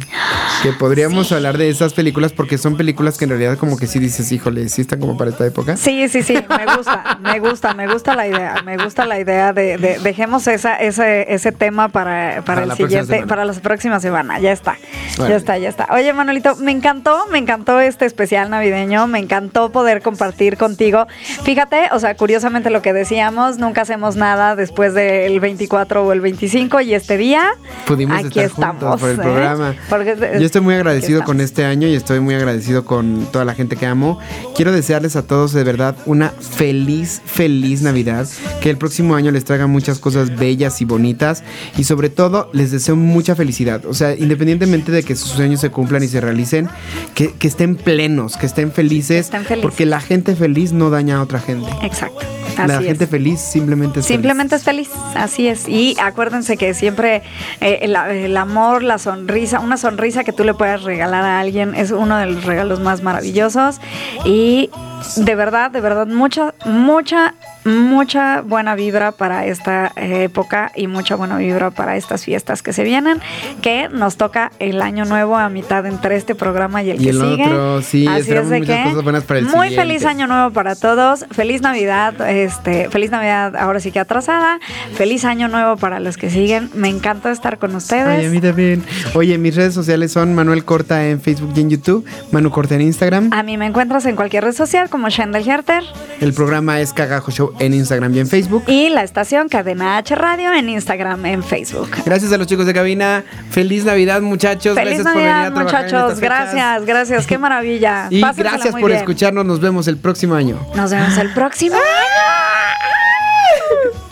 Que 0.62 0.72
podríamos 0.72 1.30
hablar 1.32 1.58
de 1.58 1.68
esas 1.68 1.92
películas 1.92 2.32
porque 2.32 2.58
son 2.58 2.76
películas 2.76 3.18
que 3.18 3.24
en 3.24 3.30
realidad 3.30 3.58
como 3.58 3.76
que 3.76 3.86
sí 3.86 3.98
dices, 3.98 4.30
híjole, 4.32 4.68
sí 4.68 4.80
están 4.80 5.00
como 5.00 5.16
para 5.16 5.30
esta 5.30 5.46
época. 5.46 5.76
Sí, 5.76 6.08
sí, 6.08 6.22
sí, 6.22 6.34
me 6.34 6.76
gusta, 6.76 7.18
me 7.22 7.38
gusta, 7.40 7.74
me 7.74 7.86
gusta 7.92 8.14
la 8.14 8.26
idea, 8.26 8.62
me 8.64 8.76
gusta 8.76 9.04
la 9.06 9.20
idea 9.20 9.52
de, 9.52 9.76
de- 9.78 9.98
dejemos 9.98 10.46
esa, 10.46 10.76
ese, 10.76 11.32
ese 11.32 11.52
tema 11.52 11.88
para, 11.88 12.42
para, 12.44 12.62
Para 12.62 12.62
el 12.64 12.72
siguiente, 12.72 13.26
para 13.26 13.44
la 13.44 13.52
próxima 13.52 14.00
semana, 14.00 14.38
ya 14.40 14.52
está, 14.52 14.76
Vale. 15.18 15.30
ya 15.30 15.36
está, 15.36 15.58
ya 15.58 15.68
está. 15.68 15.86
Oye, 15.90 16.12
Manuelito, 16.12 16.56
me 16.56 16.72
encantó, 16.72 17.26
me 17.30 17.38
encantó 17.38 17.80
este 17.80 18.04
especial 18.06 18.50
navideño, 18.50 19.06
me 19.06 19.18
encantó 19.18 19.70
poder 19.72 20.02
compartir 20.02 20.56
contigo. 20.56 21.05
Fíjate, 21.44 21.88
o 21.92 21.98
sea, 21.98 22.16
curiosamente 22.16 22.70
lo 22.70 22.82
que 22.82 22.92
decíamos, 22.92 23.58
nunca 23.58 23.82
hacemos 23.82 24.16
nada 24.16 24.56
después 24.56 24.94
del 24.94 25.40
24 25.40 26.04
o 26.04 26.12
el 26.12 26.20
25 26.20 26.80
y 26.80 26.94
este 26.94 27.16
día 27.16 27.50
Pudimos 27.86 28.18
aquí 28.18 28.40
estar 28.40 28.44
estamos 28.44 28.82
juntos 28.82 29.00
por 29.00 29.10
el 29.10 29.16
¿eh? 29.16 29.22
programa. 29.22 29.74
Porque, 29.88 30.16
Yo 30.38 30.46
estoy 30.46 30.60
muy 30.60 30.74
agradecido 30.74 31.22
con 31.24 31.40
este 31.40 31.64
año 31.64 31.88
y 31.88 31.94
estoy 31.94 32.20
muy 32.20 32.34
agradecido 32.34 32.84
con 32.84 33.26
toda 33.32 33.44
la 33.44 33.54
gente 33.54 33.76
que 33.76 33.86
amo. 33.86 34.18
Quiero 34.54 34.72
desearles 34.72 35.16
a 35.16 35.22
todos 35.22 35.52
de 35.52 35.64
verdad 35.64 35.96
una 36.06 36.30
feliz, 36.30 37.22
feliz 37.24 37.82
Navidad. 37.82 38.26
Que 38.60 38.70
el 38.70 38.76
próximo 38.76 39.14
año 39.14 39.30
les 39.30 39.44
traiga 39.44 39.66
muchas 39.66 39.98
cosas 39.98 40.36
bellas 40.36 40.80
y 40.80 40.84
bonitas. 40.84 41.42
Y 41.76 41.84
sobre 41.84 42.08
todo 42.08 42.50
les 42.52 42.70
deseo 42.70 42.96
mucha 42.96 43.36
felicidad. 43.36 43.84
O 43.86 43.94
sea, 43.94 44.14
independientemente 44.14 44.92
de 44.92 45.02
que 45.02 45.16
sus 45.16 45.30
sueños 45.30 45.60
se 45.60 45.70
cumplan 45.70 46.02
y 46.02 46.08
se 46.08 46.20
realicen, 46.20 46.68
que, 47.14 47.32
que 47.32 47.48
estén 47.48 47.76
plenos, 47.76 48.36
que 48.36 48.46
estén 48.46 48.72
felices. 48.72 49.26
estén 49.26 49.44
felices. 49.44 49.62
Porque 49.62 49.86
la 49.86 50.00
gente 50.00 50.34
feliz 50.34 50.72
no 50.72 50.85
daña 50.90 51.18
a 51.18 51.22
otra 51.22 51.38
gente. 51.38 51.70
Exacto. 51.82 52.20
la 52.56 52.80
gente 52.80 53.04
es. 53.04 53.10
feliz 53.10 53.40
simplemente 53.40 54.00
es 54.00 54.06
feliz. 54.06 54.16
Simplemente 54.16 54.56
es 54.56 54.64
feliz, 54.64 54.90
así 55.14 55.48
es. 55.48 55.68
Y 55.68 55.96
acuérdense 56.02 56.56
que 56.56 56.74
siempre 56.74 57.22
eh, 57.60 57.80
el, 57.82 57.96
el 57.96 58.36
amor, 58.36 58.82
la 58.82 58.98
sonrisa, 58.98 59.60
una 59.60 59.76
sonrisa 59.76 60.24
que 60.24 60.32
tú 60.32 60.44
le 60.44 60.54
puedas 60.54 60.82
regalar 60.82 61.24
a 61.24 61.40
alguien 61.40 61.74
es 61.74 61.90
uno 61.90 62.16
de 62.16 62.26
los 62.26 62.44
regalos 62.44 62.80
más 62.80 63.02
maravillosos. 63.02 63.80
Y 64.24 64.70
de 65.16 65.34
verdad, 65.34 65.70
de 65.70 65.80
verdad, 65.80 66.06
mucha, 66.06 66.54
mucha, 66.64 67.34
mucha 67.64 68.42
buena 68.42 68.74
vibra 68.74 69.12
para 69.12 69.46
esta 69.46 69.92
eh, 69.96 70.24
época 70.24 70.70
y 70.74 70.86
mucha 70.86 71.16
buena 71.16 71.36
vibra 71.38 71.70
para 71.70 71.96
estas 71.96 72.24
fiestas 72.24 72.62
que 72.62 72.72
se 72.72 72.84
vienen, 72.84 73.20
que 73.62 73.88
nos 73.88 74.16
toca 74.16 74.52
el 74.58 74.82
año 74.82 75.04
nuevo 75.04 75.36
a 75.36 75.48
mitad 75.48 75.84
entre 75.86 76.16
este 76.16 76.34
programa 76.34 76.82
y 76.82 76.90
el 76.90 77.00
Y 77.00 77.04
que 77.04 77.10
el 77.10 77.20
sigue. 77.20 77.44
otro, 77.44 77.82
sí, 77.82 78.06
Así 78.06 78.32
es 78.32 78.48
de 78.48 78.60
que 78.62 78.82
cosas 78.84 79.02
buenas 79.02 79.24
para 79.24 79.40
el 79.40 79.46
muy 79.46 79.68
siguiente. 79.68 79.76
feliz 79.76 80.04
año 80.04 80.26
nuevo 80.26 80.50
para 80.50 80.74
todos. 80.76 81.24
Feliz 81.30 81.60
Navidad, 81.62 82.20
este, 82.28 82.88
feliz 82.90 83.10
Navidad 83.10 83.56
ahora 83.56 83.80
sí 83.80 83.90
que 83.92 84.00
atrasada. 84.00 84.58
Feliz 84.94 85.24
año 85.24 85.48
nuevo 85.48 85.76
para 85.76 85.98
los 86.00 86.16
que 86.16 86.30
siguen. 86.30 86.70
Me 86.74 86.88
encanta 86.88 87.30
estar 87.30 87.58
con 87.58 87.74
ustedes. 87.74 88.06
Ay, 88.20 88.26
a 88.26 88.30
mí 88.30 88.40
también. 88.40 88.84
Oye, 89.14 89.38
mis 89.38 89.56
redes 89.56 89.74
sociales 89.74 90.12
son 90.12 90.34
Manuel 90.34 90.64
Corta 90.64 91.06
en 91.08 91.20
Facebook 91.20 91.52
y 91.56 91.60
en 91.60 91.70
YouTube, 91.70 92.04
Manu 92.32 92.50
Corta 92.50 92.74
en 92.76 92.82
Instagram. 92.82 93.30
A 93.32 93.42
mí 93.42 93.56
me 93.56 93.66
encuentras 93.66 94.06
en 94.06 94.16
cualquier 94.16 94.44
red 94.44 94.52
social 94.52 94.85
como 94.88 95.08
Shendel 95.08 95.48
Herter 95.48 95.82
El 96.20 96.32
programa 96.32 96.80
es 96.80 96.92
Cagajo 96.92 97.30
Show 97.30 97.52
en 97.58 97.74
Instagram 97.74 98.14
y 98.14 98.18
en 98.20 98.26
Facebook. 98.26 98.64
y 98.66 98.88
la 98.88 99.02
estación 99.02 99.48
Cadena 99.48 99.96
H 99.98 100.14
Radio 100.14 100.52
en 100.52 100.68
Instagram, 100.68 101.24
en 101.26 101.42
Facebook. 101.42 101.90
Gracias 102.04 102.32
a 102.32 102.36
los 102.38 102.46
chicos 102.46 102.66
de 102.66 102.74
cabina. 102.74 103.24
Feliz 103.50 103.84
Navidad, 103.84 104.20
muchachos. 104.22 104.74
Feliz 104.74 104.98
gracias 104.98 105.06
por 105.06 105.14
venir 105.16 105.30
Navidad, 105.30 105.46
a 105.58 105.64
muchachos. 105.64 106.02
fechas. 106.14 106.20
Gracias, 106.20 106.84
gracias. 106.86 107.26
Qué 107.26 107.38
maravilla. 107.46 108.06
Y 108.10 108.20
Pásensela 108.20 108.50
gracias 108.52 108.74
por 108.74 108.86
bien. 108.90 108.98
escucharnos. 108.98 109.44
Nos 109.44 109.60
vemos 109.60 109.86
el 109.88 109.96
próximo 109.98 110.34
año. 110.34 110.58
Nos 110.74 110.90
vemos 110.90 111.16
el 111.18 111.32
próximo 111.32 111.76
año. 111.76 111.82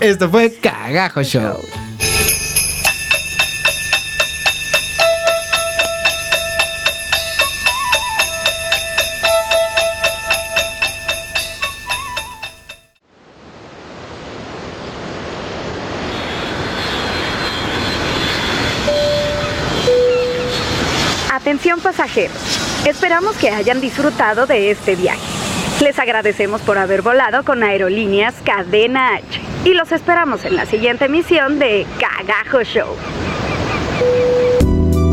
Esto 0.01 0.29
fue 0.29 0.53
Cagajo 0.61 1.23
Show. 1.23 1.59
Pasajeros, 21.81 22.37
esperamos 22.87 23.37
que 23.37 23.51
hayan 23.51 23.81
disfrutado 23.81 24.47
de 24.47 24.71
este 24.71 24.97
viaje. 24.97 25.21
Les 25.81 25.99
agradecemos 25.99 26.61
por 26.63 26.79
haber 26.79 27.03
volado 27.03 27.45
con 27.45 27.63
Aerolíneas 27.63 28.35
Cadena 28.45 29.17
H 29.17 29.41
y 29.65 29.75
los 29.75 29.93
esperamos 29.93 30.45
en 30.45 30.57
la 30.57 30.67
siguiente 30.67 31.07
emisión 31.07 31.59
de 31.59 31.87
Cagajo 31.99 32.63
Show. 32.63 32.97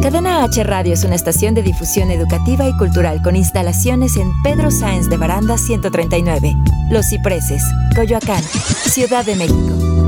Cadena 0.02 0.44
H 0.44 0.64
Radio 0.64 0.94
es 0.94 1.04
una 1.04 1.16
estación 1.16 1.54
de 1.56 1.62
difusión 1.62 2.12
educativa 2.12 2.68
y 2.68 2.76
cultural 2.78 3.22
con 3.22 3.36
instalaciones 3.36 4.18
en 4.18 4.32
Pedro 4.44 4.72
Sáenz 4.72 5.10
de 5.10 5.18
Baranda 5.18 5.58
139, 5.58 6.54
Los 6.90 7.10
Cipreses, 7.10 7.64
Coyoacán, 7.96 8.44
Ciudad 8.44 9.26
de 9.26 9.36
México. 9.36 10.01